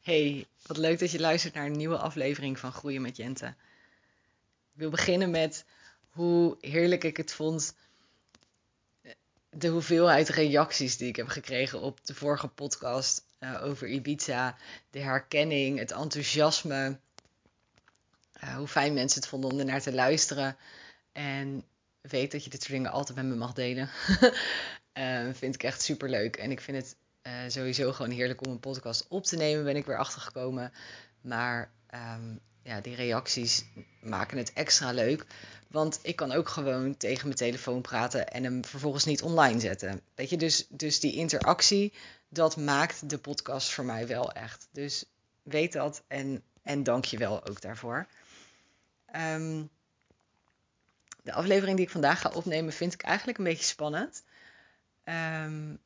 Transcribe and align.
Hey, 0.00 0.46
wat 0.66 0.76
leuk 0.76 0.98
dat 0.98 1.10
je 1.10 1.20
luistert 1.20 1.54
naar 1.54 1.66
een 1.66 1.76
nieuwe 1.76 1.96
aflevering 1.96 2.58
van 2.58 2.72
Groeien 2.72 3.02
met 3.02 3.16
Jente. 3.16 3.46
Ik 4.72 4.78
wil 4.78 4.90
beginnen 4.90 5.30
met 5.30 5.64
hoe 6.08 6.56
heerlijk 6.60 7.04
ik 7.04 7.16
het 7.16 7.32
vond. 7.32 7.74
De 9.50 9.68
hoeveelheid 9.68 10.28
reacties 10.28 10.96
die 10.96 11.08
ik 11.08 11.16
heb 11.16 11.28
gekregen 11.28 11.80
op 11.80 12.06
de 12.06 12.14
vorige 12.14 12.48
podcast 12.48 13.24
uh, 13.40 13.64
over 13.64 13.88
Ibiza. 13.88 14.56
De 14.90 14.98
herkenning, 14.98 15.78
het 15.78 15.90
enthousiasme. 15.90 16.98
Uh, 18.44 18.56
hoe 18.56 18.68
fijn 18.68 18.94
mensen 18.94 19.20
het 19.20 19.28
vonden 19.28 19.50
om 19.50 19.58
ernaar 19.58 19.82
te 19.82 19.92
luisteren. 19.92 20.56
En 21.12 21.64
weet 22.00 22.32
dat 22.32 22.44
je 22.44 22.50
dit 22.50 22.60
soort 22.62 22.72
dingen 22.72 22.90
altijd 22.90 23.18
met 23.18 23.26
me 23.26 23.34
mag 23.34 23.52
delen. 23.52 23.88
vind 25.40 25.54
ik 25.54 25.62
echt 25.62 25.82
super 25.82 26.08
leuk. 26.08 26.36
En 26.36 26.50
ik 26.50 26.60
vind 26.60 26.76
het 26.76 26.96
uh, 27.22 27.32
sowieso 27.48 27.92
gewoon 27.92 28.10
heerlijk 28.10 28.46
om 28.46 28.52
een 28.52 28.60
podcast 28.60 29.06
op 29.08 29.24
te 29.24 29.36
nemen, 29.36 29.64
ben 29.64 29.76
ik 29.76 29.86
weer 29.86 29.98
achtergekomen. 29.98 30.72
Maar 31.20 31.70
um, 31.94 32.40
ja, 32.62 32.80
die 32.80 32.94
reacties 32.94 33.64
maken 34.00 34.38
het 34.38 34.52
extra 34.52 34.92
leuk. 34.92 35.26
Want 35.68 35.98
ik 36.02 36.16
kan 36.16 36.32
ook 36.32 36.48
gewoon 36.48 36.96
tegen 36.96 37.24
mijn 37.24 37.38
telefoon 37.38 37.80
praten 37.80 38.28
en 38.28 38.44
hem 38.44 38.64
vervolgens 38.64 39.04
niet 39.04 39.22
online 39.22 39.60
zetten. 39.60 40.00
Weet 40.14 40.30
je, 40.30 40.36
dus, 40.36 40.66
dus 40.68 41.00
die 41.00 41.14
interactie, 41.14 41.92
dat 42.28 42.56
maakt 42.56 43.10
de 43.10 43.18
podcast 43.18 43.72
voor 43.72 43.84
mij 43.84 44.06
wel 44.06 44.32
echt. 44.32 44.68
Dus 44.72 45.04
weet 45.42 45.72
dat 45.72 46.02
en, 46.06 46.42
en 46.62 46.82
dank 46.82 47.04
je 47.04 47.18
wel 47.18 47.46
ook 47.46 47.60
daarvoor. 47.60 48.06
Um, 49.16 49.70
de 51.22 51.32
aflevering 51.32 51.76
die 51.76 51.86
ik 51.86 51.92
vandaag 51.92 52.20
ga 52.20 52.30
opnemen 52.30 52.72
vind 52.72 52.94
ik 52.94 53.02
eigenlijk 53.02 53.38
een 53.38 53.44
beetje 53.44 53.64
spannend. 53.64 54.22
Um, 55.04 55.78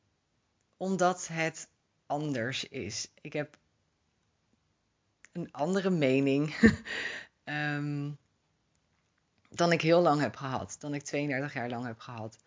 omdat 0.77 1.27
het 1.27 1.67
anders 2.05 2.67
is. 2.67 3.07
Ik 3.21 3.33
heb 3.33 3.57
een 5.31 5.51
andere 5.51 5.89
mening 5.89 6.55
um, 7.43 8.17
dan 9.49 9.71
ik 9.71 9.81
heel 9.81 10.01
lang 10.01 10.21
heb 10.21 10.35
gehad. 10.35 10.75
Dan 10.79 10.93
ik 10.93 11.03
32 11.03 11.53
jaar 11.53 11.69
lang 11.69 11.85
heb 11.85 11.99
gehad. 11.99 12.37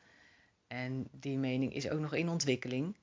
En 0.66 1.08
die 1.12 1.38
mening 1.38 1.74
is 1.74 1.90
ook 1.90 2.00
nog 2.00 2.14
in 2.14 2.28
ontwikkeling. 2.28 2.96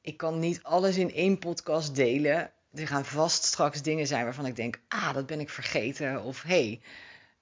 Ik 0.00 0.16
kan 0.16 0.38
niet 0.38 0.62
alles 0.62 0.96
in 0.96 1.12
één 1.12 1.38
podcast 1.38 1.94
delen. 1.94 2.52
Er 2.72 2.86
gaan 2.86 3.04
vast 3.04 3.44
straks 3.44 3.82
dingen 3.82 4.06
zijn 4.06 4.24
waarvan 4.24 4.46
ik 4.46 4.56
denk: 4.56 4.80
ah, 4.88 5.14
dat 5.14 5.26
ben 5.26 5.40
ik 5.40 5.50
vergeten. 5.50 6.22
Of 6.22 6.42
hey, 6.42 6.80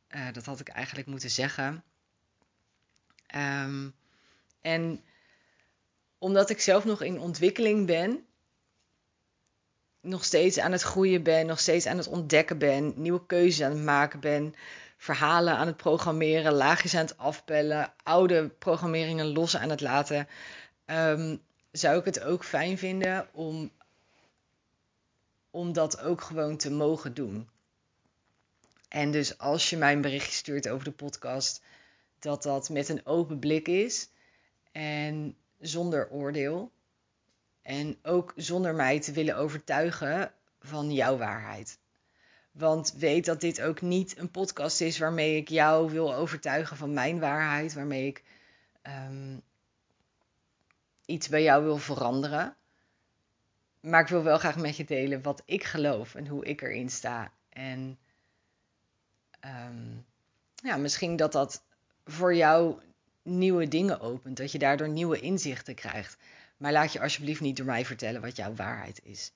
uh, 0.09 0.33
dat 0.33 0.45
had 0.45 0.61
ik 0.61 0.69
eigenlijk 0.69 1.07
moeten 1.07 1.31
zeggen. 1.31 1.85
Um, 3.35 3.95
en 4.61 5.03
omdat 6.19 6.51
ik 6.51 6.61
zelf 6.61 6.85
nog 6.85 7.03
in 7.03 7.21
ontwikkeling 7.21 7.87
ben, 7.87 8.27
nog 10.01 10.25
steeds 10.25 10.59
aan 10.59 10.73
het 10.73 10.83
groeien 10.83 11.23
ben, 11.23 11.47
nog 11.47 11.61
steeds 11.61 11.87
aan 11.87 11.97
het 11.97 12.09
ontdekken 12.09 12.59
ben, 12.59 12.93
nieuwe 12.97 13.27
keuzes 13.27 13.67
aan 13.67 13.73
het 13.73 13.83
maken 13.83 14.21
ben, 14.21 14.55
verhalen 14.97 15.57
aan 15.57 15.67
het 15.67 15.77
programmeren, 15.77 16.53
laagjes 16.53 16.95
aan 16.95 17.05
het 17.07 17.19
afbellen, 17.19 17.93
oude 18.03 18.49
programmeringen 18.49 19.27
los 19.27 19.57
aan 19.57 19.71
het 19.71 19.81
laten, 19.81 20.29
um, 20.87 21.43
zou 21.71 21.99
ik 21.99 22.05
het 22.05 22.23
ook 22.23 22.45
fijn 22.45 22.79
vinden 22.79 23.29
om, 23.33 23.71
om 25.51 25.73
dat 25.73 26.01
ook 26.01 26.21
gewoon 26.21 26.57
te 26.57 26.71
mogen 26.71 27.15
doen. 27.15 27.49
En 28.89 29.11
dus 29.11 29.39
als 29.39 29.71
je 29.71 29.77
mij 29.77 29.93
een 29.93 30.01
berichtje 30.01 30.33
stuurt 30.33 30.69
over 30.69 30.85
de 30.85 30.91
podcast, 30.91 31.63
dat 32.19 32.43
dat 32.43 32.69
met 32.69 32.89
een 32.89 33.07
open 33.07 33.39
blik 33.39 33.69
is. 33.69 34.09
En 34.73 35.37
zonder 35.59 36.11
oordeel. 36.11 36.73
En 37.63 37.99
ook 38.03 38.33
zonder 38.37 38.75
mij 38.75 39.01
te 39.01 39.13
willen 39.13 39.37
overtuigen 39.37 40.33
van 40.61 40.93
jouw 40.93 41.17
waarheid. 41.17 41.79
Want 42.53 42.93
weet 42.93 43.25
dat 43.25 43.41
dit 43.41 43.61
ook 43.61 43.81
niet 43.81 44.19
een 44.19 44.31
podcast 44.31 44.81
is 44.81 44.99
waarmee 44.99 45.37
ik 45.37 45.49
jou 45.49 45.91
wil 45.91 46.15
overtuigen 46.15 46.77
van 46.77 46.93
mijn 46.93 47.21
waarheid, 47.21 47.75
waarmee 47.75 48.07
ik 48.07 48.25
um, 48.83 49.43
iets 51.05 51.29
bij 51.29 51.43
jou 51.43 51.65
wil 51.65 51.77
veranderen. 51.77 52.57
Maar 53.81 54.01
ik 54.01 54.09
wil 54.09 54.23
wel 54.23 54.39
graag 54.39 54.57
met 54.57 54.77
je 54.77 54.85
delen 54.85 55.23
wat 55.23 55.43
ik 55.45 55.65
geloof 55.65 56.15
en 56.15 56.27
hoe 56.27 56.45
ik 56.45 56.63
erin 56.63 56.91
sta. 56.91 57.33
En 57.49 57.99
um, 59.45 60.07
ja, 60.55 60.77
misschien 60.77 61.17
dat 61.17 61.33
dat 61.33 61.63
voor 62.05 62.35
jou 62.35 62.81
nieuwe 63.23 63.69
dingen 63.69 64.01
opent, 64.01 64.37
dat 64.37 64.53
je 64.53 64.59
daardoor 64.59 64.89
nieuwe 64.89 65.21
inzichten 65.21 65.75
krijgt. 65.75 66.17
Maar 66.57 66.73
laat 66.73 66.93
je 66.93 67.01
alsjeblieft 67.01 67.41
niet 67.41 67.57
door 67.57 67.67
mij 67.67 67.85
vertellen 67.85 68.21
wat 68.21 68.37
jouw 68.37 68.55
waarheid 68.55 69.01
is. 69.05 69.33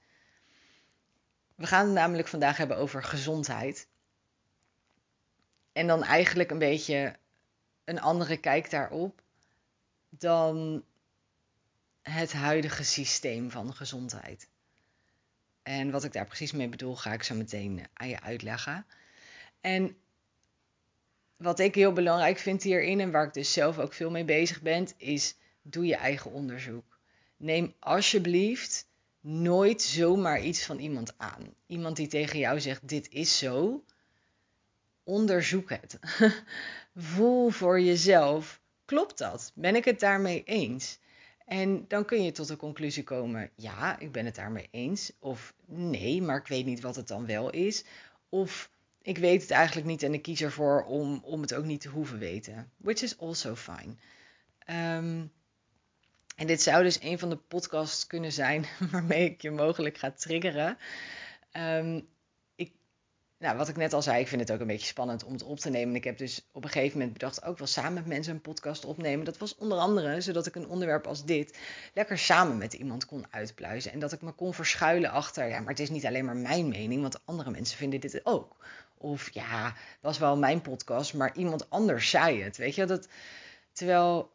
We 1.55 1.67
gaan 1.67 1.85
het 1.85 1.95
namelijk 1.95 2.29
vandaag 2.29 2.57
hebben 2.57 2.77
over 2.77 3.03
gezondheid. 3.03 3.89
En 5.73 5.87
dan 5.87 6.03
eigenlijk 6.03 6.51
een 6.51 6.59
beetje 6.59 7.17
een 7.85 8.01
andere 8.01 8.37
kijk 8.37 8.71
daarop 8.71 9.23
dan 10.09 10.85
het 12.03 12.33
huidige 12.33 12.85
systeem 12.85 13.51
van 13.51 13.75
gezondheid. 13.75 14.49
En 15.63 15.91
wat 15.91 16.05
ik 16.05 16.13
daar 16.13 16.27
precies 16.27 16.53
mee 16.53 16.69
bedoel, 16.69 16.97
ga 16.97 17.13
ik 17.13 17.23
zo 17.23 17.35
meteen 17.35 17.87
aan 17.93 18.09
je 18.09 18.21
uitleggen. 18.21 18.87
En 19.61 19.97
wat 21.43 21.59
ik 21.59 21.75
heel 21.75 21.93
belangrijk 21.93 22.39
vind 22.39 22.63
hierin 22.63 23.01
en 23.01 23.11
waar 23.11 23.27
ik 23.27 23.33
dus 23.35 23.53
zelf 23.53 23.79
ook 23.79 23.93
veel 23.93 24.11
mee 24.11 24.25
bezig 24.25 24.63
ben, 24.63 24.89
is 24.97 25.37
doe 25.63 25.87
je 25.87 25.97
eigen 25.97 26.33
onderzoek. 26.33 26.99
Neem 27.37 27.75
alsjeblieft 27.79 28.87
nooit 29.21 29.83
zomaar 29.83 30.43
iets 30.43 30.65
van 30.65 30.79
iemand 30.79 31.15
aan. 31.17 31.55
Iemand 31.67 31.97
die 31.97 32.07
tegen 32.07 32.39
jou 32.39 32.61
zegt: 32.61 32.89
Dit 32.89 33.09
is 33.11 33.39
zo. 33.39 33.85
Onderzoek 35.05 35.71
het. 35.71 35.99
Voel 36.97 37.51
voor 37.51 37.81
jezelf: 37.81 38.61
klopt 38.85 39.19
dat? 39.19 39.53
Ben 39.55 39.77
ik 39.77 39.85
het 39.85 40.01
daarmee 40.01 40.45
eens? 40.45 40.99
En 41.47 41.85
dan 41.89 42.05
kun 42.05 42.25
je 42.25 42.33
tot 42.33 42.49
de 42.49 42.57
conclusie 42.57 43.05
komen: 43.05 43.51
ja, 43.57 43.99
ik 43.99 44.13
ben 44.13 44.25
het 44.25 44.35
daarmee 44.35 44.69
eens. 44.71 45.13
Of 45.19 45.55
nee, 45.67 46.23
maar 46.23 46.37
ik 46.37 46.47
weet 46.47 46.65
niet 46.65 46.81
wat 46.81 46.97
het 46.97 47.09
dan 47.09 47.27
wel 47.27 47.51
is. 47.51 47.85
Of 48.29 48.71
ik 49.03 49.19
weet 49.19 49.43
het 49.43 49.51
eigenlijk 49.51 49.87
niet 49.87 50.03
en 50.03 50.15
ik 50.15 50.23
kies 50.23 50.41
ervoor 50.41 50.85
om, 50.85 51.21
om 51.25 51.41
het 51.41 51.55
ook 51.55 51.65
niet 51.65 51.81
te 51.81 51.89
hoeven 51.89 52.19
weten. 52.19 52.71
Which 52.77 53.03
is 53.03 53.19
also 53.19 53.55
fine. 53.55 53.95
Um, 54.67 55.33
en 56.37 56.47
dit 56.47 56.63
zou 56.63 56.83
dus 56.83 57.03
een 57.03 57.19
van 57.19 57.31
de 57.31 57.37
podcasts 57.37 58.07
kunnen 58.07 58.33
zijn 58.33 58.67
waarmee 58.93 59.31
ik 59.31 59.43
je 59.43 59.51
mogelijk 59.51 59.99
ga 59.99 60.11
triggeren. 60.11 60.79
Um, 61.53 62.09
ik, 62.55 62.73
nou, 63.39 63.57
wat 63.57 63.69
ik 63.69 63.77
net 63.77 63.93
al 63.93 64.03
zei, 64.03 64.21
ik 64.21 64.29
vind 64.29 64.41
het 64.41 64.53
ook 64.53 64.61
een 64.61 64.67
beetje 64.67 64.87
spannend 64.87 65.25
om 65.25 65.33
het 65.33 65.43
op 65.43 65.59
te 65.59 65.71
nemen. 65.71 65.95
Ik 65.95 66.05
heb 66.05 66.19
dus 66.19 66.49
op 66.53 66.65
een 66.65 66.71
gegeven 66.71 66.99
moment 66.99 67.13
bedacht 67.13 67.45
ook 67.45 67.59
wel 67.59 67.67
samen 67.67 67.93
met 67.93 68.07
mensen 68.07 68.35
een 68.35 68.41
podcast 68.41 68.85
opnemen. 68.85 69.25
Dat 69.25 69.39
was 69.39 69.57
onder 69.57 69.79
andere 69.79 70.21
zodat 70.21 70.47
ik 70.47 70.55
een 70.55 70.69
onderwerp 70.69 71.07
als 71.07 71.25
dit 71.25 71.59
lekker 71.95 72.19
samen 72.19 72.59
met 72.59 72.73
iemand 72.73 73.07
kon 73.07 73.27
uitpluizen. 73.31 73.93
En 73.93 73.99
dat 73.99 74.13
ik 74.13 74.23
me 74.23 74.33
kon 74.33 74.55
verschuilen 74.55 75.11
achter, 75.11 75.49
ja, 75.49 75.59
maar 75.59 75.69
het 75.69 75.81
is 75.81 75.91
niet 75.91 76.07
alleen 76.07 76.25
maar 76.25 76.37
mijn 76.37 76.69
mening, 76.69 77.03
want 77.03 77.21
andere 77.25 77.51
mensen 77.51 77.77
vinden 77.77 78.01
dit 78.01 78.27
ook. 78.27 78.57
Of 79.03 79.31
ja, 79.33 79.75
was 80.01 80.19
wel 80.19 80.37
mijn 80.37 80.61
podcast, 80.61 81.15
maar 81.15 81.37
iemand 81.37 81.71
anders 81.71 82.11
zei 82.11 82.43
het. 82.43 82.57
Weet 82.57 82.75
je, 82.75 82.85
dat. 82.85 83.09
Terwijl, 83.73 84.33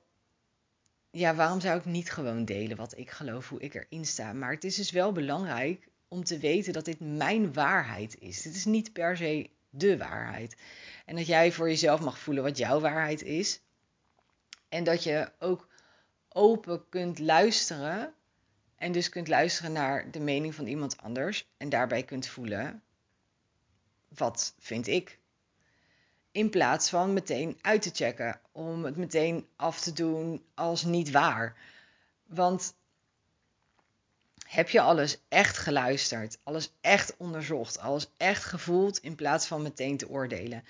ja, 1.11 1.35
waarom 1.35 1.59
zou 1.59 1.77
ik 1.77 1.85
niet 1.85 2.11
gewoon 2.11 2.45
delen 2.45 2.77
wat 2.77 2.97
ik 2.97 3.11
geloof, 3.11 3.49
hoe 3.49 3.59
ik 3.59 3.73
erin 3.73 4.05
sta? 4.05 4.33
Maar 4.33 4.51
het 4.51 4.63
is 4.63 4.75
dus 4.75 4.91
wel 4.91 5.11
belangrijk 5.11 5.87
om 6.07 6.23
te 6.23 6.37
weten 6.37 6.73
dat 6.73 6.85
dit 6.85 6.99
mijn 6.99 7.53
waarheid 7.53 8.19
is. 8.19 8.41
Dit 8.41 8.55
is 8.55 8.65
niet 8.65 8.93
per 8.93 9.17
se 9.17 9.49
de 9.69 9.97
waarheid. 9.97 10.55
En 11.05 11.15
dat 11.15 11.27
jij 11.27 11.51
voor 11.51 11.67
jezelf 11.67 12.01
mag 12.01 12.19
voelen 12.19 12.43
wat 12.43 12.57
jouw 12.57 12.79
waarheid 12.79 13.23
is. 13.23 13.61
En 14.69 14.83
dat 14.83 15.03
je 15.03 15.31
ook 15.39 15.67
open 16.29 16.89
kunt 16.89 17.19
luisteren. 17.19 18.13
En 18.75 18.91
dus 18.91 19.09
kunt 19.09 19.27
luisteren 19.27 19.71
naar 19.71 20.11
de 20.11 20.19
mening 20.19 20.55
van 20.55 20.67
iemand 20.67 20.97
anders. 20.97 21.47
En 21.57 21.69
daarbij 21.69 22.03
kunt 22.03 22.27
voelen 22.27 22.81
wat 24.15 24.53
vind 24.59 24.87
ik? 24.87 25.19
In 26.31 26.49
plaats 26.49 26.89
van 26.89 27.13
meteen 27.13 27.57
uit 27.61 27.81
te 27.81 27.91
checken, 27.93 28.39
om 28.51 28.85
het 28.85 28.97
meteen 28.97 29.47
af 29.55 29.79
te 29.79 29.93
doen 29.93 30.43
als 30.53 30.83
niet 30.83 31.11
waar. 31.11 31.57
Want 32.25 32.75
heb 34.47 34.69
je 34.69 34.81
alles 34.81 35.19
echt 35.27 35.57
geluisterd, 35.57 36.37
alles 36.43 36.71
echt 36.81 37.17
onderzocht, 37.17 37.79
alles 37.79 38.09
echt 38.17 38.43
gevoeld 38.43 38.97
in 38.97 39.15
plaats 39.15 39.47
van 39.47 39.61
meteen 39.61 39.97
te 39.97 40.09
oordelen? 40.09 40.63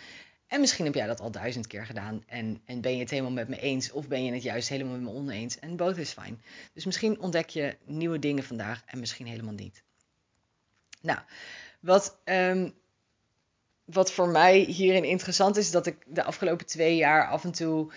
En 0.48 0.60
misschien 0.60 0.86
heb 0.86 0.94
jij 0.94 1.08
dat 1.08 1.20
al 1.20 1.32
duizend 1.32 1.68
keer 1.68 1.86
gedaan 1.86 2.24
en, 2.28 2.62
en 2.66 2.82
ben 2.82 2.94
je 2.94 3.00
het 3.00 3.10
helemaal 3.10 3.32
met 3.32 3.48
me 3.48 3.60
eens 3.60 3.92
of 3.92 4.08
ben 4.08 4.24
je 4.24 4.34
het 4.34 4.44
juist 4.44 4.70
helemaal 4.70 4.94
met 4.94 5.02
me 5.02 5.10
oneens. 5.10 5.60
En 5.60 5.76
both 5.76 5.98
is 5.98 6.12
fine. 6.12 6.38
Dus 6.74 6.86
misschien 6.86 7.20
ontdek 7.20 7.50
je 7.50 7.78
nieuwe 7.86 8.20
dingen 8.20 8.44
vandaag 8.44 8.84
en 8.86 9.00
misschien 9.00 9.28
helemaal 9.28 9.54
niet. 9.54 9.84
Nou, 11.02 11.20
wat 11.80 12.18
um, 12.26 12.74
wat 13.88 14.12
voor 14.12 14.28
mij 14.28 14.60
hierin 14.60 15.04
interessant 15.04 15.58
is, 15.58 15.72
dat 15.72 15.86
ik 15.86 15.98
de 16.06 16.24
afgelopen 16.24 16.66
twee 16.66 16.96
jaar 16.96 17.28
af 17.28 17.44
en 17.44 17.52
toe 17.52 17.92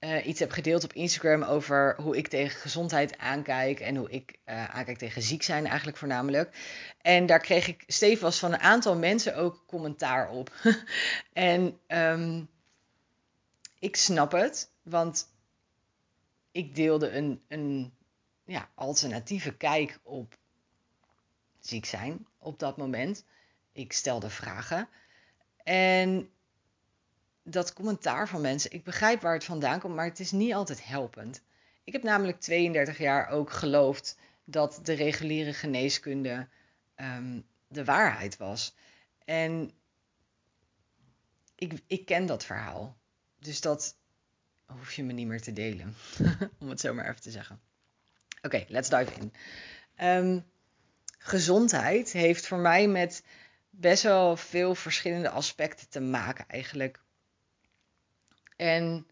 uh, 0.00 0.26
iets 0.26 0.40
heb 0.40 0.50
gedeeld 0.50 0.84
op 0.84 0.92
Instagram 0.92 1.42
over 1.42 1.96
hoe 2.00 2.16
ik 2.16 2.28
tegen 2.28 2.60
gezondheid 2.60 3.18
aankijk 3.18 3.80
en 3.80 3.96
hoe 3.96 4.10
ik 4.10 4.38
uh, 4.46 4.64
aankijk 4.64 4.98
tegen 4.98 5.22
ziek 5.22 5.42
zijn 5.42 5.66
eigenlijk 5.66 5.96
voornamelijk. 5.96 6.56
En 7.00 7.26
daar 7.26 7.40
kreeg 7.40 7.68
ik 7.68 7.84
stevast 7.86 8.38
van 8.38 8.52
een 8.52 8.60
aantal 8.60 8.96
mensen 8.96 9.36
ook 9.36 9.64
commentaar 9.66 10.30
op. 10.30 10.52
en 11.32 11.78
um, 11.88 12.48
ik 13.78 13.96
snap 13.96 14.32
het, 14.32 14.70
want 14.82 15.28
ik 16.52 16.74
deelde 16.74 17.10
een, 17.10 17.42
een 17.48 17.92
ja, 18.44 18.68
alternatieve 18.74 19.56
kijk 19.56 19.98
op 20.02 20.38
ziek 21.60 21.84
zijn 21.84 22.26
op 22.38 22.58
dat 22.58 22.76
moment. 22.76 23.24
Ik 23.72 23.92
stelde 23.92 24.30
vragen. 24.30 24.88
En 25.66 26.30
dat 27.42 27.72
commentaar 27.72 28.28
van 28.28 28.40
mensen, 28.40 28.72
ik 28.72 28.84
begrijp 28.84 29.20
waar 29.20 29.34
het 29.34 29.44
vandaan 29.44 29.80
komt, 29.80 29.94
maar 29.94 30.04
het 30.04 30.20
is 30.20 30.30
niet 30.30 30.54
altijd 30.54 30.86
helpend. 30.86 31.42
Ik 31.84 31.92
heb 31.92 32.02
namelijk 32.02 32.40
32 32.40 32.98
jaar 32.98 33.28
ook 33.28 33.50
geloofd 33.50 34.18
dat 34.44 34.80
de 34.82 34.92
reguliere 34.92 35.52
geneeskunde 35.52 36.48
um, 36.96 37.46
de 37.68 37.84
waarheid 37.84 38.36
was. 38.36 38.74
En 39.24 39.70
ik, 41.54 41.72
ik 41.86 42.04
ken 42.04 42.26
dat 42.26 42.44
verhaal. 42.44 42.96
Dus 43.38 43.60
dat 43.60 43.96
hoef 44.66 44.92
je 44.92 45.04
me 45.04 45.12
niet 45.12 45.26
meer 45.26 45.42
te 45.42 45.52
delen. 45.52 45.94
Om 46.60 46.68
het 46.68 46.80
zo 46.80 46.94
maar 46.94 47.08
even 47.08 47.22
te 47.22 47.30
zeggen. 47.30 47.60
Oké, 48.42 48.64
let's 48.68 48.88
dive 48.88 49.12
in. 49.20 49.32
Um, 50.06 50.44
gezondheid 51.18 52.12
heeft 52.12 52.46
voor 52.46 52.58
mij 52.58 52.88
met 52.88 53.22
best 53.76 54.02
wel 54.02 54.36
veel 54.36 54.74
verschillende 54.74 55.30
aspecten 55.30 55.88
te 55.88 56.00
maken 56.00 56.48
eigenlijk. 56.48 57.00
En 58.56 59.06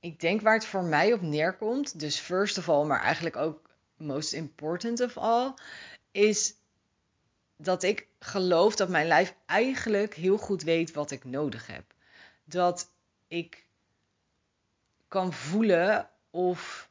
ik 0.00 0.20
denk 0.20 0.40
waar 0.40 0.54
het 0.54 0.66
voor 0.66 0.84
mij 0.84 1.12
op 1.12 1.20
neerkomt, 1.20 2.00
dus 2.00 2.18
first 2.18 2.58
of 2.58 2.68
all, 2.68 2.86
maar 2.86 3.00
eigenlijk 3.00 3.36
ook 3.36 3.70
most 3.96 4.32
important 4.32 5.00
of 5.00 5.16
all, 5.16 5.54
is 6.10 6.54
dat 7.56 7.82
ik 7.82 8.06
geloof 8.18 8.76
dat 8.76 8.88
mijn 8.88 9.06
lijf 9.06 9.34
eigenlijk 9.46 10.14
heel 10.14 10.36
goed 10.36 10.62
weet 10.62 10.92
wat 10.92 11.10
ik 11.10 11.24
nodig 11.24 11.66
heb. 11.66 11.94
Dat 12.44 12.92
ik 13.28 13.66
kan 15.08 15.32
voelen 15.32 16.10
of 16.30 16.90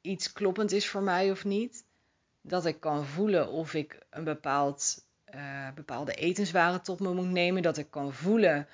iets 0.00 0.32
kloppend 0.32 0.72
is 0.72 0.88
voor 0.88 1.02
mij 1.02 1.30
of 1.30 1.44
niet. 1.44 1.84
Dat 2.42 2.66
ik 2.66 2.80
kan 2.80 3.06
voelen 3.06 3.48
of 3.48 3.74
ik 3.74 3.98
een 4.10 4.24
bepaald, 4.24 5.04
uh, 5.34 5.72
bepaalde 5.74 6.14
etenswaren 6.14 6.82
tot 6.82 7.00
me 7.00 7.14
moet 7.14 7.30
nemen. 7.30 7.62
Dat 7.62 7.78
ik 7.78 7.90
kan 7.90 8.12
voelen 8.12 8.68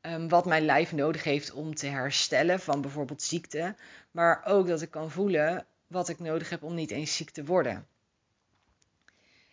um, 0.00 0.28
wat 0.28 0.46
mijn 0.46 0.64
lijf 0.64 0.92
nodig 0.92 1.24
heeft 1.24 1.52
om 1.52 1.74
te 1.74 1.86
herstellen 1.86 2.60
van 2.60 2.80
bijvoorbeeld 2.80 3.22
ziekte. 3.22 3.74
Maar 4.10 4.42
ook 4.44 4.66
dat 4.66 4.82
ik 4.82 4.90
kan 4.90 5.10
voelen 5.10 5.66
wat 5.86 6.08
ik 6.08 6.18
nodig 6.18 6.50
heb 6.50 6.62
om 6.62 6.74
niet 6.74 6.90
eens 6.90 7.16
ziek 7.16 7.30
te 7.30 7.44
worden. 7.44 7.86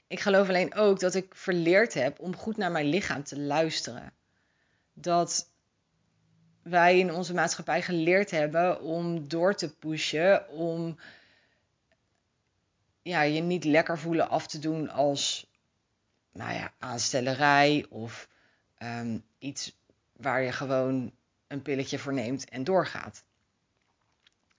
Ik 0.08 0.20
geloof 0.20 0.48
alleen 0.48 0.74
ook 0.74 1.00
dat 1.00 1.14
ik 1.14 1.36
verleerd 1.36 1.94
heb 1.94 2.20
om 2.20 2.36
goed 2.36 2.58
naar 2.58 2.72
mijn 2.72 2.86
lichaam 2.86 3.24
te 3.24 3.40
luisteren. 3.40 4.14
Dat 4.94 5.50
wij 6.64 7.00
in 7.00 7.14
onze 7.14 7.34
maatschappij 7.34 7.82
geleerd 7.82 8.32
hebben 8.32 8.82
om 8.82 9.28
door 9.28 9.56
te 9.56 9.76
pushen, 9.76 10.50
om 10.50 10.98
ja, 13.02 13.22
je 13.22 13.42
niet 13.42 13.64
lekker 13.64 14.00
voelen 14.00 14.30
af 14.30 14.48
te 14.48 14.60
doen 14.60 14.90
als 14.90 15.50
nou 16.32 16.54
ja, 16.54 16.74
aanstellerij 16.80 17.86
of 17.90 18.28
um, 18.84 19.24
iets 19.38 19.78
waar 20.14 20.42
je 20.42 20.52
gewoon 20.52 21.12
een 21.48 21.62
pilletje 21.62 22.00
voor 22.00 22.14
neemt 22.14 22.50
en 22.50 22.64
doorgaat. 22.64 23.24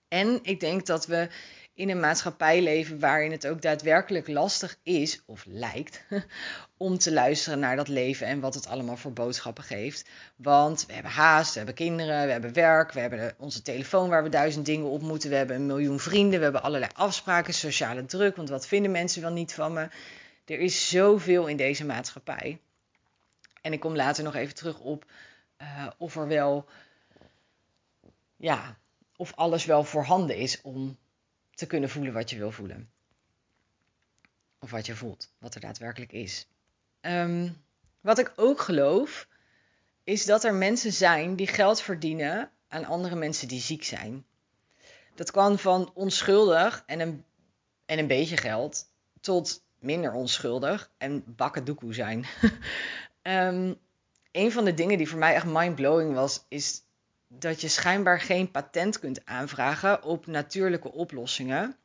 En 0.07 0.39
ik 0.43 0.59
denk 0.59 0.85
dat 0.85 1.05
we 1.05 1.29
in 1.75 1.89
een 1.89 1.99
maatschappij 1.99 2.61
leven 2.61 2.99
waarin 2.99 3.31
het 3.31 3.47
ook 3.47 3.61
daadwerkelijk 3.61 4.27
lastig 4.27 4.77
is, 4.83 5.21
of 5.25 5.45
lijkt, 5.47 6.03
om 6.77 6.97
te 6.97 7.13
luisteren 7.13 7.59
naar 7.59 7.75
dat 7.75 7.87
leven 7.87 8.27
en 8.27 8.39
wat 8.39 8.53
het 8.53 8.67
allemaal 8.67 8.97
voor 8.97 9.13
boodschappen 9.13 9.63
geeft. 9.63 10.09
Want 10.35 10.85
we 10.85 10.93
hebben 10.93 11.11
haast, 11.11 11.51
we 11.51 11.57
hebben 11.57 11.75
kinderen, 11.75 12.25
we 12.25 12.31
hebben 12.31 12.53
werk, 12.53 12.91
we 12.91 12.99
hebben 12.99 13.35
onze 13.37 13.61
telefoon 13.61 14.09
waar 14.09 14.23
we 14.23 14.29
duizend 14.29 14.65
dingen 14.65 14.87
op 14.87 15.01
moeten, 15.01 15.29
we 15.29 15.35
hebben 15.35 15.55
een 15.55 15.65
miljoen 15.65 15.99
vrienden, 15.99 16.37
we 16.37 16.43
hebben 16.43 16.63
allerlei 16.63 16.91
afspraken, 16.95 17.53
sociale 17.53 18.05
druk, 18.05 18.35
want 18.35 18.49
wat 18.49 18.67
vinden 18.67 18.91
mensen 18.91 19.21
wel 19.21 19.31
niet 19.31 19.53
van 19.53 19.73
me? 19.73 19.87
Er 20.45 20.59
is 20.59 20.89
zoveel 20.89 21.47
in 21.47 21.57
deze 21.57 21.85
maatschappij. 21.85 22.59
En 23.61 23.73
ik 23.73 23.79
kom 23.79 23.95
later 23.95 24.23
nog 24.23 24.35
even 24.35 24.55
terug 24.55 24.79
op 24.79 25.05
uh, 25.61 25.87
of 25.97 26.15
er 26.15 26.27
wel, 26.27 26.65
ja, 28.35 28.77
of 29.15 29.33
alles 29.35 29.65
wel 29.65 29.83
voorhanden 29.83 30.35
is 30.35 30.61
om 30.61 30.97
te 31.63 31.69
kunnen 31.69 31.89
voelen 31.89 32.13
wat 32.13 32.29
je 32.29 32.37
wil 32.37 32.51
voelen. 32.51 32.89
Of 34.59 34.71
wat 34.71 34.85
je 34.85 34.95
voelt, 34.95 35.33
wat 35.37 35.55
er 35.55 35.61
daadwerkelijk 35.61 36.11
is. 36.11 36.47
Um, 37.01 37.63
wat 38.01 38.19
ik 38.19 38.33
ook 38.35 38.61
geloof, 38.61 39.27
is 40.03 40.25
dat 40.25 40.43
er 40.43 40.53
mensen 40.53 40.93
zijn 40.93 41.35
die 41.35 41.47
geld 41.47 41.81
verdienen 41.81 42.51
aan 42.67 42.85
andere 42.85 43.15
mensen 43.15 43.47
die 43.47 43.61
ziek 43.61 43.83
zijn. 43.83 44.25
Dat 45.15 45.31
kan 45.31 45.59
van 45.59 45.91
onschuldig 45.93 46.83
en 46.85 46.99
een, 46.99 47.23
en 47.85 47.99
een 47.99 48.07
beetje 48.07 48.37
geld 48.37 48.85
tot 49.21 49.63
minder 49.79 50.13
onschuldig 50.13 50.91
en 50.97 51.23
bakken 51.35 51.65
doekoe 51.65 51.93
zijn. 51.93 52.25
um, 53.21 53.77
een 54.31 54.51
van 54.51 54.65
de 54.65 54.73
dingen 54.73 54.97
die 54.97 55.09
voor 55.09 55.19
mij 55.19 55.33
echt 55.33 55.45
mind-blowing 55.45 56.13
was, 56.13 56.45
is 56.47 56.81
dat 57.39 57.61
je 57.61 57.67
schijnbaar 57.67 58.19
geen 58.19 58.51
patent 58.51 58.99
kunt 58.99 59.25
aanvragen 59.25 60.03
op 60.03 60.27
natuurlijke 60.27 60.91
oplossingen. 60.91 61.75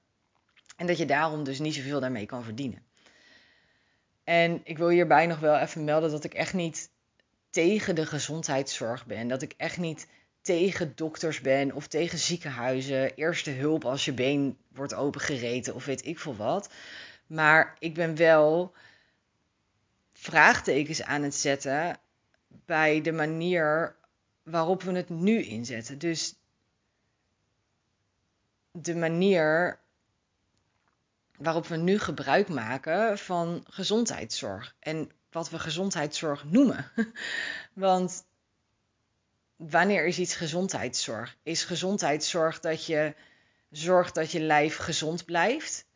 En 0.77 0.87
dat 0.87 0.99
je 0.99 1.06
daarom 1.06 1.45
dus 1.45 1.59
niet 1.59 1.75
zoveel 1.75 2.00
daarmee 2.00 2.27
kan 2.27 2.45
verdienen. 2.45 2.83
En 4.25 4.61
ik 4.65 4.79
wil 4.79 4.89
hierbij 4.89 5.27
nog 5.27 5.39
wel 5.39 5.59
even 5.59 5.85
melden 5.85 6.11
dat 6.11 6.25
ik 6.25 6.35
echt 6.35 6.55
niet 6.55 6.91
tegen 7.50 7.95
de 7.95 8.06
gezondheidszorg 8.06 9.06
ben. 9.06 9.29
Dat 9.29 9.43
ik 9.43 9.55
echt 9.56 9.79
niet 9.79 10.06
tegen 10.41 10.93
dokters 10.95 11.41
ben 11.41 11.75
of 11.75 11.87
tegen 11.87 12.19
ziekenhuizen. 12.19 13.15
Eerste 13.15 13.50
hulp 13.50 13.85
als 13.85 14.05
je 14.05 14.12
been 14.12 14.56
wordt 14.73 14.95
opengereten 14.95 15.75
of 15.75 15.85
weet 15.85 16.06
ik 16.06 16.19
veel 16.19 16.37
wat. 16.37 16.73
Maar 17.27 17.77
ik 17.79 17.95
ben 17.95 18.17
wel 18.17 18.75
vraagtekens 20.12 21.03
aan 21.03 21.23
het 21.23 21.35
zetten 21.35 21.97
bij 22.49 23.00
de 23.00 23.12
manier 23.12 23.97
waarop 24.50 24.83
we 24.83 24.93
het 24.93 25.09
nu 25.09 25.43
inzetten. 25.43 25.99
Dus 25.99 26.35
de 28.71 28.97
manier 28.97 29.81
waarop 31.37 31.67
we 31.67 31.77
nu 31.77 31.99
gebruik 31.99 32.49
maken 32.49 33.19
van 33.19 33.64
gezondheidszorg 33.69 34.75
en 34.78 35.11
wat 35.31 35.50
we 35.50 35.59
gezondheidszorg 35.59 36.45
noemen. 36.45 36.90
Want 37.73 38.25
wanneer 39.57 40.07
is 40.07 40.19
iets 40.19 40.35
gezondheidszorg? 40.35 41.37
Is 41.43 41.64
gezondheidszorg 41.64 42.61
dat 42.61 42.87
je 42.87 43.14
zorgt 43.71 44.14
dat 44.14 44.31
je 44.31 44.40
lijf 44.40 44.76
gezond 44.76 45.25
blijft? 45.25 45.87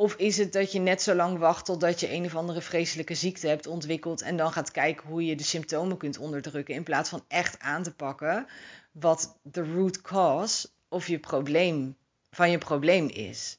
Of 0.00 0.14
is 0.14 0.36
het 0.36 0.52
dat 0.52 0.72
je 0.72 0.78
net 0.78 1.02
zo 1.02 1.14
lang 1.14 1.38
wacht 1.38 1.64
totdat 1.64 2.00
je 2.00 2.12
een 2.12 2.24
of 2.24 2.34
andere 2.34 2.60
vreselijke 2.60 3.14
ziekte 3.14 3.48
hebt 3.48 3.66
ontwikkeld 3.66 4.22
en 4.22 4.36
dan 4.36 4.52
gaat 4.52 4.70
kijken 4.70 5.06
hoe 5.06 5.24
je 5.24 5.36
de 5.36 5.42
symptomen 5.42 5.96
kunt 5.96 6.18
onderdrukken 6.18 6.74
in 6.74 6.82
plaats 6.82 7.08
van 7.08 7.24
echt 7.28 7.58
aan 7.58 7.82
te 7.82 7.94
pakken 7.94 8.46
wat 8.92 9.38
de 9.42 9.72
root 9.72 10.00
cause 10.00 10.68
of 10.88 11.06
je 11.06 11.18
probleem 11.18 11.96
van 12.30 12.50
je 12.50 12.58
probleem 12.58 13.08
is? 13.08 13.58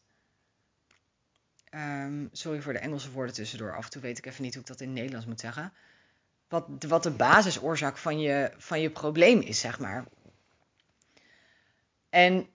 Um, 1.74 2.30
sorry 2.32 2.62
voor 2.62 2.74
de 2.74 2.80
Engelse 2.80 3.12
woorden 3.12 3.36
tussendoor. 3.36 3.76
Af 3.76 3.86
en 3.86 3.92
toe 3.92 4.02
weet 4.02 4.18
ik 4.18 4.26
even 4.26 4.44
niet 4.44 4.54
hoe 4.54 4.62
ik 4.62 4.68
dat 4.68 4.82
in 4.82 4.94
Nederlands 4.94 5.26
moet 5.26 5.40
zeggen. 5.40 5.74
Wat, 6.48 6.68
wat 6.88 7.04
de 7.04 7.12
basisoorzaak 7.12 7.98
van 7.98 8.20
je, 8.20 8.52
van 8.58 8.82
je 8.82 8.90
probleem 8.90 9.40
is, 9.40 9.60
zeg 9.60 9.80
maar. 9.80 10.06
En 12.10 12.48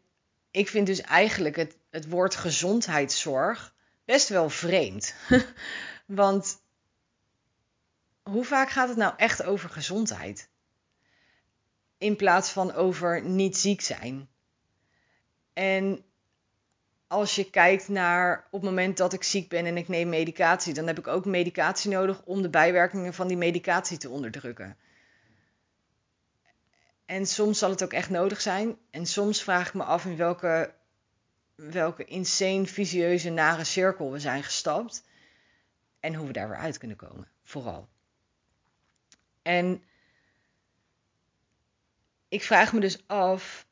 ik 0.50 0.68
vind 0.68 0.86
dus 0.86 1.00
eigenlijk 1.00 1.56
het, 1.56 1.76
het 1.90 2.08
woord 2.08 2.34
gezondheidszorg 2.34 3.74
best 4.06 4.28
wel 4.28 4.50
vreemd. 4.50 5.14
Want 6.06 6.60
hoe 8.22 8.44
vaak 8.44 8.70
gaat 8.70 8.88
het 8.88 8.96
nou 8.96 9.14
echt 9.16 9.42
over 9.42 9.70
gezondheid? 9.70 10.48
In 11.98 12.16
plaats 12.16 12.50
van 12.50 12.72
over 12.72 13.22
niet 13.22 13.56
ziek 13.56 13.80
zijn. 13.80 14.28
En 15.52 16.04
als 17.06 17.34
je 17.34 17.50
kijkt 17.50 17.88
naar 17.88 18.46
op 18.50 18.60
het 18.60 18.70
moment 18.70 18.96
dat 18.96 19.12
ik 19.12 19.22
ziek 19.22 19.48
ben 19.48 19.66
en 19.66 19.76
ik 19.76 19.88
neem 19.88 20.08
medicatie, 20.08 20.74
dan 20.74 20.86
heb 20.86 20.98
ik 20.98 21.06
ook 21.06 21.24
medicatie 21.24 21.90
nodig 21.90 22.22
om 22.24 22.42
de 22.42 22.50
bijwerkingen 22.50 23.14
van 23.14 23.28
die 23.28 23.36
medicatie 23.36 23.98
te 23.98 24.08
onderdrukken. 24.08 24.76
En 27.06 27.26
soms 27.26 27.58
zal 27.58 27.70
het 27.70 27.82
ook 27.82 27.92
echt 27.92 28.10
nodig 28.10 28.40
zijn. 28.40 28.78
En 28.90 29.06
soms 29.06 29.42
vraag 29.42 29.68
ik 29.68 29.74
me 29.74 29.82
af 29.82 30.04
in 30.04 30.16
welke 30.16 30.74
welke 31.56 32.04
insane, 32.04 32.66
visieuze, 32.66 33.30
nare 33.30 33.64
cirkel 33.64 34.12
we 34.12 34.18
zijn 34.18 34.42
gestapt. 34.42 35.04
En 36.00 36.14
hoe 36.14 36.26
we 36.26 36.32
daar 36.32 36.48
weer 36.48 36.58
uit 36.58 36.78
kunnen 36.78 36.96
komen, 36.96 37.28
vooral. 37.44 37.88
En 39.42 39.82
ik 42.28 42.42
vraag 42.42 42.72
me 42.72 42.80
dus 42.80 43.06
af. 43.06 43.66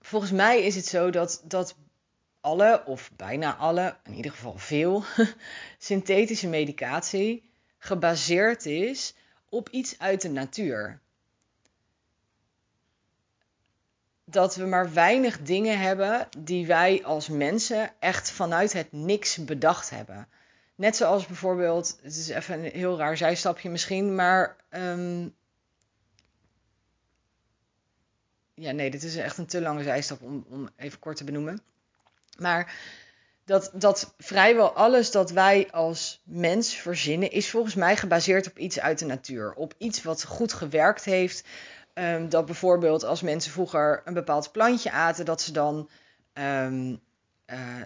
Volgens 0.00 0.32
mij 0.32 0.62
is 0.62 0.74
het 0.74 0.86
zo 0.86 1.10
dat, 1.10 1.42
dat 1.44 1.76
alle, 2.40 2.84
of 2.86 3.10
bijna 3.16 3.56
alle, 3.56 3.96
in 4.04 4.14
ieder 4.14 4.30
geval 4.30 4.58
veel, 4.58 5.04
synthetische 5.78 6.48
medicatie 6.48 7.50
gebaseerd 7.78 8.66
is 8.66 9.14
op 9.48 9.68
iets 9.68 9.98
uit 9.98 10.20
de 10.20 10.28
natuur. 10.28 11.00
Dat 14.32 14.54
we 14.56 14.64
maar 14.64 14.92
weinig 14.92 15.42
dingen 15.42 15.78
hebben 15.78 16.28
die 16.38 16.66
wij 16.66 17.04
als 17.04 17.28
mensen 17.28 17.90
echt 17.98 18.30
vanuit 18.30 18.72
het 18.72 18.92
niks 18.92 19.44
bedacht 19.44 19.90
hebben. 19.90 20.28
Net 20.74 20.96
zoals 20.96 21.26
bijvoorbeeld, 21.26 21.98
het 22.02 22.16
is 22.16 22.28
even 22.28 22.64
een 22.64 22.70
heel 22.70 22.98
raar 22.98 23.16
zijstapje 23.16 23.70
misschien, 23.70 24.14
maar. 24.14 24.56
Um, 24.70 25.34
ja, 28.54 28.70
nee, 28.70 28.90
dit 28.90 29.02
is 29.02 29.16
echt 29.16 29.38
een 29.38 29.46
te 29.46 29.60
lange 29.60 29.82
zijstap 29.82 30.22
om, 30.22 30.46
om 30.48 30.68
even 30.76 30.98
kort 30.98 31.16
te 31.16 31.24
benoemen. 31.24 31.62
Maar 32.38 32.74
dat, 33.44 33.70
dat 33.74 34.14
vrijwel 34.18 34.72
alles 34.72 35.10
dat 35.10 35.30
wij 35.30 35.68
als 35.70 36.20
mens 36.24 36.74
verzinnen, 36.74 37.30
is 37.30 37.50
volgens 37.50 37.74
mij 37.74 37.96
gebaseerd 37.96 38.46
op 38.46 38.58
iets 38.58 38.80
uit 38.80 38.98
de 38.98 39.04
natuur. 39.04 39.52
Op 39.54 39.74
iets 39.78 40.02
wat 40.02 40.24
goed 40.24 40.52
gewerkt 40.52 41.04
heeft. 41.04 41.44
Um, 41.94 42.28
dat 42.28 42.46
bijvoorbeeld 42.46 43.04
als 43.04 43.22
mensen 43.22 43.52
vroeger 43.52 44.02
een 44.04 44.14
bepaald 44.14 44.52
plantje 44.52 44.90
aten, 44.90 45.24
dat 45.24 45.40
ze 45.40 45.52
dan 45.52 45.90
um, 46.32 47.00
uh, 47.46 47.82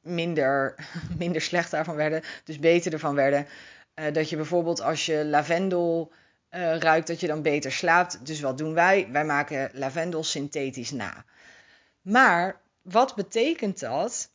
minder, 0.00 0.74
minder 1.18 1.40
slecht 1.40 1.70
daarvan 1.70 1.94
werden, 1.94 2.22
dus 2.44 2.58
beter 2.58 2.92
ervan 2.92 3.14
werden. 3.14 3.46
Uh, 3.94 4.12
dat 4.12 4.30
je 4.30 4.36
bijvoorbeeld 4.36 4.80
als 4.80 5.06
je 5.06 5.24
lavendel 5.24 6.12
uh, 6.50 6.76
ruikt, 6.76 7.06
dat 7.06 7.20
je 7.20 7.26
dan 7.26 7.42
beter 7.42 7.72
slaapt. 7.72 8.26
Dus 8.26 8.40
wat 8.40 8.58
doen 8.58 8.74
wij? 8.74 9.08
Wij 9.10 9.24
maken 9.24 9.70
lavendel 9.72 10.24
synthetisch 10.24 10.90
na. 10.90 11.24
Maar 12.02 12.60
wat 12.82 13.14
betekent 13.14 13.80
dat 13.80 14.30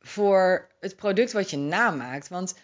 voor 0.00 0.68
het 0.80 0.96
product 0.96 1.32
wat 1.32 1.50
je 1.50 1.56
namaakt? 1.56 2.28
Want 2.28 2.54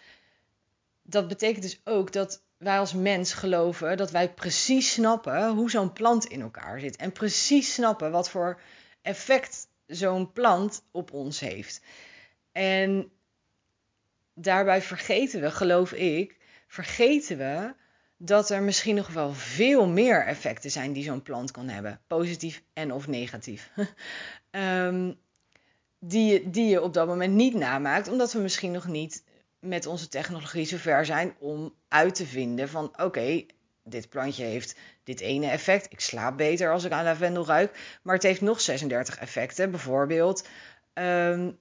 dat 1.01 1.27
betekent 1.27 1.63
dus 1.63 1.81
ook 1.83 2.11
dat 2.11 2.41
wij 2.57 2.79
als 2.79 2.93
mens 2.93 3.33
geloven 3.33 3.97
dat 3.97 4.11
wij 4.11 4.33
precies 4.33 4.91
snappen 4.91 5.49
hoe 5.49 5.69
zo'n 5.69 5.93
plant 5.93 6.25
in 6.25 6.41
elkaar 6.41 6.79
zit. 6.79 6.95
En 6.95 7.11
precies 7.11 7.73
snappen 7.73 8.11
wat 8.11 8.29
voor 8.29 8.59
effect 9.01 9.67
zo'n 9.85 10.31
plant 10.31 10.83
op 10.91 11.13
ons 11.13 11.39
heeft. 11.39 11.81
En 12.51 13.11
daarbij 14.33 14.81
vergeten 14.81 15.41
we, 15.41 15.51
geloof 15.51 15.91
ik, 15.91 16.37
vergeten 16.67 17.37
we 17.37 17.73
dat 18.17 18.49
er 18.49 18.61
misschien 18.61 18.95
nog 18.95 19.07
wel 19.07 19.33
veel 19.33 19.87
meer 19.87 20.25
effecten 20.25 20.71
zijn 20.71 20.93
die 20.93 21.03
zo'n 21.03 21.21
plant 21.21 21.51
kan 21.51 21.67
hebben, 21.69 22.01
positief 22.07 22.63
en 22.73 22.93
of 22.93 23.07
negatief. 23.07 23.71
um, 24.51 25.19
die, 25.99 26.49
die 26.49 26.69
je 26.69 26.81
op 26.81 26.93
dat 26.93 27.07
moment 27.07 27.33
niet 27.33 27.53
namaakt, 27.53 28.07
omdat 28.07 28.33
we 28.33 28.39
misschien 28.39 28.71
nog 28.71 28.87
niet 28.87 29.23
met 29.59 29.85
onze 29.85 30.07
technologie 30.07 30.65
zover 30.65 31.05
zijn 31.05 31.35
om 31.39 31.73
uit 31.87 32.15
te 32.15 32.25
vinden 32.25 32.69
van 32.69 32.93
oké, 33.01 33.45
dit 33.83 34.09
plantje 34.09 34.43
heeft 34.43 34.75
dit 35.03 35.19
ene 35.19 35.47
effect. 35.49 35.91
Ik 35.91 35.99
slaap 35.99 36.37
beter 36.37 36.71
als 36.71 36.83
ik 36.83 36.91
aan 36.91 37.03
lavendel 37.03 37.45
ruik. 37.45 37.97
Maar 38.01 38.13
het 38.15 38.23
heeft 38.23 38.41
nog 38.41 38.61
36 38.61 39.17
effecten. 39.17 39.71
Bijvoorbeeld, 39.71 40.47
um, 40.93 41.57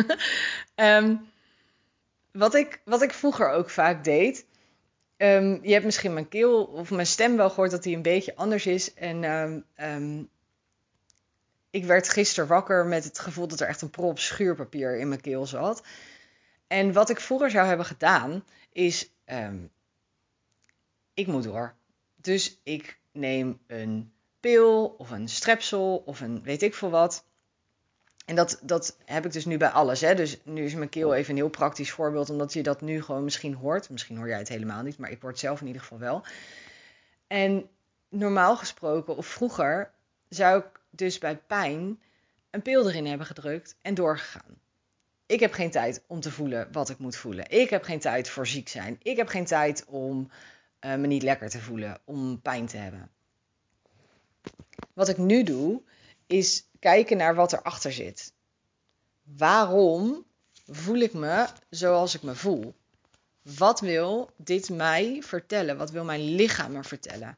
um, 0.76 1.22
wat, 2.32 2.56
ik, 2.56 2.82
wat 2.86 3.02
ik 3.02 3.14
vroeger 3.14 3.50
ook 3.50 3.70
vaak 3.70 4.04
deed. 4.04 4.46
Um, 5.22 5.60
je 5.64 5.72
hebt 5.74 5.86
misschien 5.86 6.14
mijn 6.14 6.28
keel 6.28 6.64
of 6.64 6.92
mijn 6.92 7.08
stem 7.08 7.38
wel 7.38 7.50
gehoord 7.50 7.72
dat 7.72 7.84
die 7.84 7.96
een 7.96 8.02
beetje 8.02 8.36
anders 8.36 8.66
is. 8.66 8.94
En 8.94 9.24
um, 9.78 10.30
ik 11.70 11.86
werd 11.86 12.10
gisteren 12.10 12.50
wakker 12.50 12.86
met 12.86 13.04
het 13.04 13.20
gevoel 13.20 13.48
dat 13.48 13.60
er 13.60 13.68
echt 13.68 13.82
een 13.82 13.90
prop 13.90 14.20
schuurpapier 14.20 15.00
in 15.00 15.08
mijn 15.08 15.22
keel 15.22 15.46
zat. 15.46 15.84
En 16.68 16.94
wat 16.94 17.10
ik 17.10 17.20
vroeger 17.20 17.52
zou 17.52 17.68
hebben 17.68 17.86
gedaan, 17.86 18.44
is: 18.72 19.12
ik 21.14 21.28
moet 21.28 21.44
door. 21.44 21.74
Dus 22.16 22.60
ik 22.64 23.00
neem 23.12 23.60
een 23.68 24.14
pil 24.40 24.96
of 24.98 25.12
een 25.12 25.30
strepsel 25.30 26.04
of 26.06 26.22
een 26.22 26.44
weet 26.44 26.62
ik 26.62 26.74
veel 26.74 26.90
wat. 26.90 27.26
En 28.26 28.36
dat, 28.36 28.60
dat 28.62 28.98
heb 29.06 29.26
ik 29.26 29.32
dus 29.32 29.46
nu 29.46 29.58
bij 29.58 29.70
alles. 29.70 30.02
Hè? 30.02 30.16
Dus 30.16 30.40
nu 30.44 30.64
is 30.64 30.74
mijn 30.74 30.90
keel 30.90 31.14
even 31.14 31.30
een 31.30 31.36
heel 31.36 31.50
praktisch 31.50 31.92
voorbeeld, 31.92 32.30
omdat 32.30 32.54
je 32.54 32.64
dat 32.64 32.82
nu 32.82 33.02
gewoon 33.02 33.24
misschien 33.24 33.54
hoort. 33.54 33.90
Misschien 33.90 34.18
hoor 34.18 34.28
jij 34.28 34.38
het 34.38 34.50
helemaal 34.50 34.84
niet, 34.84 34.98
maar 34.98 35.12
ik 35.12 35.22
hoor 35.22 35.30
het 35.30 35.40
zelf 35.40 35.62
in 35.62 35.68
ieder 35.68 35.82
geval 35.82 36.00
wel. 36.00 36.24
En 37.28 37.70
normaal 38.10 38.58
gesproken, 38.58 39.18
of 39.18 39.28
vroeger, 39.28 39.92
zou 40.30 40.60
ik 40.60 40.66
dus 40.90 41.18
bij 41.18 41.38
pijn 41.38 42.00
een 42.50 42.62
pil 42.62 42.90
erin 42.90 43.06
hebben 43.06 43.28
gedrukt 43.28 43.76
en 43.82 43.94
doorgegaan. 43.94 44.60
Ik 45.26 45.40
heb 45.40 45.54
geen 45.54 45.72
tijd 45.72 46.04
om 46.08 46.20
te 46.20 46.32
voelen 46.32 46.68
wat 46.72 46.90
ik 46.90 46.98
moet 46.98 47.16
voelen. 47.16 47.50
Ik 47.50 47.70
heb 47.70 47.84
geen 47.84 48.00
tijd 48.00 48.30
voor 48.30 48.48
ziek 48.48 48.68
zijn. 48.68 49.00
Ik 49.02 49.18
heb 49.18 49.28
geen 49.28 49.46
tijd 49.46 49.86
om 49.88 50.32
uh, 50.86 50.96
me 50.96 51.08
niet 51.08 51.24
lekker 51.24 51.50
te 51.50 51.62
voelen, 51.62 52.00
om 52.04 52.42
pijn 52.42 52.66
te 52.66 52.78
hebben. 52.78 53.10
Wat 54.94 55.10
ik 55.10 55.18
nu 55.18 55.44
doe, 55.44 55.82
is 56.28 56.70
kijken 56.82 57.18
naar 57.18 57.36
wat 57.36 57.54
erachter 57.54 57.92
zit. 57.92 58.34
Waarom 59.24 60.26
voel 60.68 61.00
ik 61.00 61.14
me 61.14 61.48
zoals 61.70 62.16
ik 62.16 62.22
me 62.22 62.36
voel? 62.36 62.76
Wat 63.42 63.80
wil 63.80 64.30
dit 64.36 64.70
mij 64.70 65.22
vertellen? 65.24 65.78
Wat 65.78 65.92
wil 65.92 66.04
mijn 66.04 66.36
lichaam 66.36 66.72
me 66.72 66.84
vertellen? 66.84 67.38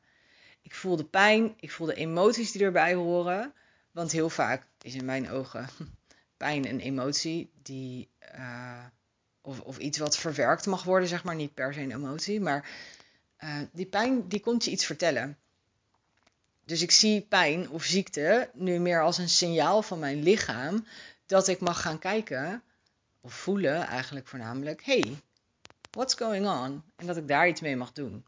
Ik 0.62 0.76
voel 0.76 0.96
de 0.96 1.06
pijn, 1.06 1.54
ik 1.60 1.72
voel 1.72 1.88
de 1.88 1.94
emoties 1.94 2.52
die 2.52 2.64
erbij 2.64 2.94
horen. 2.94 3.54
Want 3.92 4.12
heel 4.12 4.30
vaak 4.30 4.68
is 4.82 4.96
in 4.96 5.06
mijn 5.06 5.30
ogen 5.30 5.70
pijn 6.38 6.68
een 6.68 6.80
emotie 6.80 7.52
die. 7.62 8.10
Uh, 8.36 8.86
of, 9.42 9.60
of 9.60 9.78
iets 9.78 9.98
wat 9.98 10.18
verwerkt 10.18 10.66
mag 10.66 10.84
worden, 10.84 11.08
zeg 11.08 11.24
maar. 11.24 11.36
Niet 11.36 11.54
per 11.54 11.74
se 11.74 11.82
een 11.82 11.92
emotie. 11.92 12.42
Maar 12.42 12.70
uh, 13.44 13.60
die 13.72 13.86
pijn 13.86 14.28
die 14.28 14.40
komt 14.40 14.66
je 14.66 14.72
iets 14.72 14.86
vertellen. 14.86 15.38
Dus 16.66 16.82
ik 16.82 16.92
zie 16.92 17.22
pijn 17.22 17.70
of 17.70 17.84
ziekte 17.84 18.50
nu 18.54 18.80
meer 18.80 19.02
als 19.02 19.18
een 19.18 19.30
signaal 19.30 19.82
van 19.82 20.00
mijn 20.00 20.24
lichaam 20.24 20.86
dat 21.26 21.48
ik 21.48 21.60
mag 21.60 21.82
gaan 21.82 22.00
kijken, 22.00 22.64
of 23.22 23.34
voelen 23.34 23.82
eigenlijk 23.82 24.28
voornamelijk, 24.28 24.84
hey, 24.84 25.22
what's 25.92 26.16
going 26.16 26.48
on? 26.48 26.84
En 26.96 27.06
dat 27.06 27.18
ik 27.18 27.28
daar 27.28 27.48
iets 27.48 27.62
mee 27.62 27.76
mag 27.76 27.92
doen. 27.92 28.26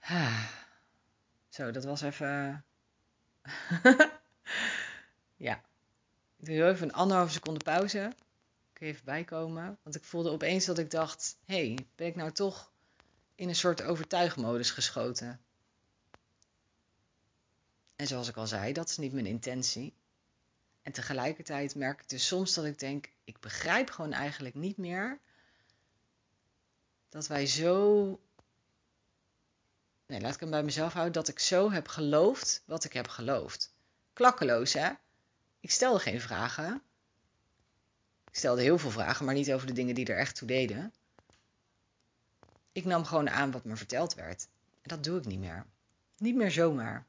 Zo, 1.48 1.70
dat 1.70 1.84
was 1.84 2.02
even. 2.02 2.64
ja. 5.36 5.62
Ik 6.36 6.46
doe 6.46 6.68
even 6.68 6.88
een 6.88 6.94
anderhalve 6.94 7.32
seconde 7.32 7.64
pauze. 7.64 8.12
Je 8.78 8.84
even 8.86 9.04
bijkomen? 9.04 9.78
Want 9.82 9.96
ik 9.96 10.04
voelde 10.04 10.30
opeens 10.30 10.64
dat 10.64 10.78
ik 10.78 10.90
dacht: 10.90 11.36
hé, 11.44 11.66
hey, 11.66 11.86
ben 11.96 12.06
ik 12.06 12.16
nou 12.16 12.32
toch 12.32 12.72
in 13.38 13.48
een 13.48 13.56
soort 13.56 13.82
overtuigmodus 13.82 14.70
geschoten? 14.70 15.40
En 17.96 18.06
zoals 18.06 18.28
ik 18.28 18.36
al 18.36 18.46
zei, 18.46 18.72
dat 18.72 18.88
is 18.88 18.96
niet 18.96 19.12
mijn 19.12 19.26
intentie. 19.26 19.94
En 20.82 20.92
tegelijkertijd 20.92 21.74
merk 21.74 22.00
ik 22.00 22.08
dus 22.08 22.26
soms 22.26 22.54
dat 22.54 22.64
ik 22.64 22.78
denk, 22.78 23.12
ik 23.24 23.40
begrijp 23.40 23.90
gewoon 23.90 24.12
eigenlijk 24.12 24.54
niet 24.54 24.76
meer 24.76 25.18
dat 27.08 27.26
wij 27.26 27.46
zo. 27.46 28.20
Nee, 30.06 30.20
laat 30.20 30.34
ik 30.34 30.40
hem 30.40 30.50
bij 30.50 30.62
mezelf 30.62 30.92
houden. 30.92 31.14
Dat 31.14 31.28
ik 31.28 31.38
zo 31.38 31.70
heb 31.70 31.88
geloofd 31.88 32.62
wat 32.64 32.84
ik 32.84 32.92
heb 32.92 33.08
geloofd. 33.08 33.74
Klakkeloos, 34.12 34.72
hè? 34.72 34.90
Ik 35.60 35.70
stelde 35.70 36.00
geen 36.00 36.20
vragen. 36.20 36.82
Ik 38.24 38.36
stelde 38.36 38.62
heel 38.62 38.78
veel 38.78 38.90
vragen, 38.90 39.24
maar 39.24 39.34
niet 39.34 39.52
over 39.52 39.66
de 39.66 39.72
dingen 39.72 39.94
die 39.94 40.06
er 40.06 40.18
echt 40.18 40.36
toe 40.36 40.48
deden. 40.48 40.92
Ik 42.78 42.84
nam 42.84 43.04
gewoon 43.04 43.30
aan 43.30 43.50
wat 43.50 43.64
me 43.64 43.76
verteld 43.76 44.14
werd. 44.14 44.48
En 44.82 44.88
dat 44.88 45.04
doe 45.04 45.18
ik 45.18 45.26
niet 45.26 45.38
meer. 45.38 45.66
Niet 46.16 46.34
meer 46.34 46.50
zomaar. 46.50 47.06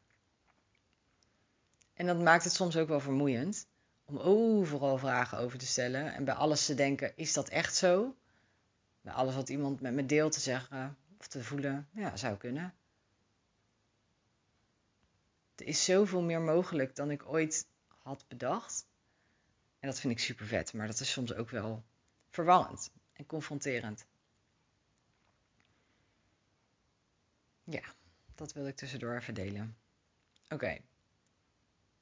En 1.94 2.06
dat 2.06 2.20
maakt 2.20 2.44
het 2.44 2.54
soms 2.54 2.78
ook 2.78 2.88
wel 2.88 3.00
vermoeiend 3.00 3.68
om 4.06 4.18
overal 4.18 4.98
vragen 4.98 5.38
over 5.38 5.60
te 5.60 5.66
stellen 5.66 6.14
en 6.14 6.24
bij 6.24 6.34
alles 6.34 6.66
te 6.66 6.76
denken: 6.76 7.18
is 7.18 7.34
dat 7.34 7.50
echt 7.50 7.76
zo? 7.76 8.16
Bij 9.02 9.14
alles 9.14 9.36
wat 9.36 9.50
iemand 9.50 9.82
met 9.82 9.94
me 9.94 10.06
deelt 10.06 10.32
te 10.32 10.40
zeggen 10.40 10.98
of 11.20 11.28
te 11.28 11.44
voelen, 11.44 11.88
ja, 11.92 12.18
zou 12.18 12.38
kunnen. 12.38 12.74
Er 15.56 15.66
is 15.66 15.86
zoveel 15.86 16.22
meer 16.22 16.42
mogelijk 16.42 16.96
dan 16.96 17.12
ik 17.12 17.26
ooit 17.26 17.68
had 17.98 18.26
bedacht. 18.28 18.88
En 19.80 19.88
dat 19.88 20.00
vind 20.00 20.14
ik 20.14 20.20
super 20.20 20.46
vet, 20.46 20.74
maar 20.74 20.88
dat 20.88 21.00
is 21.00 21.12
soms 21.12 21.34
ook 21.34 21.50
wel 21.50 21.84
verwarrend 22.30 22.92
en 23.14 23.26
confronterend. 23.26 24.06
Ja, 27.70 27.84
dat 28.36 28.54
wil 28.54 28.68
ik 28.68 28.76
tussendoor 28.76 29.16
even 29.16 29.34
delen. 29.34 29.78
Oké. 30.50 30.78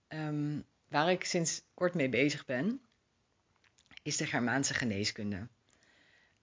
Ehm, 0.07 0.61
waar 0.87 1.11
ik 1.11 1.23
sinds 1.23 1.61
kort 1.73 1.93
mee 1.93 2.09
bezig 2.09 2.45
ben, 2.45 2.81
is 4.03 4.17
de 4.17 4.25
Germaanse 4.25 4.73
geneeskunde. 4.73 5.47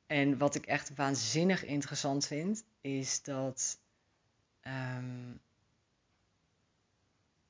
En 0.06 0.38
wat 0.38 0.54
ik 0.54 0.66
echt 0.66 0.94
waanzinnig 0.94 1.64
interessant 1.64 2.26
vind, 2.26 2.64
is 2.80 3.22
dat 3.22 3.78
um, 4.62 5.40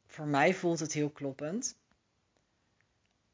voor 0.06 0.26
mij 0.26 0.54
voelt 0.54 0.80
het 0.80 0.92
heel 0.92 1.10
kloppend. 1.10 1.76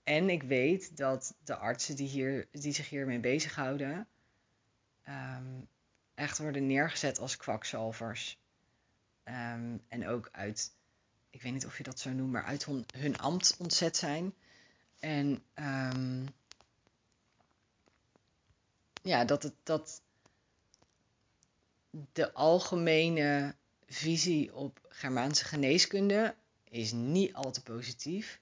En 0.02 0.30
ik 0.30 0.42
weet 0.42 0.96
dat 0.96 1.34
de 1.44 1.56
artsen 1.56 1.96
die, 1.96 2.08
hier, 2.08 2.48
die 2.50 2.72
zich 2.72 2.88
hiermee 2.88 3.20
bezighouden, 3.20 4.08
um, 5.08 5.68
echt 6.14 6.38
worden 6.38 6.66
neergezet 6.66 7.18
als 7.18 7.36
kwakzalvers. 7.36 8.38
Um, 9.24 9.82
en 9.88 10.08
ook 10.08 10.28
uit, 10.32 10.72
ik 11.30 11.42
weet 11.42 11.52
niet 11.52 11.66
of 11.66 11.76
je 11.76 11.82
dat 11.82 12.00
zo 12.00 12.10
noemt, 12.10 12.32
maar 12.32 12.44
uit 12.44 12.64
hun, 12.64 12.86
hun 12.96 13.18
ambt 13.18 13.56
ontzet 13.58 13.96
zijn. 13.96 14.34
En 14.98 15.44
um, 15.54 16.28
ja, 19.02 19.24
dat, 19.24 19.42
het, 19.42 19.54
dat 19.62 20.02
de 22.12 22.32
algemene 22.32 23.54
visie 23.86 24.54
op 24.54 24.80
Germaanse 24.88 25.44
geneeskunde 25.44 26.34
is 26.64 26.92
niet 26.92 27.34
al 27.34 27.50
te 27.50 27.62
positief. 27.62 28.40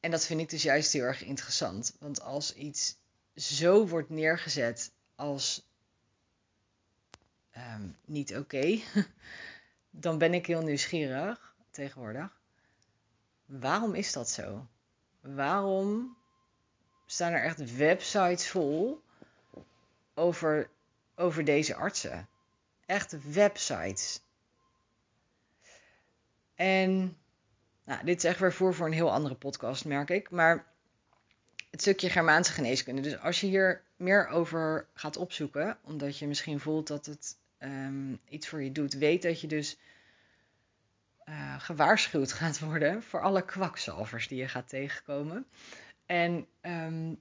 En 0.00 0.10
dat 0.10 0.26
vind 0.26 0.40
ik 0.40 0.50
dus 0.50 0.62
juist 0.62 0.92
heel 0.92 1.02
erg 1.02 1.22
interessant. 1.22 1.96
Want 1.98 2.20
als 2.20 2.54
iets 2.54 2.96
zo 3.34 3.86
wordt 3.86 4.10
neergezet 4.10 4.92
als 5.14 5.67
um, 7.58 7.96
niet 8.04 8.36
oké, 8.36 8.78
dan 9.90 10.18
ben 10.18 10.34
ik 10.34 10.46
heel 10.46 10.62
nieuwsgierig 10.62 11.54
tegenwoordig. 11.70 12.36
Waarom 13.46 13.94
is 13.94 14.12
dat 14.12 14.30
zo? 14.30 14.66
Waarom 15.20 16.16
staan 17.06 17.32
er 17.32 17.42
echt 17.42 17.76
websites 17.76 18.48
vol 18.48 19.02
over, 20.14 20.70
over 21.14 21.44
deze 21.44 21.74
artsen? 21.74 22.28
Echt 22.86 23.32
websites. 23.32 24.20
En 26.54 27.16
nou, 27.84 28.04
dit 28.04 28.16
is 28.16 28.24
echt 28.24 28.38
weer 28.38 28.52
voor 28.52 28.74
voor 28.74 28.86
een 28.86 28.92
heel 28.92 29.12
andere 29.12 29.34
podcast, 29.34 29.84
merk 29.84 30.10
ik. 30.10 30.30
Maar 30.30 30.66
het 31.70 31.80
stukje 31.80 32.10
Germaanse 32.10 32.52
geneeskunde. 32.52 33.02
Dus 33.02 33.18
als 33.18 33.40
je 33.40 33.46
hier 33.46 33.82
meer 33.96 34.28
over 34.28 34.86
gaat 34.94 35.16
opzoeken, 35.16 35.78
omdat 35.82 36.18
je 36.18 36.26
misschien 36.26 36.60
voelt 36.60 36.86
dat 36.86 37.06
het 37.06 37.36
um, 37.58 38.20
iets 38.28 38.48
voor 38.48 38.62
je 38.62 38.72
doet, 38.72 38.94
weet 38.94 39.22
dat 39.22 39.40
je 39.40 39.46
dus 39.46 39.78
uh, 41.28 41.60
gewaarschuwd 41.60 42.32
gaat 42.32 42.58
worden 42.58 43.02
voor 43.02 43.22
alle 43.22 43.44
kwakzalvers 43.44 44.28
die 44.28 44.38
je 44.38 44.48
gaat 44.48 44.68
tegenkomen. 44.68 45.46
En 46.06 46.46
um, 46.60 47.18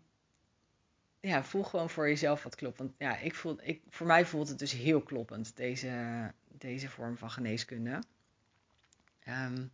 ja, 1.20 1.44
voel 1.44 1.64
gewoon 1.64 1.90
voor 1.90 2.08
jezelf 2.08 2.44
wat 2.44 2.56
klopt. 2.56 2.78
Want 2.78 2.94
ja, 2.98 3.18
ik 3.18 3.36
voel, 3.36 3.58
ik, 3.62 3.82
voor 3.90 4.08
mij 4.08 4.26
voelt 4.26 4.50
het 4.50 4.60
dus 4.60 4.72
heel 4.72 5.02
kloppend, 5.02 5.56
deze, 5.56 6.32
deze 6.52 6.90
vorm 6.90 7.18
van 7.18 7.32
geneeskunde. 7.32 8.00
Um, 9.28 9.72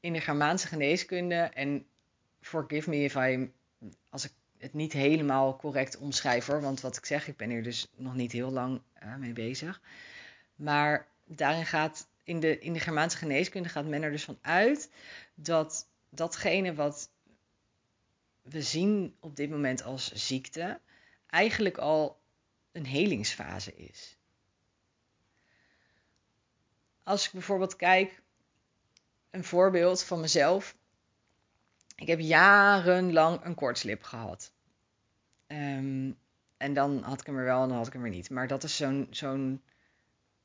in 0.00 0.12
de 0.12 0.20
Germaanse 0.20 0.66
geneeskunde, 0.66 1.34
en 1.34 1.86
forgive 2.40 2.90
me 2.90 2.96
if 2.96 3.14
I, 3.14 3.52
als 4.08 4.24
ik 4.24 4.32
het 4.58 4.74
niet 4.74 4.92
helemaal 4.92 5.56
correct 5.56 5.96
omschrijf 5.96 6.46
hoor, 6.46 6.60
want 6.60 6.80
wat 6.80 6.96
ik 6.96 7.04
zeg, 7.04 7.28
ik 7.28 7.36
ben 7.36 7.50
hier 7.50 7.62
dus 7.62 7.92
nog 7.96 8.14
niet 8.14 8.32
heel 8.32 8.50
lang 8.50 8.80
uh, 9.02 9.16
mee 9.16 9.32
bezig. 9.32 9.80
Maar 10.54 11.06
daarin 11.24 11.66
gaat, 11.66 12.08
in 12.24 12.40
de, 12.40 12.58
in 12.58 12.72
de 12.72 12.80
Germaanse 12.80 13.16
geneeskunde 13.16 13.68
gaat 13.68 13.86
men 13.86 14.02
er 14.02 14.10
dus 14.10 14.24
van 14.24 14.38
uit 14.40 14.90
dat 15.34 15.88
datgene 16.08 16.74
wat 16.74 17.10
we 18.42 18.62
zien 18.62 19.16
op 19.20 19.36
dit 19.36 19.50
moment 19.50 19.82
als 19.82 20.12
ziekte, 20.12 20.80
eigenlijk 21.26 21.78
al 21.78 22.20
een 22.72 22.86
helingsfase 22.86 23.76
is. 23.76 24.16
Als 27.02 27.26
ik 27.26 27.32
bijvoorbeeld 27.32 27.76
kijk, 27.76 28.22
een 29.30 29.44
voorbeeld 29.44 30.02
van 30.02 30.20
mezelf. 30.20 30.76
Ik 31.96 32.06
heb 32.06 32.20
jarenlang 32.20 33.44
een 33.44 33.54
kortslip 33.54 34.02
gehad. 34.02 34.52
Um, 35.46 36.18
en 36.56 36.74
dan 36.74 37.02
had 37.02 37.20
ik 37.20 37.26
hem 37.26 37.36
er 37.36 37.44
wel 37.44 37.62
en 37.62 37.68
dan 37.68 37.76
had 37.76 37.86
ik 37.86 37.92
hem 37.92 38.04
er 38.04 38.10
niet. 38.10 38.30
Maar 38.30 38.46
dat 38.46 38.62
is 38.64 38.82
zo'n 39.10 39.62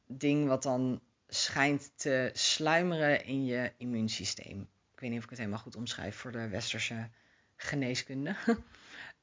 ding 0.05 0.47
wat 0.47 0.63
dan 0.63 1.01
schijnt 1.27 1.91
te 1.95 2.29
sluimeren 2.33 3.25
in 3.25 3.45
je 3.45 3.73
immuunsysteem. 3.77 4.69
Ik 4.93 4.99
weet 4.99 5.09
niet 5.09 5.17
of 5.17 5.23
ik 5.23 5.29
het 5.29 5.39
helemaal 5.39 5.61
goed 5.61 5.75
omschrijf 5.75 6.15
voor 6.15 6.31
de 6.31 6.47
westerse 6.47 7.09
geneeskunde. 7.55 8.35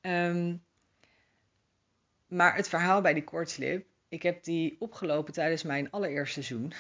um, 0.00 0.64
maar 2.38 2.56
het 2.56 2.68
verhaal 2.68 3.00
bij 3.00 3.14
die 3.14 3.24
koortslip, 3.24 3.86
ik 4.08 4.22
heb 4.22 4.44
die 4.44 4.76
opgelopen 4.78 5.32
tijdens 5.32 5.62
mijn 5.62 5.90
allereerste 5.90 6.42
seizoen. 6.42 6.72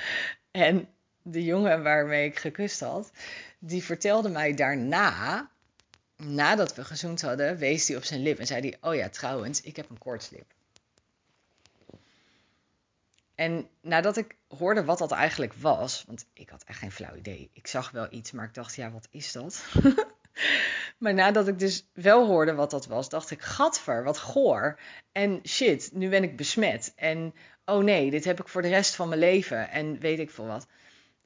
en 0.50 0.88
de 1.22 1.44
jongen 1.44 1.82
waarmee 1.82 2.28
ik 2.28 2.38
gekust 2.38 2.80
had, 2.80 3.10
die 3.58 3.84
vertelde 3.84 4.28
mij 4.28 4.54
daarna, 4.54 5.50
nadat 6.16 6.74
we 6.74 6.84
gezoend 6.84 7.22
hadden, 7.22 7.56
wees 7.56 7.88
hij 7.88 7.96
op 7.96 8.04
zijn 8.04 8.22
lip 8.22 8.38
en 8.38 8.46
zei 8.46 8.60
hij: 8.60 8.90
Oh 8.90 8.94
ja, 8.94 9.08
trouwens, 9.08 9.60
ik 9.60 9.76
heb 9.76 9.90
een 9.90 9.98
koortslip. 9.98 10.54
En 13.38 13.68
nadat 13.80 14.16
ik 14.16 14.36
hoorde 14.48 14.84
wat 14.84 14.98
dat 14.98 15.12
eigenlijk 15.12 15.52
was, 15.52 16.04
want 16.06 16.26
ik 16.32 16.48
had 16.48 16.64
echt 16.64 16.78
geen 16.78 16.92
flauw 16.92 17.14
idee. 17.14 17.50
Ik 17.52 17.66
zag 17.66 17.90
wel 17.90 18.06
iets, 18.10 18.32
maar 18.32 18.44
ik 18.44 18.54
dacht, 18.54 18.74
ja, 18.74 18.90
wat 18.90 19.08
is 19.10 19.32
dat? 19.32 19.64
maar 20.98 21.14
nadat 21.14 21.48
ik 21.48 21.58
dus 21.58 21.88
wel 21.92 22.26
hoorde 22.26 22.54
wat 22.54 22.70
dat 22.70 22.86
was, 22.86 23.08
dacht 23.08 23.30
ik, 23.30 23.42
gadver, 23.42 24.04
wat 24.04 24.18
goor. 24.18 24.78
En 25.12 25.40
shit, 25.44 25.90
nu 25.92 26.08
ben 26.08 26.22
ik 26.22 26.36
besmet. 26.36 26.92
En 26.96 27.34
oh 27.64 27.84
nee, 27.84 28.10
dit 28.10 28.24
heb 28.24 28.40
ik 28.40 28.48
voor 28.48 28.62
de 28.62 28.68
rest 28.68 28.94
van 28.94 29.08
mijn 29.08 29.20
leven. 29.20 29.70
En 29.70 29.98
weet 29.98 30.18
ik 30.18 30.30
veel 30.30 30.46
wat. 30.46 30.66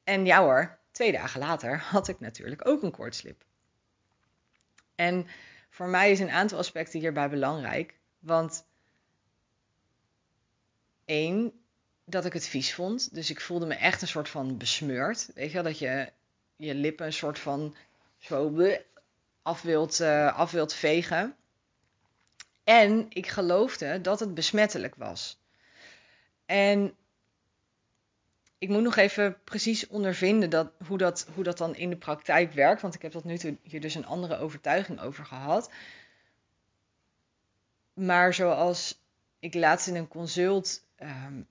En 0.03 0.25
ja 0.25 0.41
hoor, 0.41 0.77
twee 0.91 1.11
dagen 1.11 1.39
later 1.39 1.79
had 1.79 2.07
ik 2.07 2.19
natuurlijk 2.19 2.67
ook 2.67 2.83
een 2.83 2.91
koortslip. 2.91 3.43
En 4.95 5.27
voor 5.69 5.87
mij 5.87 6.11
is 6.11 6.19
een 6.19 6.29
aantal 6.29 6.57
aspecten 6.57 6.99
hierbij 6.99 7.29
belangrijk. 7.29 7.95
Want 8.19 8.65
één, 11.05 11.63
dat 12.05 12.25
ik 12.25 12.33
het 12.33 12.47
vies 12.47 12.73
vond. 12.73 13.13
Dus 13.13 13.29
ik 13.29 13.41
voelde 13.41 13.65
me 13.65 13.73
echt 13.73 14.01
een 14.01 14.07
soort 14.07 14.29
van 14.29 14.57
besmeurd. 14.57 15.29
Weet 15.35 15.47
je 15.47 15.53
wel, 15.53 15.63
dat 15.63 15.79
je 15.79 16.11
je 16.55 16.75
lippen 16.75 17.05
een 17.05 17.13
soort 17.13 17.39
van 17.39 17.75
zo 18.17 18.71
af 19.41 19.61
wilt, 19.61 19.99
uh, 19.99 20.37
af 20.37 20.51
wilt 20.51 20.73
vegen. 20.73 21.35
En 22.63 23.05
ik 23.09 23.27
geloofde 23.27 24.01
dat 24.01 24.19
het 24.19 24.33
besmettelijk 24.33 24.95
was. 24.95 25.41
En 26.45 26.95
ik 28.63 28.69
moet 28.69 28.83
nog 28.83 28.95
even 28.95 29.37
precies 29.43 29.87
ondervinden 29.87 30.49
dat, 30.49 30.71
hoe, 30.87 30.97
dat, 30.97 31.27
hoe 31.33 31.43
dat 31.43 31.57
dan 31.57 31.75
in 31.75 31.89
de 31.89 31.95
praktijk 31.95 32.53
werkt. 32.53 32.81
Want 32.81 32.95
ik 32.95 33.01
heb 33.01 33.11
tot 33.11 33.23
nu 33.23 33.37
toe 33.37 33.57
hier 33.61 33.81
dus 33.81 33.95
een 33.95 34.05
andere 34.05 34.37
overtuiging 34.37 34.99
over 34.99 35.25
gehad. 35.25 35.71
Maar 37.93 38.33
zoals 38.33 39.03
ik 39.39 39.53
laatst 39.53 39.87
in 39.87 39.95
een 39.95 40.07
consult 40.07 40.85
um, 40.99 41.47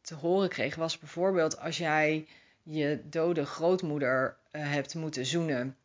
te 0.00 0.14
horen 0.14 0.48
kreeg, 0.48 0.74
was 0.74 0.98
bijvoorbeeld 0.98 1.58
als 1.58 1.78
jij 1.78 2.26
je 2.62 3.02
dode 3.04 3.44
grootmoeder 3.44 4.36
uh, 4.52 4.70
hebt 4.70 4.94
moeten 4.94 5.26
zoenen 5.26 5.76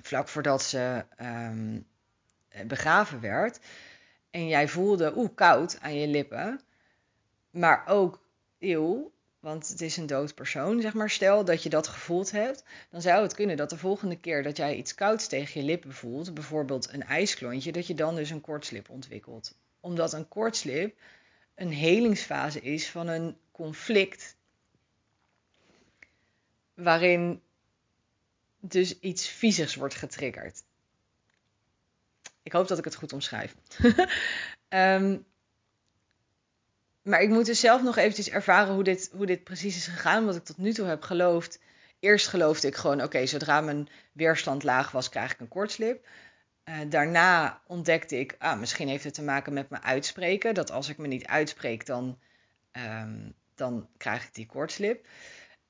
vlak 0.00 0.28
voordat 0.28 0.62
ze 0.62 1.04
ehm, 1.16 1.80
begraven 2.66 3.20
werd. 3.20 3.58
En 4.30 4.48
jij 4.48 4.68
voelde, 4.68 5.16
oeh, 5.16 5.34
koud 5.34 5.80
aan 5.80 5.94
je 5.94 6.06
lippen. 6.06 6.60
Maar 7.50 7.86
ook, 7.86 8.23
want 9.40 9.68
het 9.68 9.80
is 9.80 9.96
een 9.96 10.06
dood 10.06 10.34
persoon, 10.34 10.80
zeg 10.80 10.94
maar. 10.94 11.10
Stel 11.10 11.44
dat 11.44 11.62
je 11.62 11.68
dat 11.68 11.88
gevoeld 11.88 12.30
hebt, 12.30 12.64
dan 12.90 13.02
zou 13.02 13.22
het 13.22 13.34
kunnen 13.34 13.56
dat 13.56 13.70
de 13.70 13.78
volgende 13.78 14.18
keer 14.18 14.42
dat 14.42 14.56
jij 14.56 14.76
iets 14.76 14.94
kouds 14.94 15.26
tegen 15.26 15.60
je 15.60 15.66
lippen 15.66 15.92
voelt, 15.92 16.34
bijvoorbeeld 16.34 16.92
een 16.92 17.02
ijsklontje, 17.02 17.72
dat 17.72 17.86
je 17.86 17.94
dan 17.94 18.14
dus 18.14 18.30
een 18.30 18.40
kortslip 18.40 18.90
ontwikkelt. 18.90 19.54
Omdat 19.80 20.12
een 20.12 20.28
kortslip 20.28 20.96
een 21.54 21.72
helingsfase 21.72 22.60
is 22.60 22.90
van 22.90 23.08
een 23.08 23.36
conflict 23.52 24.36
waarin 26.74 27.40
dus 28.60 28.98
iets 29.00 29.28
viezigs 29.28 29.74
wordt 29.74 29.94
getriggerd. 29.94 30.62
Ik 32.42 32.52
hoop 32.52 32.68
dat 32.68 32.78
ik 32.78 32.84
het 32.84 32.94
goed 32.94 33.12
omschrijf. 33.12 33.54
um, 34.68 35.24
maar 37.04 37.22
ik 37.22 37.28
moet 37.28 37.46
dus 37.46 37.60
zelf 37.60 37.82
nog 37.82 37.96
eventjes 37.96 38.30
ervaren 38.30 38.74
hoe 38.74 38.84
dit, 38.84 39.10
hoe 39.12 39.26
dit 39.26 39.44
precies 39.44 39.76
is 39.76 39.86
gegaan. 39.86 40.24
Wat 40.24 40.36
ik 40.36 40.44
tot 40.44 40.58
nu 40.58 40.72
toe 40.72 40.86
heb 40.86 41.02
geloofd. 41.02 41.60
Eerst 42.00 42.28
geloofde 42.28 42.68
ik 42.68 42.74
gewoon, 42.74 43.02
oké, 43.02 43.26
zodra 43.26 43.60
mijn 43.60 43.88
weerstand 44.12 44.62
laag 44.62 44.90
was, 44.90 45.08
krijg 45.08 45.32
ik 45.32 45.40
een 45.40 45.48
kortslip. 45.48 46.06
Uh, 46.64 46.80
daarna 46.88 47.60
ontdekte 47.66 48.18
ik, 48.18 48.34
ah, 48.38 48.58
misschien 48.58 48.88
heeft 48.88 49.04
het 49.04 49.14
te 49.14 49.22
maken 49.22 49.52
met 49.52 49.70
mijn 49.70 49.82
uitspreken. 49.82 50.54
Dat 50.54 50.70
als 50.70 50.88
ik 50.88 50.98
me 50.98 51.06
niet 51.06 51.26
uitspreek, 51.26 51.86
dan, 51.86 52.18
um, 52.72 53.34
dan 53.54 53.88
krijg 53.96 54.24
ik 54.24 54.34
die 54.34 54.46
kortslip. 54.46 55.06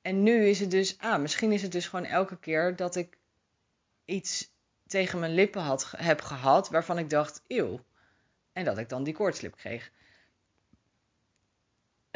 En 0.02 0.22
nu 0.22 0.46
is 0.46 0.60
het 0.60 0.70
dus, 0.70 0.98
ah, 0.98 1.20
misschien 1.20 1.52
is 1.52 1.62
het 1.62 1.72
dus 1.72 1.88
gewoon 1.88 2.04
elke 2.04 2.38
keer 2.38 2.76
dat 2.76 2.96
ik 2.96 3.16
iets 4.04 4.52
tegen 4.86 5.18
mijn 5.18 5.34
lippen 5.34 5.62
had, 5.62 5.92
heb 5.96 6.20
gehad 6.20 6.68
waarvan 6.68 6.98
ik 6.98 7.10
dacht, 7.10 7.42
eeuw. 7.46 7.84
En 8.52 8.64
dat 8.64 8.78
ik 8.78 8.88
dan 8.88 9.04
die 9.04 9.14
koortslip 9.14 9.56
kreeg. 9.56 9.90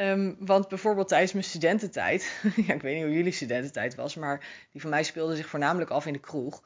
Um, 0.01 0.35
want 0.39 0.67
bijvoorbeeld 0.67 1.07
tijdens 1.07 1.33
mijn 1.33 1.45
studententijd, 1.45 2.41
ja, 2.67 2.73
ik 2.73 2.81
weet 2.81 2.95
niet 2.95 3.03
hoe 3.03 3.13
jullie 3.13 3.31
studententijd 3.31 3.95
was, 3.95 4.15
maar 4.15 4.47
die 4.71 4.81
van 4.81 4.89
mij 4.89 5.03
speelde 5.03 5.35
zich 5.35 5.47
voornamelijk 5.47 5.91
af 5.91 6.05
in 6.05 6.13
de 6.13 6.19
kroeg. 6.19 6.63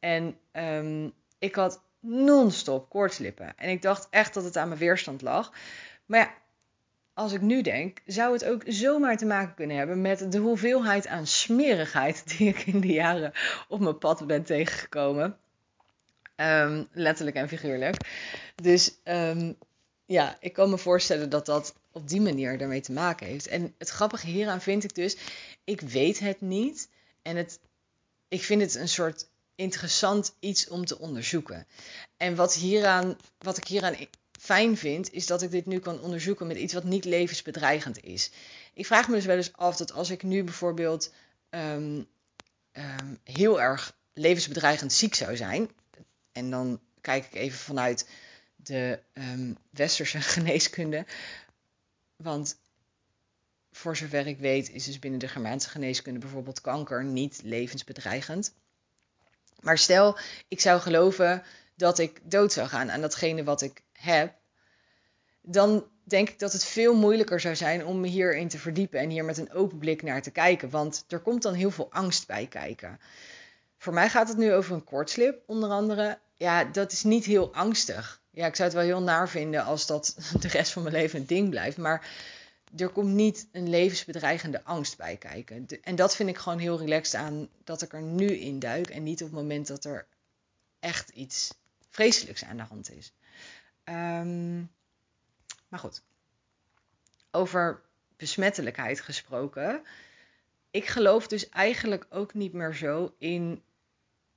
En 0.00 0.36
um, 0.52 1.12
ik 1.38 1.54
had 1.54 1.82
non-stop 2.00 2.88
koortslippen. 2.88 3.52
En 3.56 3.68
ik 3.68 3.82
dacht 3.82 4.06
echt 4.10 4.34
dat 4.34 4.44
het 4.44 4.56
aan 4.56 4.68
mijn 4.68 4.80
weerstand 4.80 5.22
lag. 5.22 5.52
Maar 6.06 6.18
ja, 6.18 6.34
als 7.14 7.32
ik 7.32 7.40
nu 7.40 7.62
denk, 7.62 7.98
zou 8.06 8.32
het 8.32 8.44
ook 8.44 8.62
zomaar 8.66 9.16
te 9.16 9.26
maken 9.26 9.54
kunnen 9.54 9.76
hebben 9.76 10.00
met 10.00 10.32
de 10.32 10.38
hoeveelheid 10.38 11.06
aan 11.06 11.26
smerigheid 11.26 12.28
die 12.36 12.48
ik 12.48 12.66
in 12.66 12.80
de 12.80 12.92
jaren 12.92 13.32
op 13.68 13.80
mijn 13.80 13.98
pad 13.98 14.26
ben 14.26 14.44
tegengekomen. 14.44 15.36
Um, 16.36 16.88
letterlijk 16.92 17.36
en 17.36 17.48
figuurlijk. 17.48 17.96
Dus 18.54 19.00
ja, 20.06 20.36
ik 20.40 20.52
kan 20.52 20.70
me 20.70 20.78
voorstellen 20.78 21.30
dat 21.30 21.46
dat 21.46 21.74
op 21.94 22.08
die 22.08 22.20
manier 22.20 22.58
daarmee 22.58 22.80
te 22.80 22.92
maken 22.92 23.26
heeft. 23.26 23.46
En 23.46 23.74
het 23.78 23.88
grappige 23.88 24.26
hieraan 24.26 24.60
vind 24.60 24.84
ik 24.84 24.94
dus, 24.94 25.16
ik 25.64 25.80
weet 25.80 26.18
het 26.18 26.40
niet. 26.40 26.88
En 27.22 27.36
het, 27.36 27.60
ik 28.28 28.42
vind 28.42 28.60
het 28.60 28.74
een 28.74 28.88
soort 28.88 29.28
interessant 29.54 30.34
iets 30.40 30.68
om 30.68 30.84
te 30.84 30.98
onderzoeken. 30.98 31.66
En 32.16 32.34
wat, 32.34 32.54
hieraan, 32.54 33.16
wat 33.38 33.56
ik 33.56 33.66
hieraan 33.66 33.96
fijn 34.40 34.76
vind, 34.76 35.12
is 35.12 35.26
dat 35.26 35.42
ik 35.42 35.50
dit 35.50 35.66
nu 35.66 35.78
kan 35.78 36.00
onderzoeken 36.00 36.46
met 36.46 36.56
iets 36.56 36.72
wat 36.72 36.84
niet 36.84 37.04
levensbedreigend 37.04 38.04
is. 38.04 38.30
Ik 38.74 38.86
vraag 38.86 39.08
me 39.08 39.14
dus 39.14 39.24
wel 39.24 39.36
eens 39.36 39.52
af 39.52 39.76
dat 39.76 39.92
als 39.92 40.10
ik 40.10 40.22
nu 40.22 40.44
bijvoorbeeld 40.44 41.12
um, 41.50 42.06
um, 42.72 43.18
heel 43.24 43.60
erg 43.60 43.96
levensbedreigend 44.12 44.92
ziek 44.92 45.14
zou 45.14 45.36
zijn, 45.36 45.70
en 46.32 46.50
dan 46.50 46.80
kijk 47.00 47.24
ik 47.24 47.34
even 47.34 47.58
vanuit 47.58 48.08
de 48.56 48.98
um, 49.12 49.56
westerse 49.70 50.20
geneeskunde. 50.34 51.04
Want 52.16 52.56
voor 53.72 53.96
zover 53.96 54.26
ik 54.26 54.38
weet 54.38 54.70
is 54.70 54.84
dus 54.84 54.98
binnen 54.98 55.20
de 55.20 55.28
Germaanse 55.28 55.68
geneeskunde 55.68 56.18
bijvoorbeeld 56.18 56.60
kanker 56.60 57.04
niet 57.04 57.40
levensbedreigend. 57.42 58.54
Maar 59.60 59.78
stel, 59.78 60.18
ik 60.48 60.60
zou 60.60 60.80
geloven 60.80 61.42
dat 61.74 61.98
ik 61.98 62.20
dood 62.22 62.52
zou 62.52 62.68
gaan 62.68 62.90
aan 62.90 63.00
datgene 63.00 63.44
wat 63.44 63.62
ik 63.62 63.82
heb, 63.92 64.34
dan 65.40 65.86
denk 66.04 66.28
ik 66.28 66.38
dat 66.38 66.52
het 66.52 66.64
veel 66.64 66.94
moeilijker 66.94 67.40
zou 67.40 67.56
zijn 67.56 67.84
om 67.84 68.00
me 68.00 68.08
hierin 68.08 68.48
te 68.48 68.58
verdiepen 68.58 69.00
en 69.00 69.10
hier 69.10 69.24
met 69.24 69.38
een 69.38 69.52
open 69.52 69.78
blik 69.78 70.02
naar 70.02 70.22
te 70.22 70.30
kijken. 70.30 70.70
Want 70.70 71.04
er 71.08 71.20
komt 71.20 71.42
dan 71.42 71.54
heel 71.54 71.70
veel 71.70 71.92
angst 71.92 72.26
bij 72.26 72.46
kijken. 72.46 73.00
Voor 73.76 73.92
mij 73.92 74.08
gaat 74.08 74.28
het 74.28 74.36
nu 74.36 74.52
over 74.52 74.74
een 74.74 74.84
kortslip, 74.84 75.42
onder 75.46 75.70
andere. 75.70 76.18
Ja, 76.36 76.64
dat 76.64 76.92
is 76.92 77.02
niet 77.02 77.24
heel 77.24 77.54
angstig. 77.54 78.22
Ja, 78.30 78.46
ik 78.46 78.56
zou 78.56 78.68
het 78.68 78.76
wel 78.78 78.86
heel 78.86 79.02
naar 79.02 79.28
vinden 79.28 79.64
als 79.64 79.86
dat 79.86 80.16
de 80.40 80.48
rest 80.48 80.72
van 80.72 80.82
mijn 80.82 80.94
leven 80.94 81.20
een 81.20 81.26
ding 81.26 81.50
blijft. 81.50 81.76
Maar 81.76 82.08
er 82.76 82.88
komt 82.88 83.14
niet 83.14 83.46
een 83.52 83.68
levensbedreigende 83.68 84.64
angst 84.64 84.96
bij 84.96 85.16
kijken. 85.16 85.66
En 85.82 85.96
dat 85.96 86.16
vind 86.16 86.28
ik 86.28 86.38
gewoon 86.38 86.58
heel 86.58 86.78
relaxed 86.78 87.20
aan 87.20 87.48
dat 87.64 87.82
ik 87.82 87.92
er 87.92 88.02
nu 88.02 88.26
in 88.26 88.58
duik. 88.58 88.90
En 88.90 89.02
niet 89.02 89.22
op 89.22 89.26
het 89.26 89.36
moment 89.36 89.66
dat 89.66 89.84
er 89.84 90.06
echt 90.80 91.08
iets 91.08 91.54
vreselijks 91.90 92.44
aan 92.44 92.56
de 92.56 92.62
hand 92.62 92.90
is. 92.90 93.12
Um, 93.84 94.70
maar 95.68 95.78
goed. 95.78 96.02
Over 97.30 97.82
besmettelijkheid 98.16 99.00
gesproken. 99.00 99.82
Ik 100.70 100.86
geloof 100.86 101.26
dus 101.26 101.48
eigenlijk 101.48 102.06
ook 102.10 102.34
niet 102.34 102.52
meer 102.52 102.74
zo 102.74 103.14
in 103.18 103.62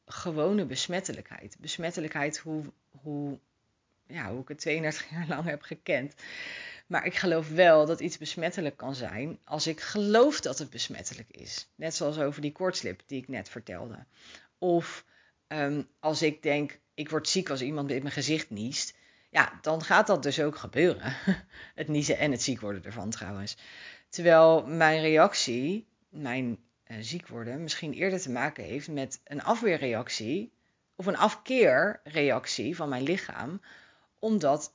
gewone 0.08 0.66
besmettelijkheid. 0.66 1.58
Besmettelijkheid 1.60 2.38
hoe, 2.38 2.64
hoe, 3.02 3.40
ja, 4.08 4.32
hoe 4.32 4.42
ik 4.42 4.48
het 4.48 4.60
32 4.60 5.10
jaar 5.10 5.28
lang 5.28 5.46
heb 5.46 5.62
gekend. 5.62 6.14
Maar 6.88 7.06
ik 7.06 7.16
geloof 7.16 7.50
wel 7.50 7.86
dat 7.86 8.00
iets 8.00 8.18
besmettelijk 8.18 8.78
kan 8.78 8.96
zijn 8.96 9.40
als 9.44 9.68
ik 9.68 9.80
geloof 9.80 10.40
dat 10.40 10.60
het 10.60 10.70
besmettelijk 10.70 11.32
is. 11.32 11.70
Net 11.76 11.96
zoals 11.96 12.20
over 12.20 12.42
die 12.42 12.52
koortslip 12.52 13.02
die 13.06 13.22
ik 13.22 13.28
net 13.28 13.50
vertelde. 13.50 14.06
Of 14.58 15.06
um, 15.48 15.88
als 16.00 16.22
ik 16.22 16.44
denk, 16.44 16.80
ik 16.94 17.10
word 17.10 17.30
ziek 17.30 17.50
als 17.50 17.62
iemand 17.62 17.92
in 17.92 18.02
mijn 18.02 18.14
gezicht 18.14 18.50
niest. 18.50 18.96
Ja, 19.30 19.60
dan 19.62 19.84
gaat 19.84 20.08
dat 20.08 20.24
dus 20.24 20.42
ook 20.42 20.56
gebeuren. 20.56 21.16
Het 21.76 21.88
niezen 21.88 22.18
en 22.18 22.32
het 22.32 22.42
ziek 22.42 22.60
worden 22.60 22.84
ervan 22.84 23.10
trouwens. 23.10 23.58
Terwijl 24.10 24.66
mijn 24.66 25.02
reactie, 25.02 25.88
mijn 26.10 26.58
uh, 26.88 26.98
ziek 27.02 27.28
worden, 27.28 27.62
misschien 27.62 27.94
eerder 27.94 28.22
te 28.22 28.32
maken 28.32 28.64
heeft 28.64 28.88
met 28.88 29.20
een 29.24 29.44
afweerreactie 29.44 30.52
of 30.96 31.06
een 31.06 31.18
afkeerreactie 31.18 32.76
van 32.76 32.90
mijn 32.90 33.04
lichaam. 33.04 33.62
Omdat 34.20 34.74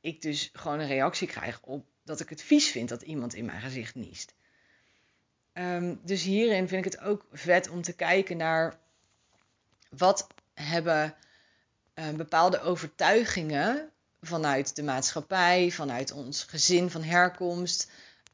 ik 0.00 0.22
dus 0.22 0.50
gewoon 0.52 0.80
een 0.80 0.86
reactie 0.86 1.28
krijg 1.28 1.60
op 1.62 1.86
dat 2.02 2.20
ik 2.20 2.28
het 2.28 2.42
vies 2.42 2.68
vind 2.70 2.88
dat 2.88 3.02
iemand 3.02 3.34
in 3.34 3.44
mijn 3.44 3.60
gezicht 3.60 3.94
niest. 3.94 4.34
Um, 5.52 6.00
dus 6.04 6.22
hierin 6.22 6.68
vind 6.68 6.86
ik 6.86 6.92
het 6.92 7.02
ook 7.02 7.26
vet 7.32 7.68
om 7.68 7.82
te 7.82 7.92
kijken 7.92 8.36
naar 8.36 8.78
wat 9.88 10.26
hebben 10.54 11.14
uh, 11.94 12.08
bepaalde 12.08 12.60
overtuigingen 12.60 13.90
vanuit 14.20 14.76
de 14.76 14.82
maatschappij, 14.82 15.70
vanuit 15.70 16.12
ons 16.12 16.44
gezin 16.44 16.90
van 16.90 17.02
herkomst, 17.02 17.90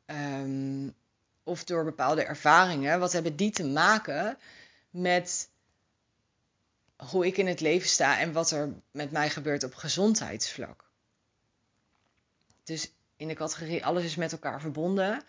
um, 0.06 0.94
of 1.46 1.64
door 1.64 1.85
bepaalde 1.85 2.24
ervaringen, 2.24 3.00
wat 3.00 3.12
hebben 3.12 3.37
die 3.37 3.50
te 3.50 3.64
maken 3.64 4.38
met 4.90 5.48
hoe 6.96 7.26
ik 7.26 7.37
in 7.37 7.46
het 7.46 7.61
leven 7.61 7.88
sta 7.88 8.18
en 8.18 8.32
wat 8.32 8.50
er 8.50 8.72
met 8.90 9.11
mij 9.11 9.30
gebeurt 9.30 9.64
op 9.64 9.74
gezondheidsvlak. 9.74 10.85
Dus 12.64 12.92
in 13.16 13.28
de 13.28 13.35
categorie 13.35 13.85
alles 13.85 14.04
is 14.04 14.16
met 14.16 14.32
elkaar 14.32 14.61
verbonden, 14.61 15.22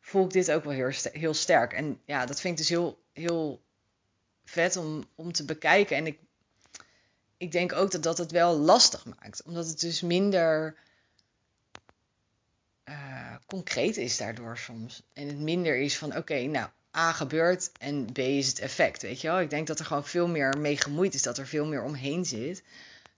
voel 0.00 0.24
ik 0.24 0.30
dit 0.32 0.50
ook 0.50 0.64
wel 0.64 0.72
heel, 0.72 0.92
heel 1.12 1.34
sterk. 1.34 1.72
En 1.72 2.00
ja, 2.04 2.26
dat 2.26 2.40
vind 2.40 2.52
ik 2.52 2.58
dus 2.58 2.68
heel, 2.68 3.02
heel 3.12 3.62
vet 4.44 4.76
om, 4.76 5.04
om 5.14 5.32
te 5.32 5.44
bekijken. 5.44 5.96
En 5.96 6.06
ik, 6.06 6.18
ik 7.36 7.52
denk 7.52 7.72
ook 7.72 7.90
dat 7.90 8.02
dat 8.02 8.18
het 8.18 8.30
wel 8.30 8.56
lastig 8.56 9.04
maakt, 9.04 9.42
omdat 9.42 9.66
het 9.66 9.80
dus 9.80 10.00
minder 10.00 10.76
concreet 13.46 13.96
is 13.96 14.16
daardoor 14.16 14.58
soms. 14.58 15.02
En 15.12 15.26
het 15.26 15.38
minder 15.38 15.76
is 15.76 15.98
van 15.98 16.16
oké, 16.16 16.40
nou, 16.42 16.68
A 16.96 17.12
gebeurt 17.12 17.72
en 17.78 18.12
B 18.12 18.18
is 18.18 18.48
het 18.48 18.58
effect, 18.58 19.02
weet 19.02 19.20
je 19.20 19.28
wel. 19.28 19.40
Ik 19.40 19.50
denk 19.50 19.66
dat 19.66 19.78
er 19.78 19.84
gewoon 19.84 20.06
veel 20.06 20.28
meer 20.28 20.58
mee 20.58 20.76
gemoeid 20.76 21.14
is, 21.14 21.22
dat 21.22 21.38
er 21.38 21.46
veel 21.46 21.66
meer 21.66 21.82
omheen 21.82 22.24
zit 22.24 22.62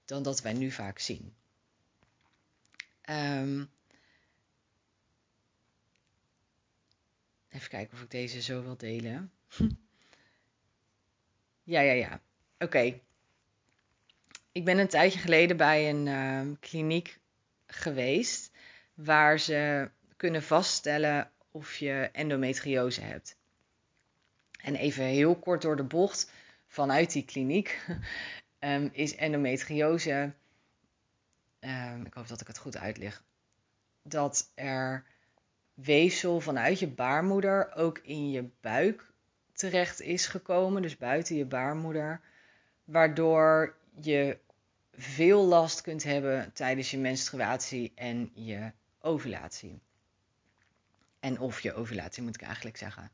dan 0.05 0.23
dat 0.23 0.41
wij 0.41 0.53
nu 0.53 0.71
vaak 0.71 0.99
zien. 0.99 1.35
Um, 3.11 3.71
even 7.49 7.69
kijken 7.69 7.95
of 7.95 8.03
ik 8.03 8.11
deze 8.11 8.43
zo 8.43 8.63
wil 8.63 8.77
delen. 8.77 9.33
ja, 11.63 11.81
ja, 11.81 11.93
ja. 11.93 12.21
Oké. 12.59 13.01
Ik 14.53 14.65
ben 14.65 14.79
een 14.79 14.89
tijdje 14.89 15.19
geleden 15.19 15.57
bij 15.57 15.91
een 15.91 16.07
uh, 16.07 16.57
kliniek 16.61 17.19
geweest 17.67 18.51
waar 18.95 19.39
ze 19.41 19.91
kunnen 20.19 20.43
vaststellen 20.43 21.31
of 21.51 21.77
je 21.77 22.09
endometriose 22.13 23.01
hebt. 23.01 23.37
En 24.61 24.75
even 24.75 25.05
heel 25.05 25.37
kort 25.37 25.63
door 25.63 25.77
de 25.77 25.85
bocht, 25.85 26.31
vanuit 26.67 27.13
die 27.13 27.25
kliniek, 27.25 27.81
um, 28.59 28.91
is 29.05 29.17
endometriose, 29.17 30.33
um, 31.61 32.07
ik 32.07 32.15
hoop 32.15 32.29
dat 32.29 32.41
ik 32.41 32.47
het 32.47 32.59
goed 32.59 32.77
uitleg, 32.77 33.23
dat 34.03 34.53
er 34.55 35.05
weefsel 35.75 36.41
vanuit 36.41 36.79
je 36.79 36.89
baarmoeder 36.89 37.75
ook 37.75 37.99
in 37.99 38.31
je 38.31 38.49
buik 38.61 39.07
terecht 39.53 40.01
is 40.01 40.27
gekomen, 40.27 40.83
dus 40.83 40.97
buiten 40.97 41.37
je 41.37 41.45
baarmoeder, 41.45 42.21
waardoor 42.85 43.77
je 44.01 44.39
veel 44.93 45.45
last 45.45 45.81
kunt 45.81 46.03
hebben 46.03 46.53
tijdens 46.53 46.91
je 46.91 46.99
menstruatie 46.99 47.93
en 47.95 48.31
je 48.35 48.73
ovulatie. 49.01 49.81
En 51.21 51.41
of 51.41 51.61
je 51.61 51.75
ovulatie 51.75 52.23
moet 52.23 52.35
ik 52.35 52.43
eigenlijk 52.43 52.77
zeggen. 52.77 53.11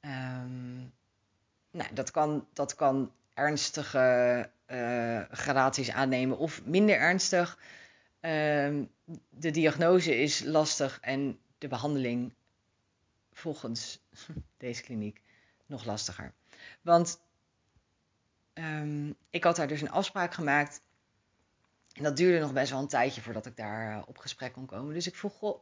Um, 0.00 0.92
nou, 1.70 1.94
dat 1.94 2.10
kan, 2.10 2.46
dat 2.52 2.74
kan 2.74 3.12
ernstige 3.34 4.50
uh, 4.66 5.20
gradaties 5.30 5.90
aannemen 5.90 6.38
of 6.38 6.64
minder 6.64 6.96
ernstig. 6.96 7.58
Um, 8.20 8.90
de 9.30 9.50
diagnose 9.50 10.16
is 10.16 10.42
lastig 10.42 10.98
en 11.00 11.38
de 11.58 11.68
behandeling 11.68 12.34
volgens 13.32 14.00
deze 14.56 14.82
kliniek 14.82 15.22
nog 15.66 15.84
lastiger. 15.84 16.32
Want 16.82 17.20
um, 18.54 19.14
ik 19.30 19.44
had 19.44 19.56
daar 19.56 19.68
dus 19.68 19.80
een 19.80 19.90
afspraak 19.90 20.34
gemaakt. 20.34 20.82
En 21.92 22.02
dat 22.02 22.16
duurde 22.16 22.40
nog 22.40 22.52
best 22.52 22.70
wel 22.70 22.80
een 22.80 22.88
tijdje 22.88 23.20
voordat 23.20 23.46
ik 23.46 23.56
daar 23.56 23.96
uh, 23.96 24.02
op 24.06 24.18
gesprek 24.18 24.52
kon 24.52 24.66
komen. 24.66 24.94
Dus 24.94 25.06
ik 25.06 25.16
vroeg, 25.16 25.60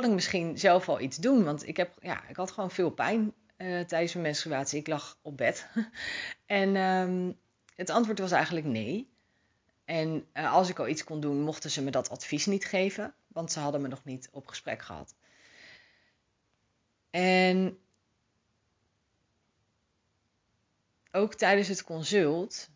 kan 0.00 0.04
ik 0.04 0.14
misschien 0.14 0.58
zelf 0.58 0.88
al 0.88 1.00
iets 1.00 1.16
doen? 1.16 1.44
Want 1.44 1.68
ik, 1.68 1.76
heb, 1.76 1.96
ja, 2.00 2.28
ik 2.28 2.36
had 2.36 2.50
gewoon 2.50 2.70
veel 2.70 2.90
pijn 2.90 3.32
uh, 3.56 3.80
tijdens 3.80 4.12
mijn 4.12 4.24
menstruatie. 4.24 4.78
Ik 4.78 4.86
lag 4.86 5.18
op 5.22 5.36
bed. 5.36 5.66
en 6.46 6.76
um, 6.76 7.38
het 7.74 7.90
antwoord 7.90 8.18
was 8.18 8.30
eigenlijk 8.30 8.66
nee. 8.66 9.10
En 9.84 10.26
uh, 10.34 10.52
als 10.52 10.68
ik 10.68 10.78
al 10.78 10.88
iets 10.88 11.04
kon 11.04 11.20
doen, 11.20 11.42
mochten 11.42 11.70
ze 11.70 11.82
me 11.82 11.90
dat 11.90 12.10
advies 12.10 12.46
niet 12.46 12.64
geven. 12.64 13.14
Want 13.28 13.52
ze 13.52 13.60
hadden 13.60 13.80
me 13.80 13.88
nog 13.88 14.04
niet 14.04 14.28
op 14.32 14.46
gesprek 14.46 14.82
gehad. 14.82 15.14
En 17.10 17.78
ook 21.10 21.34
tijdens 21.34 21.68
het 21.68 21.84
consult 21.84 22.70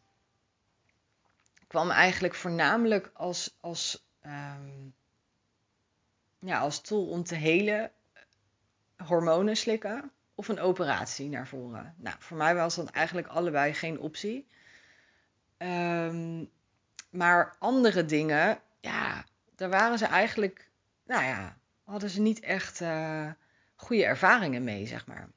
kwam 1.66 1.90
eigenlijk 1.90 2.34
voornamelijk 2.34 3.10
als, 3.14 3.56
als, 3.60 4.06
um, 4.26 4.94
ja, 6.40 6.58
als 6.58 6.80
tool 6.80 7.06
om 7.06 7.24
te 7.24 7.34
helen 7.34 7.90
hormonen 8.96 9.56
slikken 9.56 10.10
of 10.34 10.48
een 10.48 10.60
operatie 10.60 11.28
naar 11.28 11.46
voren. 11.46 11.94
Nou, 11.96 12.16
voor 12.18 12.36
mij 12.36 12.54
was 12.54 12.74
dat 12.74 12.90
eigenlijk 12.90 13.26
allebei 13.26 13.74
geen 13.74 13.98
optie. 13.98 14.46
Um, 15.58 16.50
maar 17.10 17.56
andere 17.58 18.04
dingen, 18.04 18.60
ja, 18.80 19.24
daar 19.54 19.70
waren 19.70 19.98
ze 19.98 20.06
eigenlijk, 20.06 20.70
nou 21.06 21.24
ja, 21.24 21.56
hadden 21.84 22.10
ze 22.10 22.20
niet 22.20 22.40
echt 22.40 22.80
uh, 22.80 23.30
goede 23.74 24.04
ervaringen 24.04 24.64
mee, 24.64 24.86
zeg 24.86 25.06
maar. 25.06 25.28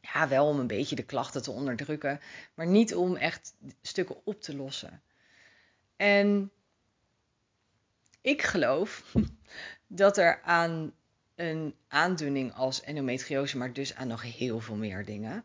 Ja, 0.00 0.28
wel 0.28 0.46
om 0.46 0.58
een 0.58 0.66
beetje 0.66 0.96
de 0.96 1.02
klachten 1.04 1.42
te 1.42 1.50
onderdrukken, 1.50 2.20
maar 2.54 2.66
niet 2.66 2.94
om 2.94 3.16
echt 3.16 3.54
stukken 3.82 4.16
op 4.24 4.40
te 4.42 4.56
lossen. 4.56 5.02
En 5.96 6.50
ik 8.20 8.42
geloof 8.42 9.14
dat 9.86 10.16
er 10.16 10.42
aan 10.42 10.92
een 11.34 11.74
aandoening 11.88 12.52
als 12.54 12.80
endometriose, 12.80 13.56
maar 13.56 13.72
dus 13.72 13.94
aan 13.94 14.08
nog 14.08 14.22
heel 14.22 14.60
veel 14.60 14.74
meer 14.76 15.04
dingen, 15.04 15.44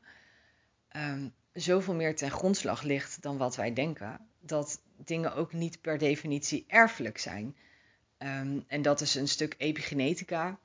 um, 0.96 1.34
zoveel 1.54 1.94
meer 1.94 2.16
ten 2.16 2.32
grondslag 2.32 2.82
ligt 2.82 3.22
dan 3.22 3.38
wat 3.38 3.56
wij 3.56 3.74
denken. 3.74 4.20
Dat 4.40 4.82
dingen 4.98 5.36
ook 5.36 5.54
niet 5.54 5.82
per 5.82 5.98
definitie 5.98 6.66
erfelijk 6.68 7.18
zijn. 7.18 7.56
Um, 8.18 8.64
en 8.68 8.82
dat 8.82 9.02
is 9.02 9.16
een 9.16 9.28
stuk 9.28 9.56
epigenetica, 9.58 10.60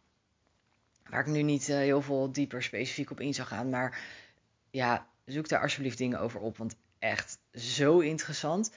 waar 1.08 1.20
ik 1.20 1.26
nu 1.26 1.42
niet 1.42 1.68
uh, 1.68 1.76
heel 1.76 2.02
veel 2.02 2.32
dieper 2.32 2.62
specifiek 2.62 3.10
op 3.10 3.20
in 3.20 3.34
zou 3.34 3.48
gaan. 3.48 3.70
Maar 3.70 4.00
ja, 4.70 5.06
zoek 5.24 5.48
daar 5.48 5.62
alsjeblieft 5.62 5.98
dingen 5.98 6.20
over 6.20 6.40
op, 6.40 6.56
want 6.56 6.76
echt 6.98 7.38
zo 7.52 7.98
interessant. 7.98 8.70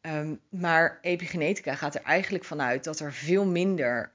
Um, 0.00 0.40
maar 0.48 0.98
epigenetica 1.00 1.74
gaat 1.74 1.94
er 1.94 2.02
eigenlijk 2.02 2.44
vanuit 2.44 2.84
dat 2.84 3.00
er 3.00 3.12
veel 3.12 3.46
minder 3.46 4.12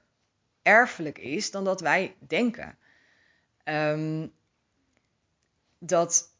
erfelijk 0.66 1.18
is 1.18 1.50
dan 1.50 1.64
dat 1.64 1.80
wij 1.80 2.14
denken. 2.26 2.78
Um, 3.64 4.32
dat 5.78 6.34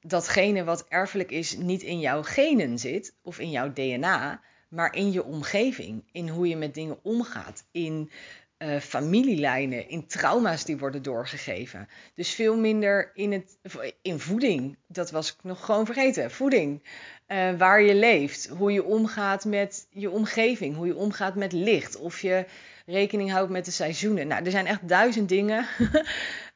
datgene 0.00 0.64
wat 0.64 0.88
erfelijk 0.88 1.30
is 1.30 1.56
niet 1.56 1.82
in 1.82 2.00
jouw 2.00 2.22
genen 2.22 2.78
zit 2.78 3.14
of 3.22 3.38
in 3.38 3.50
jouw 3.50 3.72
DNA, 3.72 4.42
maar 4.68 4.94
in 4.94 5.12
je 5.12 5.24
omgeving, 5.24 6.04
in 6.12 6.28
hoe 6.28 6.48
je 6.48 6.56
met 6.56 6.74
dingen 6.74 6.98
omgaat, 7.02 7.64
in 7.70 8.10
uh, 8.58 8.80
familielijnen, 8.80 9.88
in 9.88 10.06
trauma's 10.06 10.64
die 10.64 10.78
worden 10.78 11.02
doorgegeven. 11.02 11.88
Dus 12.14 12.34
veel 12.34 12.56
minder 12.56 13.10
in, 13.14 13.32
het, 13.32 13.58
in 14.02 14.20
voeding, 14.20 14.76
dat 14.86 15.10
was 15.10 15.32
ik 15.32 15.42
nog 15.42 15.64
gewoon 15.64 15.86
vergeten, 15.86 16.30
voeding. 16.30 16.82
Uh, 17.32 17.58
waar 17.58 17.82
je 17.82 17.94
leeft, 17.94 18.48
hoe 18.48 18.72
je 18.72 18.84
omgaat 18.84 19.44
met 19.44 19.86
je 19.90 20.10
omgeving, 20.10 20.76
hoe 20.76 20.86
je 20.86 20.96
omgaat 20.96 21.34
met 21.34 21.52
licht, 21.52 21.96
of 21.96 22.20
je 22.20 22.44
rekening 22.86 23.30
houdt 23.30 23.50
met 23.50 23.64
de 23.64 23.70
seizoenen. 23.70 24.26
Nou, 24.26 24.44
er 24.44 24.50
zijn 24.50 24.66
echt 24.66 24.88
duizend 24.88 25.28
dingen 25.28 25.66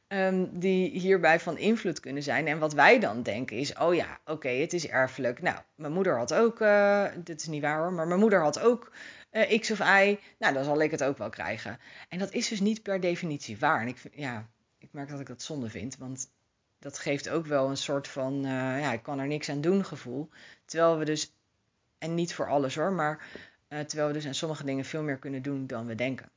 um, 0.09 0.51
die 0.59 0.91
hierbij 0.91 1.41
van 1.41 1.59
invloed 1.59 2.01
kunnen 2.01 2.23
zijn. 2.23 2.47
En 2.47 2.59
wat 2.59 2.73
wij 2.73 3.01
dan 3.01 3.23
denken 3.23 3.57
is, 3.57 3.75
oh 3.79 3.95
ja, 3.95 4.21
oké, 4.25 4.49
het 4.49 4.73
is 4.73 4.89
erfelijk. 4.89 5.43
Nou, 5.43 5.59
mijn 5.75 5.93
moeder 5.93 6.17
had 6.17 6.35
ook, 6.35 6.61
uh, 6.61 7.05
dit 7.17 7.41
is 7.41 7.47
niet 7.47 7.63
waar 7.63 7.79
hoor, 7.79 7.93
maar 7.93 8.07
mijn 8.07 8.21
moeder 8.21 8.41
had 8.41 8.61
ook 8.61 8.91
uh, 9.33 9.61
X 9.61 9.71
of 9.71 9.79
Y. 9.79 10.19
Nou, 10.39 10.55
dan 10.55 10.65
zal 10.65 10.83
ik 10.83 10.91
het 10.91 11.05
ook 11.05 11.19
wel 11.19 11.31
krijgen. 11.31 11.79
En 12.09 12.19
dat 12.19 12.33
is 12.33 12.49
dus 12.49 12.61
niet 12.61 12.83
per 12.83 13.01
definitie 13.01 13.59
waar. 13.59 13.81
En 13.81 13.89
ik, 13.89 13.97
ja, 14.13 14.49
ik 14.79 14.89
merk 14.93 15.09
dat 15.09 15.21
ik 15.21 15.27
dat 15.27 15.43
zonde 15.43 15.71
vind, 15.71 15.97
want 15.97 16.31
dat 16.85 16.99
geeft 16.99 17.29
ook 17.29 17.47
wel 17.47 17.69
een 17.69 17.77
soort 17.77 18.09
van, 18.09 18.35
uh, 18.35 18.81
ja, 18.81 18.93
ik 18.93 19.03
kan 19.03 19.19
er 19.19 19.27
niks 19.27 19.49
aan 19.49 19.61
doen 19.61 19.85
gevoel. 19.85 20.29
Terwijl 20.65 20.99
we 20.99 21.05
dus, 21.05 21.33
en 21.99 22.15
niet 22.15 22.35
voor 22.35 22.49
alles 22.49 22.75
hoor, 22.75 22.93
maar 22.93 23.27
terwijl 23.69 24.07
we 24.07 24.13
dus 24.13 24.27
aan 24.27 24.35
sommige 24.35 24.65
dingen 24.65 24.85
veel 24.85 25.03
meer 25.03 25.19
kunnen 25.19 25.43
doen 25.43 25.67
dan 25.67 25.87
we 25.87 25.95
denken. 25.95 26.31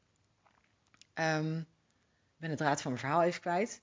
Um, 1.13 1.57
ik 1.57 2.37
ben 2.37 2.49
het 2.49 2.57
draad 2.57 2.81
van 2.81 2.91
mijn 2.91 3.03
verhaal 3.03 3.23
even 3.23 3.41
kwijt. 3.41 3.81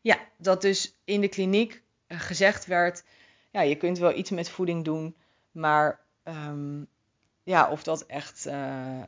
Ja, 0.00 0.18
dat 0.36 0.62
dus 0.62 0.94
in 1.04 1.20
de 1.20 1.28
kliniek 1.28 1.82
eh, 2.06 2.20
gezegd 2.20 2.66
werd: 2.66 3.04
ja, 3.50 3.60
je 3.60 3.76
kunt 3.76 3.98
wel 3.98 4.14
iets 4.14 4.30
met 4.30 4.50
voeding 4.50 4.84
doen, 4.84 5.16
maar 5.50 6.00
um, 6.24 6.86
ja, 7.42 7.70
of 7.70 7.82
dat 7.82 8.06
echt 8.06 8.46
uh, 8.46 9.02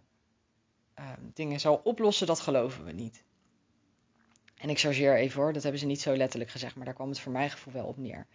dingen 1.35 1.61
zal 1.61 1.81
oplossen, 1.85 2.27
dat 2.27 2.40
geloven 2.40 2.85
we 2.85 2.92
niet. 2.92 3.25
En 4.56 4.68
ik 4.68 4.78
chargeer 4.78 5.16
even 5.16 5.40
hoor, 5.40 5.52
dat 5.52 5.62
hebben 5.62 5.80
ze 5.80 5.86
niet 5.86 6.00
zo 6.00 6.16
letterlijk 6.16 6.50
gezegd, 6.50 6.76
maar 6.76 6.84
daar 6.84 6.94
kwam 6.94 7.08
het 7.08 7.20
voor 7.20 7.32
mijn 7.32 7.50
gevoel 7.50 7.72
wel 7.72 7.86
op 7.86 7.96
neer. 7.96 8.26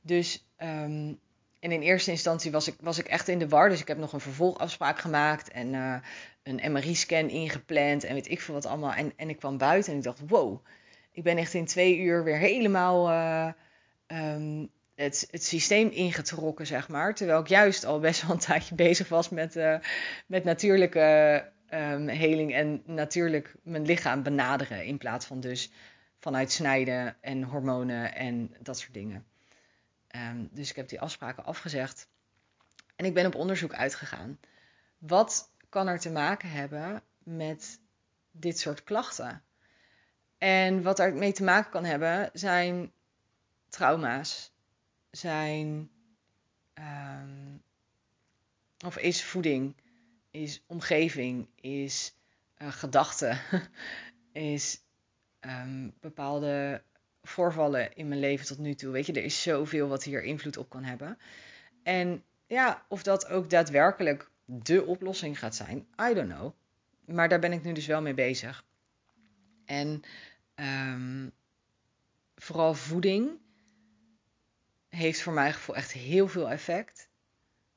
Dus 0.00 0.46
um, 0.58 1.18
en 1.64 1.72
in 1.72 1.82
eerste 1.82 2.10
instantie 2.10 2.50
was 2.50 2.68
ik, 2.68 2.74
was 2.80 2.98
ik 2.98 3.06
echt 3.06 3.28
in 3.28 3.38
de 3.38 3.48
war. 3.48 3.68
Dus 3.68 3.80
ik 3.80 3.88
heb 3.88 3.98
nog 3.98 4.12
een 4.12 4.20
vervolgafspraak 4.20 4.98
gemaakt 4.98 5.50
en 5.50 5.72
uh, 5.72 5.96
een 6.42 6.72
MRI-scan 6.72 7.28
ingepland 7.28 8.04
en 8.04 8.14
weet 8.14 8.30
ik 8.30 8.40
veel 8.40 8.54
wat 8.54 8.66
allemaal. 8.66 8.92
En, 8.92 9.12
en 9.16 9.28
ik 9.28 9.36
kwam 9.36 9.58
buiten 9.58 9.92
en 9.92 9.98
ik 9.98 10.04
dacht, 10.04 10.20
wow, 10.26 10.66
ik 11.12 11.22
ben 11.22 11.36
echt 11.36 11.54
in 11.54 11.64
twee 11.64 11.98
uur 11.98 12.24
weer 12.24 12.36
helemaal 12.36 13.10
uh, 13.10 13.48
um, 14.06 14.70
het, 14.94 15.28
het 15.30 15.44
systeem 15.44 15.88
ingetrokken, 15.88 16.66
zeg 16.66 16.88
maar. 16.88 17.14
Terwijl 17.14 17.40
ik 17.40 17.48
juist 17.48 17.84
al 17.84 18.00
best 18.00 18.22
wel 18.22 18.30
een 18.30 18.42
tijdje 18.50 18.74
bezig 18.74 19.08
was 19.08 19.28
met, 19.28 19.56
uh, 19.56 19.76
met 20.26 20.44
natuurlijke 20.44 21.52
um, 21.74 22.08
heling 22.08 22.54
en 22.54 22.82
natuurlijk 22.86 23.54
mijn 23.62 23.86
lichaam 23.86 24.22
benaderen. 24.22 24.84
In 24.84 24.98
plaats 24.98 25.26
van 25.26 25.40
dus 25.40 25.70
vanuit 26.18 26.52
snijden 26.52 27.16
en 27.20 27.42
hormonen 27.42 28.14
en 28.14 28.54
dat 28.60 28.78
soort 28.78 28.94
dingen. 28.94 29.26
Um, 30.16 30.48
dus 30.52 30.70
ik 30.70 30.76
heb 30.76 30.88
die 30.88 31.00
afspraken 31.00 31.44
afgezegd. 31.44 32.08
En 32.96 33.04
ik 33.04 33.14
ben 33.14 33.26
op 33.26 33.34
onderzoek 33.34 33.74
uitgegaan. 33.74 34.38
Wat 34.98 35.50
kan 35.68 35.86
er 35.86 35.98
te 35.98 36.10
maken 36.10 36.50
hebben 36.50 37.02
met 37.18 37.80
dit 38.30 38.58
soort 38.58 38.84
klachten? 38.84 39.42
En 40.38 40.82
wat 40.82 40.98
er 40.98 41.14
mee 41.14 41.32
te 41.32 41.44
maken 41.44 41.70
kan 41.70 41.84
hebben 41.84 42.30
zijn 42.32 42.92
trauma's, 43.68 44.52
zijn 45.10 45.90
um, 46.74 47.62
of 48.84 48.96
is 48.96 49.24
voeding, 49.24 49.74
is 50.34 50.62
omgeving, 50.66 51.48
is 51.60 52.14
uh, 52.58 52.72
gedachten, 52.72 53.38
is 54.32 54.80
um, 55.40 55.94
bepaalde 56.00 56.82
voorvallen 57.22 57.94
in 57.94 58.08
mijn 58.08 58.20
leven 58.20 58.46
tot 58.46 58.58
nu 58.58 58.74
toe. 58.74 58.92
Weet 58.92 59.06
je, 59.06 59.12
er 59.12 59.24
is 59.24 59.42
zoveel 59.42 59.88
wat 59.88 60.04
hier 60.04 60.22
invloed 60.22 60.56
op 60.56 60.68
kan 60.68 60.84
hebben. 60.84 61.18
En 61.82 62.24
ja, 62.46 62.84
of 62.88 63.02
dat 63.02 63.28
ook 63.28 63.50
daadwerkelijk 63.50 64.30
de 64.44 64.84
oplossing 64.84 65.38
gaat 65.38 65.54
zijn, 65.54 65.86
I 66.10 66.14
don't 66.14 66.32
know. 66.32 66.52
Maar 67.04 67.28
daar 67.28 67.40
ben 67.40 67.52
ik 67.52 67.62
nu 67.62 67.72
dus 67.72 67.86
wel 67.86 68.02
mee 68.02 68.14
bezig. 68.14 68.64
En 69.64 70.02
um, 70.54 71.32
vooral 72.34 72.74
voeding 72.74 73.30
heeft 74.88 75.22
voor 75.22 75.32
mijn 75.32 75.52
gevoel 75.52 75.76
echt 75.76 75.92
heel 75.92 76.28
veel 76.28 76.50
effect. 76.50 77.03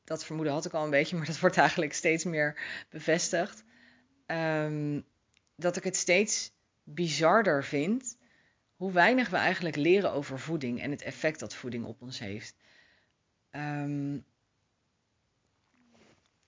Dat 0.07 0.25
vermoeden 0.25 0.53
had 0.53 0.65
ik 0.65 0.73
al 0.73 0.83
een 0.83 0.89
beetje, 0.89 1.15
maar 1.15 1.25
dat 1.25 1.39
wordt 1.39 1.57
eigenlijk 1.57 1.93
steeds 1.93 2.23
meer 2.23 2.59
bevestigd. 2.89 3.63
Ehm, 4.25 5.01
dat 5.55 5.75
ik 5.77 5.83
het 5.83 5.95
steeds 5.95 6.51
bizarder 6.83 7.63
vind 7.63 8.17
hoe 8.75 8.91
weinig 8.91 9.29
we 9.29 9.35
eigenlijk 9.35 9.75
leren 9.75 10.11
over 10.11 10.39
voeding 10.39 10.81
en 10.81 10.91
het 10.91 11.01
effect 11.01 11.39
dat 11.39 11.55
voeding 11.55 11.85
op 11.85 12.01
ons 12.01 12.19
heeft. 12.19 12.55
Um, 13.51 14.25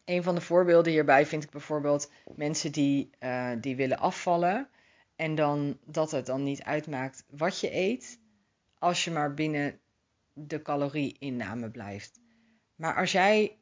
een 0.05 0.23
van 0.23 0.35
de 0.35 0.41
voorbeelden 0.41 0.91
hierbij 0.91 1.25
vind 1.25 1.43
ik 1.43 1.49
bijvoorbeeld 1.49 2.11
mensen 2.35 2.71
die, 2.71 3.09
uh, 3.19 3.51
die 3.61 3.75
willen 3.75 3.99
afvallen. 3.99 4.69
En 5.15 5.35
dan 5.35 5.77
dat 5.85 6.11
het 6.11 6.25
dan 6.25 6.43
niet 6.43 6.63
uitmaakt 6.63 7.25
wat 7.29 7.59
je 7.59 7.75
eet, 7.75 8.19
als 8.77 9.03
je 9.03 9.11
maar 9.11 9.33
binnen 9.33 9.79
de 10.33 10.61
calorieinname 10.61 11.69
blijft. 11.69 12.18
Maar 12.79 12.95
als 12.95 13.11
jij 13.11 13.57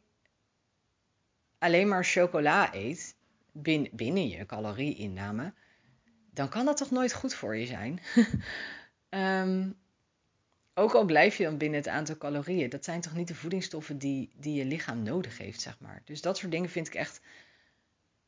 alleen 1.58 1.88
maar 1.88 2.06
chocola 2.06 2.74
eet, 2.74 3.16
binnen, 3.92 4.28
je 4.28 4.46
calorieinname, 4.46 5.54
dan 6.32 6.50
kan 6.50 6.66
dat 6.66 6.78
toch 6.78 6.92
nooit 6.92 7.14
goed 7.14 7.34
voor 7.34 7.56
je 7.56 7.66
zijn? 7.66 8.00
um, 9.10 9.78
ook 10.84 10.94
al 10.94 11.06
blijf 11.06 11.38
je 11.38 11.44
dan 11.44 11.58
binnen 11.58 11.80
het 11.80 11.88
aantal 11.88 12.18
calorieën, 12.18 12.70
dat 12.70 12.84
zijn 12.84 13.02
toch 13.02 13.14
niet 13.14 13.28
de 13.28 13.36
voedingsstoffen 13.36 13.98
die, 13.98 14.32
die 14.36 14.54
je 14.54 14.66
lichaam 14.66 15.04
nodig 15.04 15.38
heeft, 15.38 15.62
zeg 15.62 15.80
maar. 15.80 16.02
Dus 16.06 16.22
dat 16.22 16.38
soort 16.38 16.52
dingen 16.52 16.70
vind 16.70 16.88
ik 16.88 16.96
echt 16.96 17.22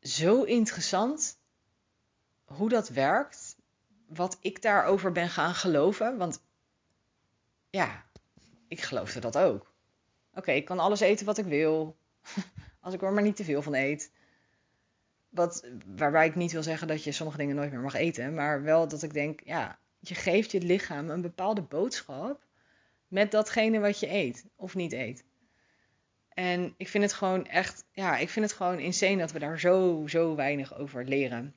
zo 0.01 0.43
interessant 0.43 1.39
hoe 2.45 2.69
dat 2.69 2.89
werkt, 2.89 3.57
wat 4.07 4.37
ik 4.41 4.61
daarover 4.61 5.11
ben 5.11 5.29
gaan 5.29 5.55
geloven. 5.55 6.17
Want 6.17 6.41
ja, 7.69 8.05
ik 8.67 8.81
geloofde 8.81 9.19
dat 9.19 9.37
ook. 9.37 9.68
Oké, 10.39 10.51
ik 10.51 10.65
kan 10.65 10.79
alles 10.79 10.99
eten 10.99 11.25
wat 11.25 11.37
ik 11.37 11.45
wil, 11.45 11.97
als 12.81 12.93
ik 12.93 13.01
er 13.01 13.13
maar 13.13 13.23
niet 13.23 13.35
te 13.35 13.43
veel 13.43 13.61
van 13.61 13.73
eet. 13.73 14.11
Wat, 15.29 15.67
waarbij 15.95 16.27
ik 16.27 16.35
niet 16.35 16.51
wil 16.51 16.63
zeggen 16.63 16.87
dat 16.87 17.03
je 17.03 17.11
sommige 17.11 17.37
dingen 17.37 17.55
nooit 17.55 17.71
meer 17.71 17.79
mag 17.79 17.93
eten, 17.93 18.33
maar 18.33 18.63
wel 18.63 18.87
dat 18.87 19.03
ik 19.03 19.13
denk, 19.13 19.41
ja, 19.43 19.79
je 19.99 20.15
geeft 20.15 20.51
je 20.51 20.61
lichaam 20.61 21.09
een 21.09 21.21
bepaalde 21.21 21.61
boodschap 21.61 22.45
met 23.07 23.31
datgene 23.31 23.79
wat 23.79 23.99
je 23.99 24.09
eet 24.13 24.45
of 24.55 24.75
niet 24.75 24.93
eet. 24.93 25.23
En 26.29 26.73
ik 26.77 26.87
vind 26.87 27.03
het 27.03 27.13
gewoon 27.13 27.47
echt, 27.47 27.85
ja, 27.91 28.17
ik 28.17 28.29
vind 28.29 28.45
het 28.45 28.55
gewoon 28.55 28.79
insane 28.79 29.17
dat 29.17 29.31
we 29.31 29.39
daar 29.39 29.59
zo, 29.59 30.03
zo 30.07 30.35
weinig 30.35 30.77
over 30.77 31.05
leren. 31.05 31.55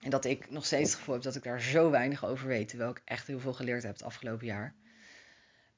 En 0.00 0.10
dat 0.10 0.24
ik 0.24 0.50
nog 0.50 0.66
steeds 0.66 0.90
het 0.90 0.98
gevoel 0.98 1.14
heb 1.14 1.24
dat 1.24 1.36
ik 1.36 1.42
daar 1.42 1.60
zo 1.60 1.90
weinig 1.90 2.24
over 2.24 2.46
weet, 2.46 2.68
terwijl 2.68 2.90
ik 2.90 3.02
echt 3.04 3.26
heel 3.26 3.40
veel 3.40 3.52
geleerd 3.52 3.82
heb 3.82 3.92
het 3.92 4.02
afgelopen 4.02 4.46
jaar. 4.46 4.74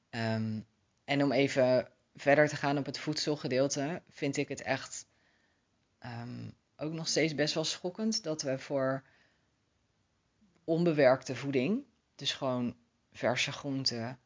Ehm, 0.09 0.59
en 1.05 1.23
om 1.23 1.31
even 1.31 1.87
verder 2.15 2.47
te 2.47 2.55
gaan 2.55 2.77
op 2.77 2.85
het 2.85 2.99
voedselgedeelte, 2.99 4.01
vind 4.09 4.37
ik 4.37 4.47
het 4.47 4.61
echt 4.61 5.07
ehm, 5.99 6.49
ook 6.77 6.93
nog 6.93 7.07
steeds 7.07 7.35
best 7.35 7.53
wel 7.53 7.63
schokkend 7.63 8.23
dat 8.23 8.41
we 8.41 8.59
voor 8.59 9.03
onbewerkte 10.63 11.35
voeding, 11.35 11.83
dus 12.15 12.33
gewoon 12.33 12.75
verse 13.11 13.51
groenten. 13.51 14.19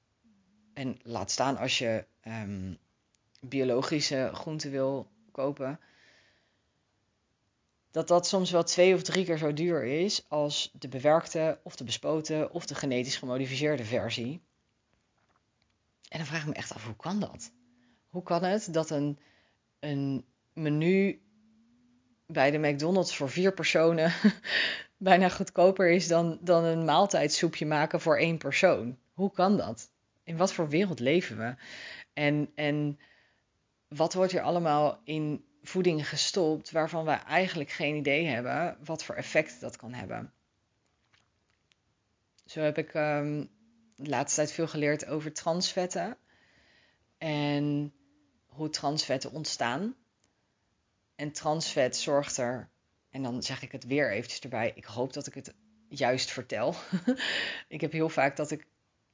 En 0.73 0.99
laat 1.03 1.31
staan 1.31 1.57
als 1.57 1.77
je 1.77 2.05
um, 2.27 2.77
biologische 3.39 4.29
groenten 4.33 4.71
wil 4.71 5.11
kopen, 5.31 5.79
dat 7.91 8.07
dat 8.07 8.27
soms 8.27 8.51
wel 8.51 8.63
twee 8.63 8.93
of 8.93 9.01
drie 9.01 9.25
keer 9.25 9.37
zo 9.37 9.53
duur 9.53 9.83
is 9.83 10.29
als 10.29 10.71
de 10.73 10.87
bewerkte 10.87 11.59
of 11.63 11.75
de 11.75 11.83
bespoten 11.83 12.51
of 12.51 12.65
de 12.65 12.75
genetisch 12.75 13.17
gemodificeerde 13.17 13.85
versie. 13.85 14.41
En 16.09 16.17
dan 16.17 16.27
vraag 16.27 16.41
ik 16.41 16.47
me 16.47 16.53
echt 16.53 16.73
af, 16.73 16.85
hoe 16.85 16.95
kan 16.95 17.19
dat? 17.19 17.51
Hoe 18.09 18.23
kan 18.23 18.43
het 18.43 18.73
dat 18.73 18.89
een, 18.89 19.19
een 19.79 20.25
menu 20.53 21.21
bij 22.25 22.51
de 22.51 22.57
McDonald's 22.57 23.15
voor 23.15 23.29
vier 23.29 23.53
personen 23.53 24.13
bijna 24.97 25.29
goedkoper 25.29 25.89
is 25.89 26.07
dan, 26.07 26.37
dan 26.41 26.63
een 26.63 26.85
maaltijdsoepje 26.85 27.65
maken 27.65 28.01
voor 28.01 28.17
één 28.17 28.37
persoon. 28.37 28.97
Hoe 29.13 29.31
kan 29.31 29.57
dat? 29.57 29.89
In 30.23 30.37
wat 30.37 30.53
voor 30.53 30.69
wereld 30.69 30.99
leven 30.99 31.37
we? 31.37 31.55
En, 32.13 32.51
en 32.55 32.99
wat 33.87 34.13
wordt 34.13 34.31
hier 34.31 34.41
allemaal 34.41 35.01
in 35.03 35.45
voeding 35.61 36.09
gestopt 36.09 36.71
waarvan 36.71 37.05
we 37.05 37.11
eigenlijk 37.11 37.69
geen 37.69 37.95
idee 37.95 38.25
hebben 38.25 38.77
wat 38.83 39.03
voor 39.03 39.15
effect 39.15 39.61
dat 39.61 39.75
kan 39.75 39.93
hebben? 39.93 40.33
Zo 42.45 42.61
heb 42.61 42.77
ik 42.77 42.93
um, 42.93 43.49
de 43.95 44.09
laatste 44.09 44.35
tijd 44.35 44.51
veel 44.51 44.67
geleerd 44.67 45.05
over 45.05 45.33
transvetten 45.33 46.17
en 47.17 47.93
hoe 48.59 48.69
transvetten 48.69 49.31
ontstaan. 49.31 49.95
En 51.15 51.31
transvet 51.31 51.95
zorgt 51.95 52.37
er 52.37 52.69
en 53.09 53.23
dan 53.23 53.43
zeg 53.43 53.61
ik 53.61 53.71
het 53.71 53.85
weer 53.85 54.11
eventjes 54.11 54.39
erbij. 54.39 54.71
Ik 54.75 54.85
hoop 54.85 55.13
dat 55.13 55.27
ik 55.27 55.33
het 55.33 55.53
juist 55.87 56.31
vertel. 56.31 56.75
ik 57.67 57.81
heb 57.81 57.91
heel 57.91 58.09
vaak 58.09 58.35
dat 58.35 58.51
ik, 58.51 58.67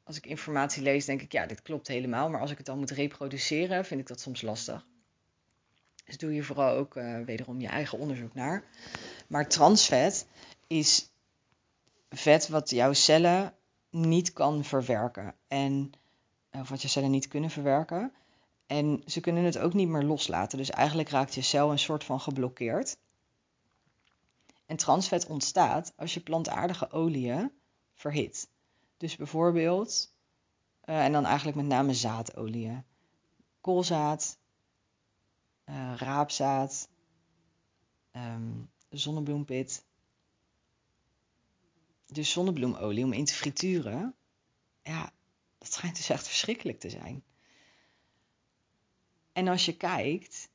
als 0.04 0.18
ik 0.18 0.26
informatie 0.26 0.84
lees, 0.84 1.06
denk 1.06 1.22
ik, 1.22 1.32
ja, 1.32 1.46
dit 1.46 1.62
klopt 1.62 1.88
helemaal. 1.88 2.30
Maar 2.30 2.42
als 2.42 2.52
ik 2.52 2.58
het 2.58 2.66
dan 2.66 2.78
moet 2.78 2.92
reproduceren, 2.92 3.86
vind 3.86 4.02
ik 4.02 4.08
dat 4.08 4.20
soms 4.20 4.42
lastig. 4.42 4.86
Dus 6.06 6.18
doe 6.18 6.34
je 6.34 6.44
vooral 6.44 6.76
ook 6.76 6.96
uh, 6.96 7.20
wederom 7.20 7.62
je 7.62 7.68
eigen 7.68 7.98
onderzoek 7.98 8.34
naar. 8.34 8.64
Maar 9.28 9.48
transvet 9.48 10.28
is 10.68 11.10
vet 12.10 12.48
wat 12.48 12.70
jouw 12.70 12.94
cellen 12.94 13.54
niet 13.90 14.34
kan 14.34 14.64
verwerken. 14.64 15.36
En, 15.48 15.92
of 16.52 16.70
wat 16.70 16.82
je 16.82 16.88
cellen 16.88 17.12
niet 17.12 17.28
kunnen 17.28 17.50
verwerken. 17.50 18.12
En 18.67 19.01
ze 19.06 19.19
kunnen 19.19 19.43
het 19.43 19.58
ook 19.58 19.73
niet 19.73 19.88
meer 19.88 20.04
loslaten. 20.04 20.58
Dus 20.58 20.69
eigenlijk 20.69 21.10
raakt 21.10 21.36
je 21.36 21.41
cel 21.41 21.71
een 21.71 21.80
soort 21.80 22.04
van 22.04 22.19
geblokkeerd. 22.19 22.97
En 24.65 24.78
transvet 24.78 25.25
ontstaat 25.25 25.93
als 25.95 26.13
je 26.13 26.19
plantaardige 26.19 26.91
oliën 26.91 27.51
verhit. 27.93 28.49
Dus 28.97 29.15
bijvoorbeeld, 29.15 30.13
uh, 30.86 31.04
en 31.04 31.12
dan 31.12 31.25
eigenlijk 31.25 31.58
met 31.58 31.65
name 31.65 31.93
zaadolieën. 31.93 32.84
Koolzaad, 33.62 34.38
uh, 35.65 35.93
raapzaad, 35.97 36.89
um, 38.12 38.71
zonnebloempit. 38.89 39.86
Dus 42.06 42.32
zonnebloemolie 42.32 43.04
om 43.04 43.13
in 43.13 43.25
te 43.25 43.34
frituren. 43.34 44.15
Ja, 44.84 45.12
dat 45.58 45.73
schijnt 45.73 45.95
dus 45.95 46.10
echt 46.10 46.28
verschrikkelijk 46.28 46.80
te 46.80 46.89
zijn. 46.89 47.23
En 49.36 49.48
als 49.48 49.65
je 49.65 49.78
kijkt, 49.78 50.50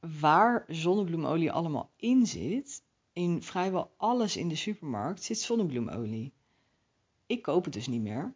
waar 0.00 0.64
zonnebloemolie 0.68 1.52
allemaal 1.52 1.90
in 1.96 2.26
zit, 2.26 2.82
in 3.12 3.42
vrijwel 3.42 3.94
alles 3.96 4.36
in 4.36 4.48
de 4.48 4.56
supermarkt 4.56 5.22
zit 5.22 5.38
zonnebloemolie. 5.38 6.32
Ik 7.26 7.42
koop 7.42 7.64
het 7.64 7.72
dus 7.72 7.86
niet 7.86 8.00
meer. 8.00 8.34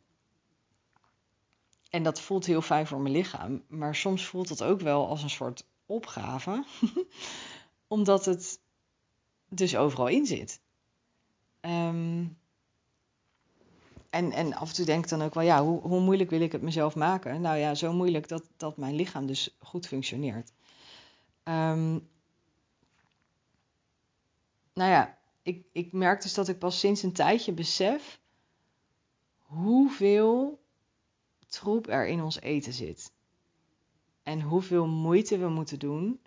En 1.90 2.02
dat 2.02 2.20
voelt 2.20 2.46
heel 2.46 2.62
fijn 2.62 2.86
voor 2.86 3.00
mijn 3.00 3.14
lichaam, 3.14 3.62
maar 3.68 3.94
soms 3.94 4.26
voelt 4.26 4.48
het 4.48 4.62
ook 4.62 4.80
wel 4.80 5.08
als 5.08 5.22
een 5.22 5.30
soort 5.30 5.66
opgave, 5.86 6.64
omdat 7.86 8.24
het 8.24 8.60
dus 9.48 9.76
overal 9.76 10.08
in 10.08 10.26
zit. 10.26 10.60
Um, 11.60 12.38
en, 14.10 14.32
en 14.32 14.54
af 14.54 14.68
en 14.68 14.74
toe 14.74 14.84
denk 14.84 15.04
ik 15.04 15.10
dan 15.10 15.22
ook 15.22 15.34
wel, 15.34 15.44
ja, 15.44 15.64
hoe, 15.64 15.80
hoe 15.80 16.00
moeilijk 16.00 16.30
wil 16.30 16.40
ik 16.40 16.52
het 16.52 16.62
mezelf 16.62 16.94
maken? 16.94 17.40
Nou 17.40 17.56
ja, 17.56 17.74
zo 17.74 17.92
moeilijk 17.92 18.28
dat, 18.28 18.44
dat 18.56 18.76
mijn 18.76 18.94
lichaam 18.94 19.26
dus 19.26 19.56
goed 19.58 19.86
functioneert. 19.86 20.52
Um, 21.44 22.08
nou 24.72 24.90
ja, 24.90 25.18
ik, 25.42 25.66
ik 25.72 25.92
merk 25.92 26.22
dus 26.22 26.34
dat 26.34 26.48
ik 26.48 26.58
pas 26.58 26.78
sinds 26.78 27.02
een 27.02 27.12
tijdje 27.12 27.52
besef 27.52 28.20
hoeveel 29.38 30.60
troep 31.46 31.88
er 31.88 32.06
in 32.06 32.22
ons 32.22 32.40
eten 32.40 32.72
zit. 32.72 33.12
En 34.22 34.40
hoeveel 34.40 34.86
moeite 34.86 35.38
we 35.38 35.48
moeten 35.48 35.78
doen 35.78 36.20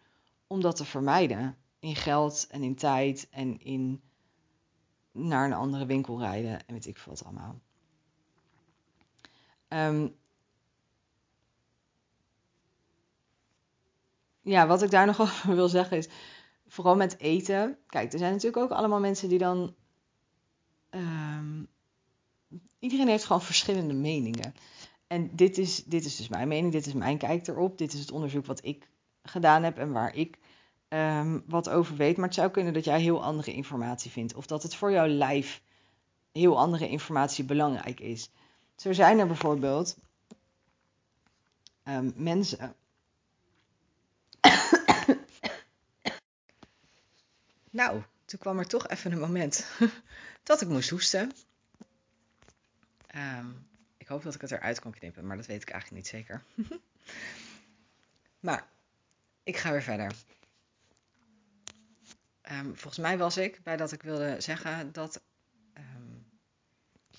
om 0.48 0.62
dat 0.62 0.76
te 0.76 0.86
vermijden. 0.86 1.58
In 1.80 1.96
geld 1.96 2.48
en 2.50 2.64
in 2.64 2.76
tijd 2.76 3.28
en 3.30 3.60
in 3.60 4.02
naar 5.12 5.46
een 5.46 5.54
andere 5.54 5.86
winkel 5.86 6.20
rijden 6.20 6.68
en 6.68 6.74
weet 6.74 6.88
ik 6.88 6.98
veel 6.98 7.12
wat 7.12 7.24
allemaal. 7.24 7.60
Um, 9.74 10.16
ja, 14.42 14.68
wat 14.68 14.82
ik 14.82 14.92
daar 14.92 15.06
nog 15.12 15.22
over 15.22 15.56
wil 15.56 15.68
zeggen 15.70 15.98
is, 15.98 16.08
vooral 16.68 16.96
met 16.96 17.20
eten. 17.20 17.78
Kijk, 17.88 18.14
er 18.14 18.20
zijn 18.20 18.32
natuurlijk 18.32 18.64
ook 18.64 18.78
allemaal 18.78 19.00
mensen 19.00 19.30
die 19.30 19.40
dan. 19.40 19.76
Um, 20.90 21.68
iedereen 22.80 23.08
heeft 23.08 23.26
gewoon 23.26 23.42
verschillende 23.42 23.94
meningen. 23.94 24.54
En 25.08 25.36
dit 25.36 25.58
is, 25.58 25.84
dit 25.84 26.06
is 26.06 26.16
dus 26.16 26.28
mijn 26.28 26.48
mening, 26.48 26.72
dit 26.72 26.86
is 26.86 26.94
mijn 26.94 27.18
kijk 27.18 27.48
erop. 27.48 27.78
Dit 27.78 27.94
is 27.94 28.00
het 28.00 28.12
onderzoek 28.12 28.46
wat 28.46 28.66
ik 28.66 28.90
gedaan 29.24 29.64
heb 29.64 29.78
en 29.78 29.92
waar 29.92 30.16
ik 30.16 30.38
um, 30.90 31.44
wat 31.48 31.70
over 31.70 31.96
weet. 31.96 32.18
Maar 32.18 32.26
het 32.26 32.36
zou 32.36 32.52
kunnen 32.52 32.74
dat 32.74 32.84
jij 32.84 33.02
heel 33.02 33.24
andere 33.24 33.54
informatie 33.54 34.12
vindt. 34.12 34.36
Of 34.36 34.46
dat 34.46 34.64
het 34.64 34.76
voor 34.76 34.92
jouw 34.92 35.08
lijf 35.08 35.62
heel 36.32 36.60
andere 36.60 36.90
informatie 36.90 37.44
belangrijk 37.44 38.00
is. 38.00 38.32
Zo 38.82 38.94
zijn 38.94 39.20
er 39.20 39.28
bijvoorbeeld 39.28 39.98
um, 41.84 42.14
mensen. 42.16 42.76
nou, 47.70 48.04
toen 48.26 48.40
kwam 48.40 48.60
er 48.60 48.68
toch 48.68 48.88
even 48.88 49.12
een 49.12 49.20
moment 49.20 49.68
dat 50.44 50.62
ik 50.62 50.68
moest 50.68 50.90
hoesten. 50.90 51.32
Um, 53.16 53.68
ik 53.98 54.08
hoop 54.08 54.24
dat 54.24 54.36
ik 54.36 54.42
het 54.42 54.52
eruit 54.52 54.80
kan 54.80 54.92
knippen, 54.92 55.28
maar 55.28 55.38
dat 55.38 55.46
weet 55.46 55.62
ik 55.62 55.70
eigenlijk 55.70 56.04
niet 56.04 56.12
zeker. 56.12 56.44
maar 58.48 58.68
ik 59.44 59.58
ga 59.58 59.72
weer 59.72 59.84
verder. 59.84 60.12
Um, 62.52 62.78
volgens 62.78 62.98
mij 62.98 63.18
was 63.18 63.38
ik 63.38 63.64
bij 63.64 63.78
dat 63.78 63.92
ik 63.92 64.02
wilde 64.04 64.42
zeggen 64.42 64.92
dat 64.92 65.22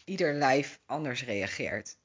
ieder 0.04 0.34
lijf 0.34 0.80
anders 0.86 1.24
reageert. 1.24 1.96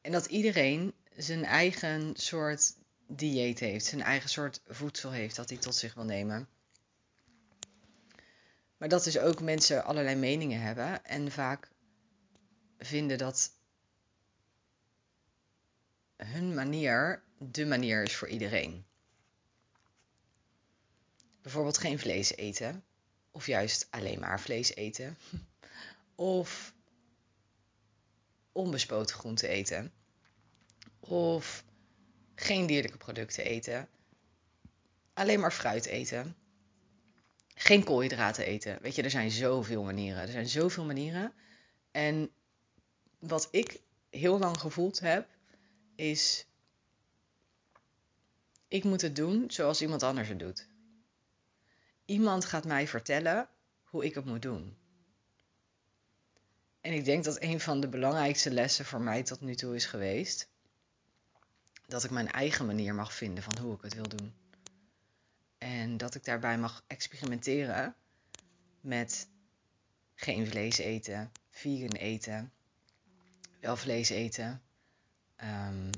En 0.00 0.12
dat 0.12 0.26
iedereen 0.26 0.94
zijn 1.16 1.44
eigen 1.44 2.16
soort 2.16 2.74
dieet 3.06 3.58
heeft, 3.58 3.84
zijn 3.84 4.02
eigen 4.02 4.30
soort 4.30 4.60
voedsel 4.66 5.10
heeft 5.10 5.36
dat 5.36 5.48
hij 5.48 5.58
tot 5.58 5.74
zich 5.74 5.94
wil 5.94 6.04
nemen. 6.04 6.48
Maar 8.76 8.88
dat 8.88 9.04
dus 9.04 9.18
ook 9.18 9.40
mensen 9.40 9.84
allerlei 9.84 10.16
meningen 10.16 10.60
hebben 10.60 11.04
en 11.04 11.30
vaak 11.30 11.70
vinden 12.78 13.18
dat 13.18 13.52
hun 16.16 16.54
manier 16.54 17.22
de 17.38 17.66
manier 17.66 18.02
is 18.02 18.16
voor 18.16 18.28
iedereen. 18.28 18.84
Bijvoorbeeld 21.42 21.78
geen 21.78 21.98
vlees 21.98 22.36
eten, 22.36 22.84
of 23.30 23.46
juist 23.46 23.86
alleen 23.90 24.20
maar 24.20 24.40
vlees 24.40 24.74
eten, 24.74 25.16
of 26.14 26.74
onbespoten 28.52 29.16
groenten 29.16 29.48
eten, 29.48 29.92
of 31.00 31.64
geen 32.34 32.66
dierlijke 32.66 32.98
producten 32.98 33.44
eten, 33.44 33.88
alleen 35.12 35.40
maar 35.40 35.52
fruit 35.52 35.84
eten, 35.84 36.36
geen 37.54 37.84
koolhydraten 37.84 38.44
eten. 38.44 38.78
Weet 38.82 38.94
je, 38.94 39.02
er 39.02 39.10
zijn 39.10 39.30
zoveel 39.30 39.82
manieren. 39.82 40.22
Er 40.22 40.28
zijn 40.28 40.48
zoveel 40.48 40.84
manieren. 40.84 41.32
En 41.90 42.30
wat 43.18 43.48
ik 43.50 43.80
heel 44.10 44.38
lang 44.38 44.58
gevoeld 44.60 45.00
heb, 45.00 45.28
is: 45.94 46.46
ik 48.68 48.84
moet 48.84 49.00
het 49.00 49.16
doen 49.16 49.50
zoals 49.50 49.82
iemand 49.82 50.02
anders 50.02 50.28
het 50.28 50.38
doet. 50.38 50.66
Iemand 52.04 52.44
gaat 52.44 52.64
mij 52.64 52.88
vertellen 52.88 53.48
hoe 53.82 54.04
ik 54.04 54.14
het 54.14 54.24
moet 54.24 54.42
doen. 54.42 54.76
En 56.82 56.92
ik 56.92 57.04
denk 57.04 57.24
dat 57.24 57.42
een 57.42 57.60
van 57.60 57.80
de 57.80 57.88
belangrijkste 57.88 58.50
lessen 58.50 58.84
voor 58.84 59.00
mij 59.00 59.22
tot 59.22 59.40
nu 59.40 59.54
toe 59.54 59.74
is 59.74 59.86
geweest 59.86 60.48
dat 61.86 62.04
ik 62.04 62.10
mijn 62.10 62.30
eigen 62.30 62.66
manier 62.66 62.94
mag 62.94 63.14
vinden 63.14 63.42
van 63.42 63.58
hoe 63.58 63.74
ik 63.74 63.82
het 63.82 63.94
wil 63.94 64.08
doen. 64.08 64.34
En 65.58 65.96
dat 65.96 66.14
ik 66.14 66.24
daarbij 66.24 66.58
mag 66.58 66.84
experimenteren 66.86 67.94
met 68.80 69.28
geen 70.14 70.46
vlees 70.46 70.78
eten, 70.78 71.32
vegan 71.50 71.92
eten, 71.92 72.52
wel 73.60 73.76
vlees 73.76 74.08
eten, 74.08 74.62
um, 75.44 75.90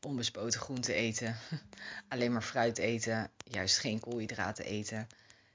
onbespoten 0.00 0.60
groenten 0.60 0.94
eten, 0.94 1.36
alleen 2.08 2.32
maar 2.32 2.42
fruit 2.42 2.78
eten, 2.78 3.30
juist 3.44 3.78
geen 3.78 4.00
koolhydraten 4.00 4.64
eten. 4.64 5.06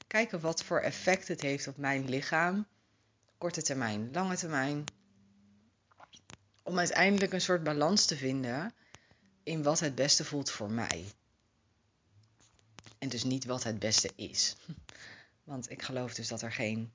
Kijken 0.07 0.39
wat 0.39 0.63
voor 0.63 0.79
effect 0.79 1.27
het 1.27 1.41
heeft 1.41 1.67
op 1.67 1.77
mijn 1.77 2.09
lichaam, 2.09 2.67
korte 3.37 3.61
termijn, 3.61 4.09
lange 4.11 4.35
termijn. 4.35 4.83
Om 6.63 6.77
uiteindelijk 6.77 7.33
een 7.33 7.41
soort 7.41 7.63
balans 7.63 8.05
te 8.05 8.17
vinden 8.17 8.73
in 9.43 9.63
wat 9.63 9.79
het 9.79 9.95
beste 9.95 10.25
voelt 10.25 10.51
voor 10.51 10.71
mij. 10.71 11.05
En 12.97 13.09
dus 13.09 13.23
niet 13.23 13.45
wat 13.45 13.63
het 13.63 13.79
beste 13.79 14.11
is. 14.15 14.55
Want 15.43 15.69
ik 15.69 15.81
geloof 15.81 16.13
dus 16.13 16.27
dat 16.27 16.41
er 16.41 16.51
geen 16.51 16.91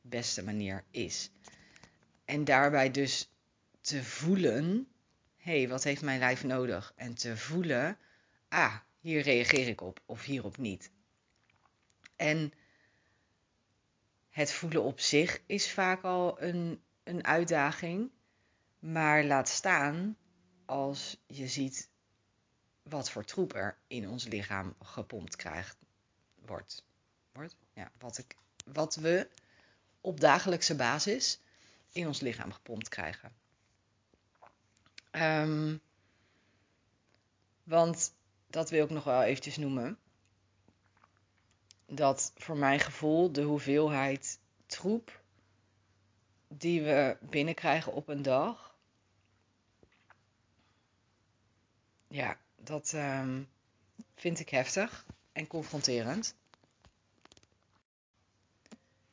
beste 0.00 0.42
manier 0.42 0.84
is. 0.90 1.30
En 2.24 2.44
daarbij 2.44 2.90
dus 2.90 3.30
te 3.80 4.04
voelen, 4.04 4.88
hé, 5.36 5.58
hey, 5.58 5.68
wat 5.68 5.84
heeft 5.84 6.02
mijn 6.02 6.18
lijf 6.18 6.44
nodig? 6.44 6.92
En 6.96 7.14
te 7.14 7.36
voelen, 7.36 7.98
ah, 8.48 8.76
hier 9.00 9.22
reageer 9.22 9.68
ik 9.68 9.80
op 9.80 10.00
of 10.06 10.24
hierop 10.24 10.56
niet. 10.56 10.90
En 12.16 12.52
het 14.40 14.52
voelen 14.52 14.82
op 14.82 15.00
zich 15.00 15.40
is 15.46 15.72
vaak 15.72 16.02
al 16.02 16.42
een, 16.42 16.82
een 17.02 17.24
uitdaging. 17.24 18.10
Maar 18.78 19.24
laat 19.24 19.48
staan 19.48 20.16
als 20.64 21.16
je 21.26 21.48
ziet 21.48 21.88
wat 22.82 23.10
voor 23.10 23.24
troep 23.24 23.54
er 23.54 23.78
in 23.86 24.08
ons 24.08 24.24
lichaam 24.24 24.74
gepompt 24.82 25.36
krijgt, 25.36 25.76
wordt. 26.46 26.84
wordt 27.32 27.56
ja, 27.72 27.90
wat, 27.98 28.18
ik, 28.18 28.36
wat 28.64 28.94
we 28.94 29.28
op 30.00 30.20
dagelijkse 30.20 30.76
basis 30.76 31.40
in 31.92 32.06
ons 32.06 32.20
lichaam 32.20 32.52
gepompt 32.52 32.88
krijgen. 32.88 33.32
Um, 35.12 35.80
want 37.62 38.12
dat 38.46 38.70
wil 38.70 38.84
ik 38.84 38.90
nog 38.90 39.04
wel 39.04 39.22
eventjes 39.22 39.56
noemen. 39.56 39.98
Dat 41.92 42.32
voor 42.36 42.56
mijn 42.56 42.80
gevoel 42.80 43.32
de 43.32 43.42
hoeveelheid 43.42 44.38
troep 44.66 45.22
die 46.48 46.82
we 46.82 47.16
binnenkrijgen 47.20 47.92
op 47.92 48.08
een 48.08 48.22
dag. 48.22 48.74
Ja, 52.08 52.38
dat 52.56 52.92
um, 52.92 53.48
vind 54.14 54.40
ik 54.40 54.48
heftig 54.48 55.06
en 55.32 55.46
confronterend. 55.46 56.34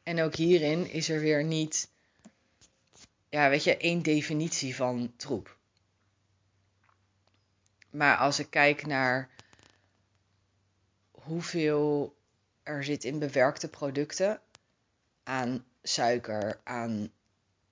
En 0.03 0.21
ook 0.21 0.35
hierin 0.35 0.89
is 0.89 1.09
er 1.09 1.19
weer 1.19 1.43
niet, 1.43 1.89
ja, 3.29 3.49
weet 3.49 3.63
je, 3.63 3.77
één 3.77 4.01
definitie 4.01 4.75
van 4.75 5.13
troep. 5.15 5.57
Maar 7.89 8.17
als 8.17 8.39
ik 8.39 8.49
kijk 8.49 8.85
naar 8.85 9.29
hoeveel 11.11 12.16
er 12.67 12.83
zit 12.83 13.03
in 13.03 13.19
bewerkte 13.19 13.67
producten, 13.67 14.41
aan 15.23 15.65
suiker, 15.83 16.59
aan 16.63 17.11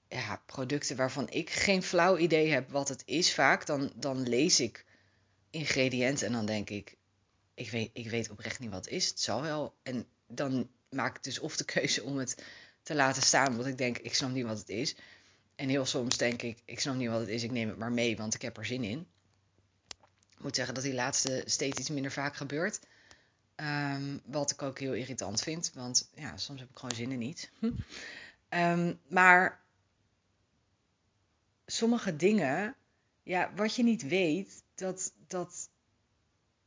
ja, 0.08 0.42
producten 0.46 0.96
waarvan 0.96 1.30
ik 1.30 1.50
geen 1.50 1.84
flauw 1.84 2.18
idee 2.18 2.52
heb 2.52 2.70
wat 2.70 2.90
het 2.90 3.04
is 3.06 3.34
vaak, 3.34 3.66
dan, 3.66 3.92
dan 3.96 4.28
lees 4.30 4.60
ik 4.60 4.86
ingrediënten 5.50 6.28
en 6.28 6.34
dan 6.34 6.46
denk 6.46 6.70
ik, 6.70 6.98
ik 7.54 7.70
weet, 7.70 7.90
ik 7.94 8.10
weet 8.10 8.30
oprecht 8.30 8.60
niet 8.60 8.72
wat 8.72 8.86
het 8.86 8.94
is. 8.94 9.08
Het 9.08 9.20
zal 9.20 9.42
wel. 9.42 9.76
En 9.84 10.08
dan 10.28 10.70
maak 10.90 11.16
ik 11.16 11.24
dus 11.24 11.40
of 11.40 11.58
de 11.58 11.66
keuze 11.66 12.04
om 12.04 12.18
het 12.18 12.44
te 12.84 12.96
laten 12.96 13.22
staan, 13.22 13.48
omdat 13.48 13.66
ik 13.66 13.78
denk, 13.78 13.98
ik 13.98 14.16
snap 14.16 14.32
niet 14.32 14.46
wat 14.46 14.58
het 14.58 14.70
is. 14.70 14.96
En 15.56 15.70
heel 15.70 15.86
soms 15.86 16.18
denk 16.18 16.42
ik, 16.42 16.62
ik 16.66 16.80
snap 16.80 16.96
niet 16.96 17.10
wat 17.10 17.20
het 17.20 17.30
is, 17.30 17.44
ik 17.44 17.52
neem 17.52 17.68
het 17.68 17.78
maar 17.78 17.92
mee, 17.92 18.18
want 18.18 18.34
ik 18.34 18.42
heb 18.42 18.58
er 18.58 18.66
zin 18.66 18.84
in. 18.84 19.08
Ik 20.38 20.44
moet 20.44 20.56
zeggen 20.56 20.74
dat 20.74 20.84
die 20.84 20.94
laatste 20.94 21.44
steeds 21.46 21.80
iets 21.80 21.90
minder 21.90 22.12
vaak 22.12 22.36
gebeurt. 22.36 22.80
Um, 23.56 24.22
wat 24.26 24.52
ik 24.52 24.62
ook 24.62 24.80
heel 24.80 24.94
irritant 24.94 25.42
vind, 25.42 25.72
want 25.74 26.10
ja, 26.14 26.38
soms 26.38 26.60
heb 26.60 26.70
ik 26.70 26.78
gewoon 26.78 26.96
zin 26.96 27.12
in 27.12 27.20
niet. 27.20 27.52
um, 28.50 29.00
maar 29.08 29.62
sommige 31.66 32.16
dingen, 32.16 32.76
ja, 33.24 33.52
wat 33.56 33.76
je 33.76 33.84
niet 33.84 34.08
weet, 34.08 34.64
dat, 34.74 35.14
dat, 35.28 35.70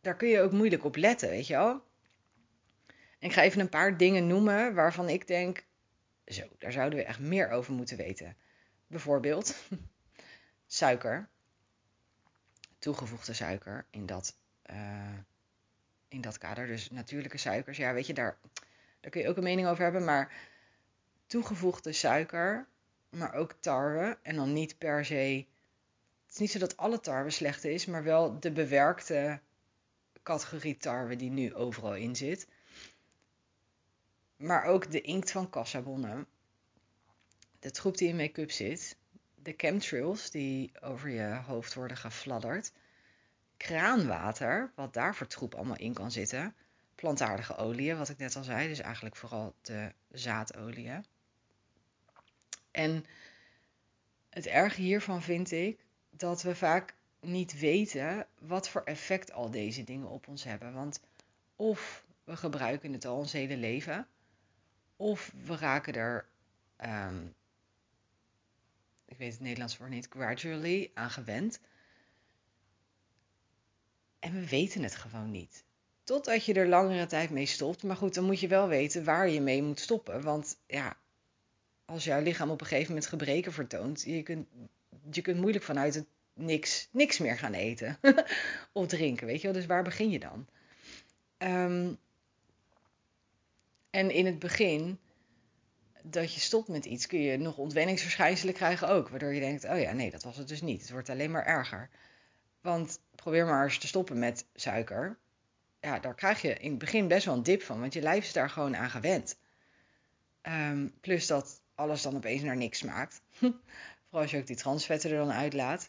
daar 0.00 0.16
kun 0.16 0.28
je 0.28 0.40
ook 0.40 0.52
moeilijk 0.52 0.84
op 0.84 0.96
letten, 0.96 1.28
weet 1.28 1.46
je 1.46 1.54
wel. 1.54 1.86
En 3.18 3.28
ik 3.28 3.32
ga 3.32 3.42
even 3.42 3.60
een 3.60 3.68
paar 3.68 3.96
dingen 3.96 4.26
noemen 4.26 4.74
waarvan 4.74 5.08
ik 5.08 5.26
denk, 5.26 5.64
zo, 6.26 6.42
daar 6.58 6.72
zouden 6.72 6.98
we 6.98 7.04
echt 7.04 7.20
meer 7.20 7.50
over 7.50 7.72
moeten 7.72 7.96
weten. 7.96 8.36
Bijvoorbeeld 8.86 9.56
suiker 10.66 11.28
toegevoegde 12.78 13.32
suiker 13.32 13.86
in 13.90 14.06
dat, 14.06 14.36
uh, 14.70 15.18
in 16.08 16.20
dat 16.20 16.38
kader. 16.38 16.66
Dus 16.66 16.90
natuurlijke 16.90 17.38
suikers. 17.38 17.76
Ja, 17.76 17.92
weet 17.92 18.06
je, 18.06 18.14
daar, 18.14 18.38
daar 19.00 19.10
kun 19.10 19.20
je 19.20 19.28
ook 19.28 19.36
een 19.36 19.42
mening 19.42 19.68
over 19.68 19.82
hebben. 19.82 20.04
Maar 20.04 20.32
toegevoegde 21.26 21.92
suiker, 21.92 22.66
maar 23.10 23.34
ook 23.34 23.54
tarwe. 23.60 24.18
En 24.22 24.36
dan 24.36 24.52
niet 24.52 24.78
per 24.78 25.04
se. 25.04 25.46
Het 26.24 26.34
is 26.34 26.38
niet 26.38 26.50
zo 26.50 26.58
dat 26.58 26.76
alle 26.76 27.00
tarwe 27.00 27.30
slecht 27.30 27.64
is, 27.64 27.86
maar 27.86 28.02
wel 28.02 28.40
de 28.40 28.52
bewerkte 28.52 29.40
categorie 30.22 30.76
tarwe 30.76 31.16
die 31.16 31.30
nu 31.30 31.54
overal 31.54 31.94
in 31.94 32.16
zit. 32.16 32.48
Maar 34.36 34.64
ook 34.64 34.90
de 34.90 35.00
inkt 35.00 35.30
van 35.30 35.50
kassabonnen. 35.50 36.26
De 37.58 37.70
troep 37.70 37.96
die 37.96 38.08
in 38.08 38.16
make-up 38.16 38.50
zit 38.50 38.96
de 39.48 39.54
chemtrails 39.56 40.30
die 40.30 40.70
over 40.80 41.08
je 41.08 41.40
hoofd 41.46 41.74
worden 41.74 41.96
gefladderd, 41.96 42.72
kraanwater, 43.58 44.72
wat 44.74 44.94
daar 44.94 45.14
voor 45.14 45.26
troep 45.26 45.54
allemaal 45.54 45.76
in 45.76 45.92
kan 45.92 46.10
zitten, 46.10 46.54
plantaardige 46.94 47.56
oliën, 47.56 47.98
wat 47.98 48.08
ik 48.08 48.18
net 48.18 48.36
al 48.36 48.44
zei, 48.44 48.68
dus 48.68 48.78
eigenlijk 48.80 49.16
vooral 49.16 49.54
de 49.60 49.92
zaadolieën. 50.10 51.04
En 52.70 53.04
het 54.28 54.46
erge 54.46 54.80
hiervan 54.80 55.22
vind 55.22 55.50
ik 55.50 55.84
dat 56.10 56.42
we 56.42 56.54
vaak 56.54 56.94
niet 57.20 57.58
weten 57.58 58.26
wat 58.38 58.68
voor 58.68 58.82
effect 58.82 59.32
al 59.32 59.50
deze 59.50 59.84
dingen 59.84 60.08
op 60.08 60.28
ons 60.28 60.44
hebben. 60.44 60.72
Want 60.72 61.00
of 61.56 62.04
we 62.24 62.36
gebruiken 62.36 62.92
het 62.92 63.04
al 63.04 63.16
ons 63.16 63.32
hele 63.32 63.56
leven, 63.56 64.06
of 64.96 65.32
we 65.44 65.56
raken 65.56 65.94
er, 65.94 66.28
ehm, 66.76 67.26
ik 69.04 69.16
weet 69.16 69.32
het 69.32 69.40
Nederlands 69.40 69.76
woord 69.76 69.90
niet, 69.90 70.08
gradually 70.10 70.90
aan 70.94 71.10
gewend. 71.10 71.60
En 74.18 74.32
we 74.32 74.48
weten 74.48 74.82
het 74.82 74.94
gewoon 74.94 75.30
niet. 75.30 75.64
Totdat 76.04 76.44
je 76.44 76.54
er 76.54 76.68
langere 76.68 77.06
tijd 77.06 77.30
mee 77.30 77.46
stopt. 77.46 77.82
Maar 77.82 77.96
goed, 77.96 78.14
dan 78.14 78.24
moet 78.24 78.40
je 78.40 78.48
wel 78.48 78.68
weten 78.68 79.04
waar 79.04 79.28
je 79.28 79.40
mee 79.40 79.62
moet 79.62 79.80
stoppen. 79.80 80.22
Want 80.22 80.58
ja, 80.66 80.96
als 81.84 82.04
jouw 82.04 82.22
lichaam 82.22 82.50
op 82.50 82.60
een 82.60 82.66
gegeven 82.66 82.88
moment 82.88 83.06
gebreken 83.06 83.52
vertoont, 83.52 84.02
je 84.02 84.22
kunt, 84.22 84.46
je 85.10 85.22
kunt 85.22 85.40
moeilijk 85.40 85.64
vanuit 85.64 85.94
het 85.94 86.06
niks, 86.34 86.88
niks 86.90 87.18
meer 87.18 87.38
gaan 87.38 87.54
eten 87.54 87.98
of 88.72 88.86
drinken, 88.86 89.26
weet 89.26 89.40
je 89.40 89.46
wel. 89.46 89.56
Dus 89.56 89.66
waar 89.66 89.82
begin 89.82 90.10
je 90.10 90.18
dan? 90.18 90.46
Um, 91.38 91.98
en 93.90 94.10
in 94.10 94.26
het 94.26 94.38
begin 94.38 94.98
dat 96.02 96.34
je 96.34 96.40
stopt 96.40 96.68
met 96.68 96.84
iets, 96.84 97.06
kun 97.06 97.20
je 97.20 97.36
nog 97.36 97.56
ontwenningsverschijnselen 97.56 98.54
krijgen 98.54 98.88
ook. 98.88 99.08
Waardoor 99.08 99.34
je 99.34 99.40
denkt, 99.40 99.64
oh 99.64 99.80
ja, 99.80 99.92
nee, 99.92 100.10
dat 100.10 100.22
was 100.22 100.36
het 100.36 100.48
dus 100.48 100.60
niet. 100.60 100.80
Het 100.80 100.90
wordt 100.90 101.08
alleen 101.08 101.30
maar 101.30 101.46
erger. 101.46 101.88
Want 102.60 103.00
probeer 103.28 103.46
maar 103.46 103.64
eens 103.64 103.78
te 103.78 103.86
stoppen 103.86 104.18
met 104.18 104.46
suiker. 104.54 105.18
Ja, 105.80 105.98
daar 105.98 106.14
krijg 106.14 106.42
je 106.42 106.54
in 106.54 106.70
het 106.70 106.78
begin 106.78 107.08
best 107.08 107.24
wel 107.24 107.34
een 107.34 107.42
dip 107.42 107.62
van, 107.62 107.80
want 107.80 107.92
je 107.92 108.00
lijf 108.00 108.24
is 108.24 108.32
daar 108.32 108.50
gewoon 108.50 108.76
aan 108.76 108.90
gewend. 108.90 109.38
Um, 110.42 110.94
plus 111.00 111.26
dat 111.26 111.62
alles 111.74 112.02
dan 112.02 112.16
opeens 112.16 112.42
naar 112.42 112.56
niks 112.56 112.78
smaakt. 112.78 113.20
Vooral 113.38 114.22
als 114.22 114.30
je 114.30 114.38
ook 114.38 114.46
die 114.46 114.56
transvetten 114.56 115.10
er 115.10 115.16
dan 115.16 115.32
uitlaat. 115.32 115.88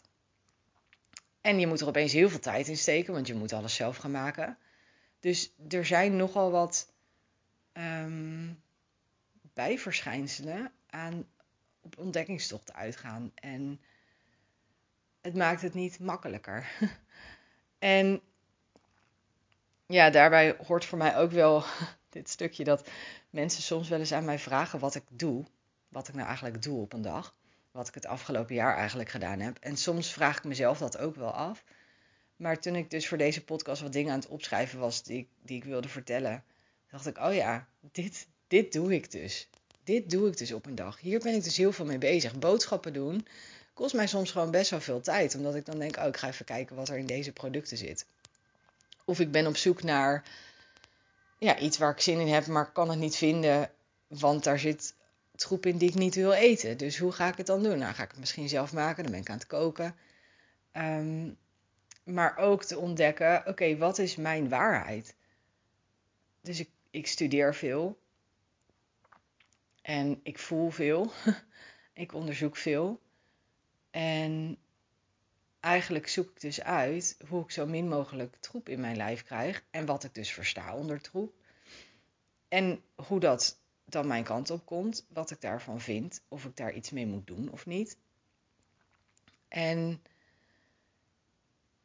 En 1.40 1.60
je 1.60 1.66
moet 1.66 1.80
er 1.80 1.86
opeens 1.86 2.12
heel 2.12 2.28
veel 2.28 2.40
tijd 2.40 2.68
in 2.68 2.76
steken, 2.76 3.12
want 3.12 3.26
je 3.26 3.34
moet 3.34 3.52
alles 3.52 3.74
zelf 3.74 3.96
gaan 3.96 4.10
maken. 4.10 4.58
Dus 5.20 5.54
er 5.68 5.86
zijn 5.86 6.16
nogal 6.16 6.50
wat 6.50 6.92
um, 7.72 8.62
bijverschijnselen 9.54 10.72
aan 10.86 11.26
op 11.80 11.98
ontdekkingstocht 11.98 12.72
uitgaan. 12.72 13.32
En 13.34 13.80
het 15.20 15.34
maakt 15.34 15.62
het 15.62 15.74
niet 15.74 15.98
makkelijker. 15.98 16.70
en 17.78 18.20
ja, 19.86 20.10
daarbij 20.10 20.56
hoort 20.66 20.84
voor 20.84 20.98
mij 20.98 21.16
ook 21.16 21.30
wel 21.30 21.64
dit 22.08 22.28
stukje 22.28 22.64
dat 22.64 22.88
mensen 23.30 23.62
soms 23.62 23.88
wel 23.88 23.98
eens 23.98 24.12
aan 24.12 24.24
mij 24.24 24.38
vragen 24.38 24.78
wat 24.78 24.94
ik 24.94 25.04
doe. 25.10 25.44
Wat 25.88 26.08
ik 26.08 26.14
nou 26.14 26.26
eigenlijk 26.26 26.62
doe 26.62 26.80
op 26.80 26.92
een 26.92 27.02
dag. 27.02 27.34
Wat 27.70 27.88
ik 27.88 27.94
het 27.94 28.06
afgelopen 28.06 28.54
jaar 28.54 28.76
eigenlijk 28.76 29.08
gedaan 29.08 29.40
heb. 29.40 29.58
En 29.58 29.76
soms 29.76 30.12
vraag 30.12 30.36
ik 30.36 30.44
mezelf 30.44 30.78
dat 30.78 30.98
ook 30.98 31.16
wel 31.16 31.30
af. 31.30 31.64
Maar 32.36 32.60
toen 32.60 32.76
ik 32.76 32.90
dus 32.90 33.08
voor 33.08 33.18
deze 33.18 33.44
podcast 33.44 33.82
wat 33.82 33.92
dingen 33.92 34.12
aan 34.12 34.18
het 34.18 34.28
opschrijven 34.28 34.78
was 34.78 35.02
die, 35.02 35.28
die 35.42 35.56
ik 35.56 35.64
wilde 35.64 35.88
vertellen, 35.88 36.44
dacht 36.90 37.06
ik, 37.06 37.18
oh 37.18 37.34
ja, 37.34 37.68
dit, 37.92 38.28
dit 38.46 38.72
doe 38.72 38.94
ik 38.94 39.10
dus. 39.10 39.48
Dit 39.84 40.10
doe 40.10 40.28
ik 40.28 40.38
dus 40.38 40.52
op 40.52 40.66
een 40.66 40.74
dag. 40.74 41.00
Hier 41.00 41.18
ben 41.18 41.34
ik 41.34 41.44
dus 41.44 41.56
heel 41.56 41.72
veel 41.72 41.84
mee 41.84 41.98
bezig. 41.98 42.38
Boodschappen 42.38 42.92
doen 42.92 43.26
kost 43.80 43.94
mij 43.94 44.06
soms 44.06 44.30
gewoon 44.30 44.50
best 44.50 44.70
wel 44.70 44.80
veel 44.80 45.00
tijd. 45.00 45.34
Omdat 45.34 45.54
ik 45.54 45.66
dan 45.66 45.78
denk, 45.78 45.96
oh, 45.96 46.06
ik 46.06 46.16
ga 46.16 46.28
even 46.28 46.44
kijken 46.44 46.76
wat 46.76 46.88
er 46.88 46.98
in 46.98 47.06
deze 47.06 47.32
producten 47.32 47.76
zit. 47.76 48.06
Of 49.04 49.20
ik 49.20 49.30
ben 49.30 49.46
op 49.46 49.56
zoek 49.56 49.82
naar 49.82 50.24
ja, 51.38 51.58
iets 51.58 51.78
waar 51.78 51.90
ik 51.90 52.00
zin 52.00 52.20
in 52.20 52.32
heb, 52.32 52.46
maar 52.46 52.72
kan 52.72 52.90
het 52.90 52.98
niet 52.98 53.16
vinden. 53.16 53.70
Want 54.06 54.44
daar 54.44 54.58
zit 54.58 54.94
troep 55.36 55.66
in 55.66 55.76
die 55.76 55.88
ik 55.88 55.94
niet 55.94 56.14
wil 56.14 56.32
eten. 56.32 56.76
Dus 56.76 56.98
hoe 56.98 57.12
ga 57.12 57.28
ik 57.28 57.36
het 57.36 57.46
dan 57.46 57.62
doen? 57.62 57.78
Nou, 57.78 57.94
ga 57.94 58.02
ik 58.02 58.10
het 58.10 58.18
misschien 58.18 58.48
zelf 58.48 58.72
maken. 58.72 59.02
Dan 59.02 59.12
ben 59.12 59.20
ik 59.20 59.30
aan 59.30 59.38
het 59.38 59.46
koken. 59.46 59.96
Um, 60.72 61.36
maar 62.04 62.36
ook 62.36 62.64
te 62.64 62.78
ontdekken, 62.78 63.46
oké, 63.46 63.76
wat 63.76 63.98
is 63.98 64.16
mijn 64.16 64.48
waarheid? 64.48 65.14
Dus 66.40 66.60
ik, 66.60 66.68
ik 66.90 67.06
studeer 67.06 67.54
veel. 67.54 67.98
En 69.82 70.20
ik 70.22 70.38
voel 70.38 70.70
veel. 70.70 71.12
ik 71.92 72.14
onderzoek 72.14 72.56
veel. 72.56 73.00
En 73.90 74.58
eigenlijk 75.60 76.08
zoek 76.08 76.30
ik 76.30 76.40
dus 76.40 76.62
uit 76.62 77.16
hoe 77.28 77.42
ik 77.42 77.50
zo 77.50 77.66
min 77.66 77.88
mogelijk 77.88 78.36
troep 78.36 78.68
in 78.68 78.80
mijn 78.80 78.96
lijf 78.96 79.24
krijg. 79.24 79.64
En 79.70 79.86
wat 79.86 80.04
ik 80.04 80.14
dus 80.14 80.32
versta 80.32 80.76
onder 80.76 81.00
troep. 81.00 81.34
En 82.48 82.82
hoe 82.94 83.20
dat 83.20 83.58
dan 83.84 84.06
mijn 84.06 84.24
kant 84.24 84.50
op 84.50 84.66
komt. 84.66 85.06
Wat 85.08 85.30
ik 85.30 85.40
daarvan 85.40 85.80
vind. 85.80 86.22
Of 86.28 86.44
ik 86.44 86.56
daar 86.56 86.72
iets 86.72 86.90
mee 86.90 87.06
moet 87.06 87.26
doen 87.26 87.50
of 87.50 87.66
niet. 87.66 87.96
En 89.48 90.02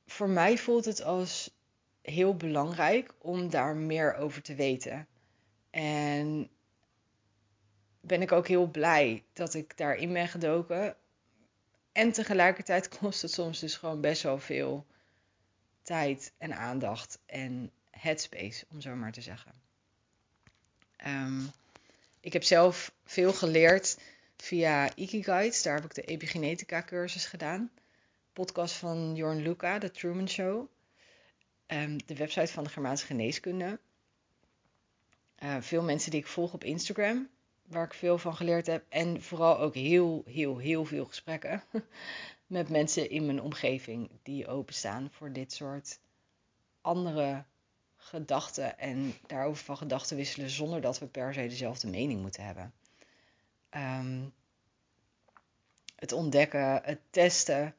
voor 0.05 0.29
mij 0.29 0.57
voelt 0.57 0.85
het 0.85 1.01
als 1.01 1.55
heel 2.01 2.35
belangrijk 2.35 3.13
om 3.17 3.49
daar 3.49 3.75
meer 3.75 4.15
over 4.15 4.41
te 4.41 4.55
weten. 4.55 5.07
En 5.69 6.49
ben 8.01 8.21
ik 8.21 8.31
ook 8.31 8.47
heel 8.47 8.67
blij 8.67 9.23
dat 9.33 9.53
ik 9.53 9.77
daarin 9.77 10.13
ben 10.13 10.27
gedoken. 10.27 10.95
En 11.95 12.11
tegelijkertijd 12.11 12.87
kost 12.99 13.21
het 13.21 13.31
soms 13.31 13.59
dus 13.59 13.75
gewoon 13.75 14.01
best 14.01 14.23
wel 14.23 14.39
veel 14.39 14.85
tijd 15.81 16.33
en 16.37 16.57
aandacht 16.57 17.19
en 17.25 17.71
headspace, 17.89 18.65
om 18.69 18.81
zo 18.81 18.95
maar 18.95 19.11
te 19.11 19.21
zeggen. 19.21 19.53
Um, 21.07 21.51
ik 22.19 22.33
heb 22.33 22.43
zelf 22.43 22.91
veel 23.03 23.33
geleerd 23.33 23.97
via 24.37 24.95
Ikigai. 24.95 25.51
Daar 25.63 25.75
heb 25.75 25.85
ik 25.85 25.93
de 25.93 26.01
epigenetica 26.01 26.83
cursus 26.83 27.25
gedaan 27.25 27.71
podcast 28.35 28.75
van 28.75 29.15
Jorn 29.15 29.41
Luca, 29.41 29.77
The 29.77 29.91
Truman 29.91 30.29
Show. 30.29 30.67
Um, 31.67 32.05
de 32.05 32.15
website 32.15 32.51
van 32.51 32.63
de 32.63 32.69
Germaanse 32.69 33.05
Geneeskunde. 33.05 33.79
Uh, 35.43 35.57
veel 35.59 35.83
mensen 35.83 36.11
die 36.11 36.19
ik 36.19 36.27
volg 36.27 36.53
op 36.53 36.63
Instagram, 36.63 37.29
waar 37.65 37.85
ik 37.85 37.93
veel 37.93 38.17
van 38.17 38.35
geleerd 38.35 38.67
heb. 38.67 38.85
En 38.89 39.21
vooral 39.21 39.59
ook 39.59 39.73
heel, 39.73 40.23
heel, 40.25 40.57
heel 40.57 40.85
veel 40.85 41.05
gesprekken 41.05 41.63
met 42.47 42.69
mensen 42.69 43.09
in 43.09 43.25
mijn 43.25 43.41
omgeving 43.41 44.09
die 44.23 44.47
openstaan 44.47 45.09
voor 45.11 45.31
dit 45.31 45.53
soort 45.53 45.99
andere 46.81 47.43
gedachten. 47.97 48.79
En 48.79 49.13
daarover 49.27 49.63
van 49.63 49.77
gedachten 49.77 50.17
wisselen 50.17 50.49
zonder 50.49 50.81
dat 50.81 50.99
we 50.99 51.05
per 51.05 51.33
se 51.33 51.47
dezelfde 51.47 51.87
mening 51.87 52.21
moeten 52.21 52.45
hebben. 52.45 52.73
Um, 53.71 54.33
het 55.95 56.11
ontdekken, 56.11 56.81
het 56.83 56.99
testen 57.09 57.75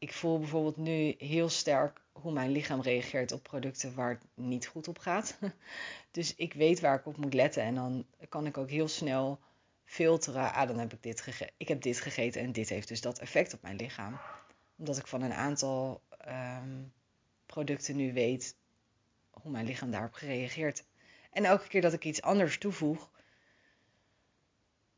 ik 0.00 0.12
voel 0.12 0.38
bijvoorbeeld 0.38 0.76
nu 0.76 1.14
heel 1.18 1.48
sterk 1.48 2.00
hoe 2.12 2.32
mijn 2.32 2.50
lichaam 2.50 2.80
reageert 2.80 3.32
op 3.32 3.42
producten 3.42 3.94
waar 3.94 4.10
het 4.10 4.26
niet 4.34 4.66
goed 4.66 4.88
op 4.88 4.98
gaat. 4.98 5.38
Dus 6.10 6.34
ik 6.34 6.52
weet 6.52 6.80
waar 6.80 6.98
ik 6.98 7.06
op 7.06 7.16
moet 7.16 7.34
letten 7.34 7.62
en 7.62 7.74
dan 7.74 8.06
kan 8.28 8.46
ik 8.46 8.58
ook 8.58 8.70
heel 8.70 8.88
snel 8.88 9.40
filteren. 9.84 10.52
Ah, 10.52 10.68
dan 10.68 10.78
heb 10.78 10.92
ik 10.92 11.02
dit 11.02 11.20
gegeten. 11.20 11.54
Ik 11.56 11.68
heb 11.68 11.82
dit 11.82 12.00
gegeten 12.00 12.42
en 12.42 12.52
dit 12.52 12.68
heeft 12.68 12.88
dus 12.88 13.00
dat 13.00 13.18
effect 13.18 13.54
op 13.54 13.62
mijn 13.62 13.76
lichaam. 13.76 14.20
Omdat 14.76 14.98
ik 14.98 15.06
van 15.06 15.22
een 15.22 15.32
aantal 15.32 16.02
ehm, 16.18 16.82
producten 17.46 17.96
nu 17.96 18.12
weet 18.12 18.56
hoe 19.30 19.50
mijn 19.50 19.66
lichaam 19.66 19.90
daarop 19.90 20.12
gereageerd. 20.12 20.84
En 21.32 21.44
elke 21.44 21.68
keer 21.68 21.80
dat 21.80 21.92
ik 21.92 22.04
iets 22.04 22.22
anders 22.22 22.58
toevoeg, 22.58 23.10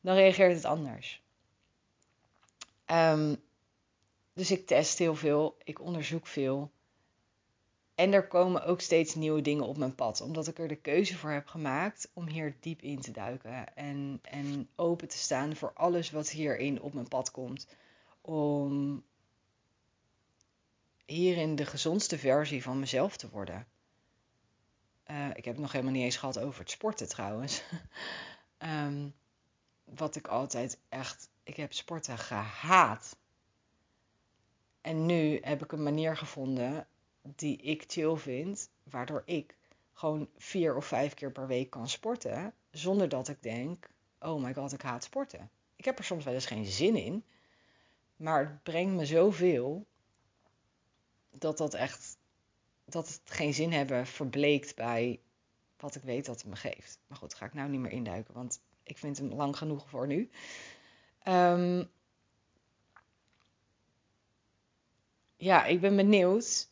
dan 0.00 0.14
reageert 0.14 0.55
het 0.55 0.64
anders. 0.64 1.22
Um, 2.86 3.42
dus 4.33 4.51
ik 4.51 4.66
test 4.66 4.99
heel 4.99 5.14
veel, 5.14 5.57
ik 5.64 5.80
onderzoek 5.80 6.26
veel. 6.26 6.70
En 7.95 8.12
er 8.12 8.26
komen 8.26 8.64
ook 8.64 8.80
steeds 8.80 9.14
nieuwe 9.14 9.41
dingen 9.41 9.66
op 9.66 9.76
mijn 9.76 9.95
pad, 9.95 10.20
omdat 10.20 10.47
ik 10.47 10.59
er 10.59 10.68
de 10.68 10.76
keuze 10.76 11.16
voor 11.16 11.30
heb 11.30 11.47
gemaakt 11.47 12.11
om 12.12 12.26
hier 12.26 12.57
diep 12.61 12.83
in 12.83 13.01
te 13.01 13.11
duiken 13.11 13.76
en, 13.76 14.18
en 14.22 14.68
open 14.76 15.09
te 15.09 15.18
staan 15.18 15.57
voor 15.57 15.72
alles 15.74 16.11
wat 16.11 16.30
hierin 16.30 16.83
op 16.83 16.93
mijn 16.93 17.09
pad 17.09 17.30
komt. 17.30 17.66
Om 18.20 19.05
hierin 21.05 21.57
de 21.57 21.66
gezondste 21.66 22.18
versie 22.18 22.62
van 22.62 22.78
mezelf 22.78 23.16
te 23.16 23.30
worden. 23.30 23.66
Uh, 25.11 25.28
ik 25.28 25.45
heb 25.45 25.55
het 25.55 25.62
nog 25.62 25.72
helemaal 25.72 25.93
niet 25.93 26.05
eens 26.05 26.16
gehad 26.16 26.39
over 26.39 26.61
het 26.61 26.70
sporten 26.70 27.09
trouwens. 27.09 27.62
um, 28.59 29.14
wat 29.85 30.16
ik 30.16 30.28
altijd 30.28 30.78
echt. 30.89 31.30
Ik 31.43 31.57
heb 31.57 31.72
sporten 31.72 32.18
gehaat. 32.18 33.16
En 34.83 35.07
nu 35.07 35.39
heb 35.41 35.62
ik 35.62 35.72
een 35.72 35.83
manier 35.83 36.16
gevonden 36.16 36.87
die 37.22 37.57
ik 37.57 37.85
chill 37.87 38.16
vind, 38.16 38.70
waardoor 38.83 39.22
ik 39.24 39.57
gewoon 39.93 40.28
vier 40.37 40.76
of 40.76 40.87
vijf 40.87 41.14
keer 41.14 41.33
per 41.33 41.47
week 41.47 41.70
kan 41.70 41.89
sporten, 41.89 42.55
zonder 42.70 43.09
dat 43.09 43.28
ik 43.28 43.43
denk, 43.43 43.91
oh 44.20 44.43
my 44.43 44.55
god, 44.55 44.72
ik 44.72 44.83
haat 44.83 45.05
sporten. 45.05 45.51
Ik 45.76 45.85
heb 45.85 45.99
er 45.99 46.05
soms 46.05 46.24
wel 46.24 46.35
eens 46.35 46.47
geen 46.47 46.66
zin 46.66 46.97
in, 46.97 47.24
maar 48.16 48.41
het 48.41 48.62
brengt 48.62 48.95
me 48.95 49.07
zoveel 49.07 49.87
dat 51.30 51.59
dat 51.59 51.74
echt, 51.74 52.18
dat 52.85 53.09
het 53.09 53.20
geen 53.24 53.55
zin 53.55 53.72
hebben 53.72 54.07
verbleekt 54.07 54.76
bij 54.76 55.20
wat 55.76 55.95
ik 55.95 56.03
weet 56.03 56.26
dat 56.26 56.41
het 56.41 56.47
me 56.51 56.57
geeft. 56.57 56.99
Maar 57.07 57.18
goed, 57.18 57.35
ga 57.35 57.47
ik 57.47 57.55
nou 57.55 57.70
niet 57.70 57.80
meer 57.80 57.93
induiken, 57.93 58.35
want 58.35 58.61
ik 58.83 58.99
vind 58.99 59.18
hem 59.18 59.33
lang 59.33 59.57
genoeg 59.57 59.89
voor 59.89 60.07
nu. 60.07 60.30
Ehm, 61.22 61.85
ja, 65.43 65.64
ik 65.64 65.80
ben 65.80 65.97
benieuwd 65.97 66.68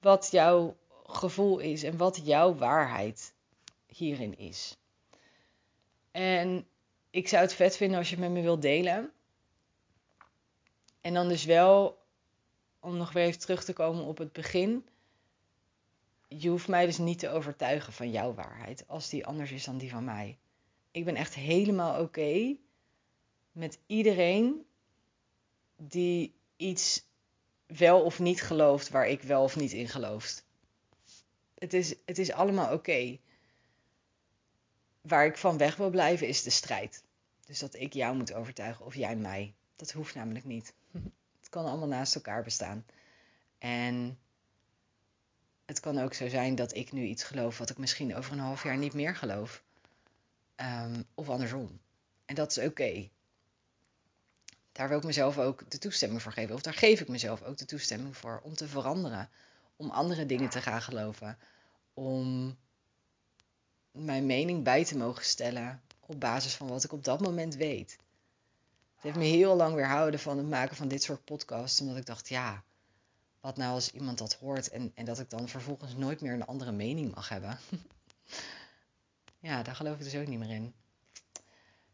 wat 0.00 0.28
jouw 0.30 0.76
gevoel 1.06 1.58
is 1.58 1.82
en 1.82 1.96
wat 1.96 2.20
jouw 2.24 2.54
waarheid 2.54 3.34
hierin 3.86 4.38
is. 4.38 4.76
En 6.10 6.66
ik 7.10 7.28
zou 7.28 7.42
het 7.42 7.54
vet 7.54 7.76
vinden 7.76 7.98
als 7.98 8.08
je 8.08 8.14
het 8.14 8.24
met 8.24 8.32
me 8.32 8.40
wilt 8.40 8.62
delen. 8.62 9.12
En 11.00 11.14
dan 11.14 11.28
dus 11.28 11.44
wel, 11.44 11.98
om 12.80 12.96
nog 12.96 13.12
weer 13.12 13.24
even 13.24 13.40
terug 13.40 13.64
te 13.64 13.72
komen 13.72 14.04
op 14.04 14.18
het 14.18 14.32
begin. 14.32 14.86
Je 16.28 16.48
hoeft 16.48 16.68
mij 16.68 16.86
dus 16.86 16.98
niet 16.98 17.18
te 17.18 17.30
overtuigen 17.30 17.92
van 17.92 18.10
jouw 18.10 18.34
waarheid, 18.34 18.84
als 18.86 19.08
die 19.08 19.26
anders 19.26 19.50
is 19.52 19.64
dan 19.64 19.78
die 19.78 19.90
van 19.90 20.04
mij. 20.04 20.38
Ik 20.90 21.04
ben 21.04 21.16
echt 21.16 21.34
helemaal 21.34 22.02
oké 22.02 22.56
met 23.52 23.78
iedereen 23.86 24.66
die 25.76 26.34
iets 26.56 27.06
wel 27.76 28.02
of 28.02 28.18
niet 28.18 28.42
gelooft 28.42 28.88
waar 28.88 29.08
ik 29.08 29.22
wel 29.22 29.42
of 29.42 29.56
niet 29.56 29.72
in 29.72 29.88
geloof. 29.88 30.42
Het 31.58 31.74
is, 31.74 31.94
het 32.04 32.18
is 32.18 32.32
allemaal 32.32 32.72
oké. 32.72 33.18
Waar 35.00 35.26
ik 35.26 35.36
van 35.36 35.56
weg 35.56 35.76
wil 35.76 35.90
blijven 35.90 36.26
is 36.26 36.42
de 36.42 36.50
strijd. 36.50 37.02
Dus 37.46 37.58
dat 37.58 37.74
ik 37.74 37.92
jou 37.92 38.16
moet 38.16 38.32
overtuigen 38.32 38.84
of 38.84 38.94
jij 38.94 39.16
mij. 39.16 39.54
Dat 39.76 39.92
hoeft 39.92 40.14
namelijk 40.14 40.44
niet. 40.44 40.74
Het 41.40 41.48
kan 41.48 41.64
allemaal 41.64 41.88
naast 41.88 42.14
elkaar 42.14 42.42
bestaan. 42.42 42.84
En 43.58 44.18
het 45.66 45.80
kan 45.80 45.98
ook 45.98 46.14
zo 46.14 46.28
zijn 46.28 46.54
dat 46.54 46.74
ik 46.74 46.92
nu 46.92 47.04
iets 47.04 47.24
geloof 47.24 47.58
wat 47.58 47.70
ik 47.70 47.78
misschien 47.78 48.16
over 48.16 48.32
een 48.32 48.38
half 48.38 48.62
jaar 48.62 48.76
niet 48.76 48.94
meer 48.94 49.16
geloof. 49.16 49.62
Um, 50.56 51.04
of 51.14 51.28
andersom. 51.28 51.80
En 52.24 52.34
dat 52.34 52.50
is 52.56 52.58
oké. 52.64 53.08
Daar 54.78 54.88
wil 54.88 54.98
ik 54.98 55.04
mezelf 55.04 55.38
ook 55.38 55.70
de 55.70 55.78
toestemming 55.78 56.22
voor 56.22 56.32
geven. 56.32 56.54
Of 56.54 56.62
daar 56.62 56.74
geef 56.74 57.00
ik 57.00 57.08
mezelf 57.08 57.42
ook 57.42 57.56
de 57.56 57.64
toestemming 57.64 58.16
voor 58.16 58.40
om 58.42 58.54
te 58.54 58.68
veranderen. 58.68 59.28
Om 59.76 59.90
andere 59.90 60.26
dingen 60.26 60.48
te 60.48 60.60
gaan 60.60 60.82
geloven. 60.82 61.38
Om 61.94 62.56
mijn 63.90 64.26
mening 64.26 64.64
bij 64.64 64.84
te 64.84 64.96
mogen 64.96 65.24
stellen 65.24 65.82
op 66.06 66.20
basis 66.20 66.54
van 66.54 66.68
wat 66.68 66.84
ik 66.84 66.92
op 66.92 67.04
dat 67.04 67.20
moment 67.20 67.54
weet. 67.54 67.90
Het 68.94 69.02
heeft 69.02 69.16
me 69.16 69.24
heel 69.24 69.56
lang 69.56 69.74
weerhouden 69.74 70.20
van 70.20 70.38
het 70.38 70.48
maken 70.48 70.76
van 70.76 70.88
dit 70.88 71.02
soort 71.02 71.24
podcasts. 71.24 71.80
Omdat 71.80 71.96
ik 71.96 72.06
dacht, 72.06 72.28
ja, 72.28 72.64
wat 73.40 73.56
nou 73.56 73.72
als 73.72 73.90
iemand 73.90 74.18
dat 74.18 74.34
hoort 74.34 74.68
en, 74.68 74.92
en 74.94 75.04
dat 75.04 75.18
ik 75.18 75.30
dan 75.30 75.48
vervolgens 75.48 75.94
nooit 75.94 76.20
meer 76.20 76.32
een 76.32 76.46
andere 76.46 76.72
mening 76.72 77.14
mag 77.14 77.28
hebben. 77.28 77.58
ja, 79.48 79.62
daar 79.62 79.76
geloof 79.76 79.96
ik 79.96 80.04
dus 80.04 80.16
ook 80.16 80.26
niet 80.26 80.38
meer 80.38 80.50
in. 80.50 80.74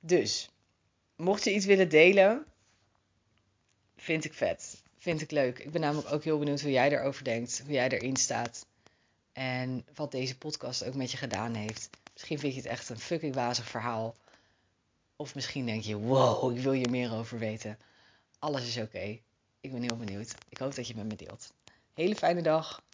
Dus, 0.01 0.51
mocht 1.17 1.45
je 1.45 1.55
iets 1.55 1.67
willen 1.67 1.89
delen, 1.89 2.47
vind 4.05 4.25
ik 4.25 4.35
vet. 4.35 4.83
Vind 4.97 5.21
ik 5.21 5.31
leuk. 5.31 5.59
Ik 5.59 5.71
ben 5.71 5.81
namelijk 5.81 6.13
ook 6.13 6.25
heel 6.25 6.39
benieuwd 6.39 6.61
hoe 6.61 6.71
jij 6.71 6.93
erover 6.93 7.25
denkt, 7.25 7.61
hoe 7.65 7.73
jij 7.73 7.89
erin 7.89 8.17
staat. 8.17 8.67
En 9.33 9.87
wat 9.95 10.11
deze 10.11 10.39
podcast 10.39 10.85
ook 10.85 10.95
met 10.95 11.11
je 11.11 11.17
gedaan 11.17 11.55
heeft. 11.55 11.91
Misschien 12.13 12.39
vind 12.39 12.55
je 12.55 12.61
het 12.61 12.69
echt 12.69 12.89
een 12.89 12.99
fucking 12.99 13.35
wazig 13.35 13.69
verhaal. 13.69 14.17
Of 15.17 15.35
misschien 15.35 15.67
denk 15.67 15.83
je, 15.83 15.97
wow, 15.97 16.57
ik 16.57 16.63
wil 16.63 16.73
je 16.73 16.89
meer 16.89 17.13
over 17.13 17.39
weten. 17.39 17.79
Alles 18.39 18.67
is 18.67 18.79
oké. 18.79 19.19
Ik 19.61 19.73
ben 19.73 19.83
heel 19.83 19.97
benieuwd. 19.97 20.35
Ik 20.49 20.59
hoop 20.59 20.75
dat 20.75 20.87
je 20.87 20.95
met 20.95 21.07
me 21.07 21.17
deelt. 21.17 21.53
Hele 21.95 22.17
fijne 22.17 22.43
dag. 22.43 22.83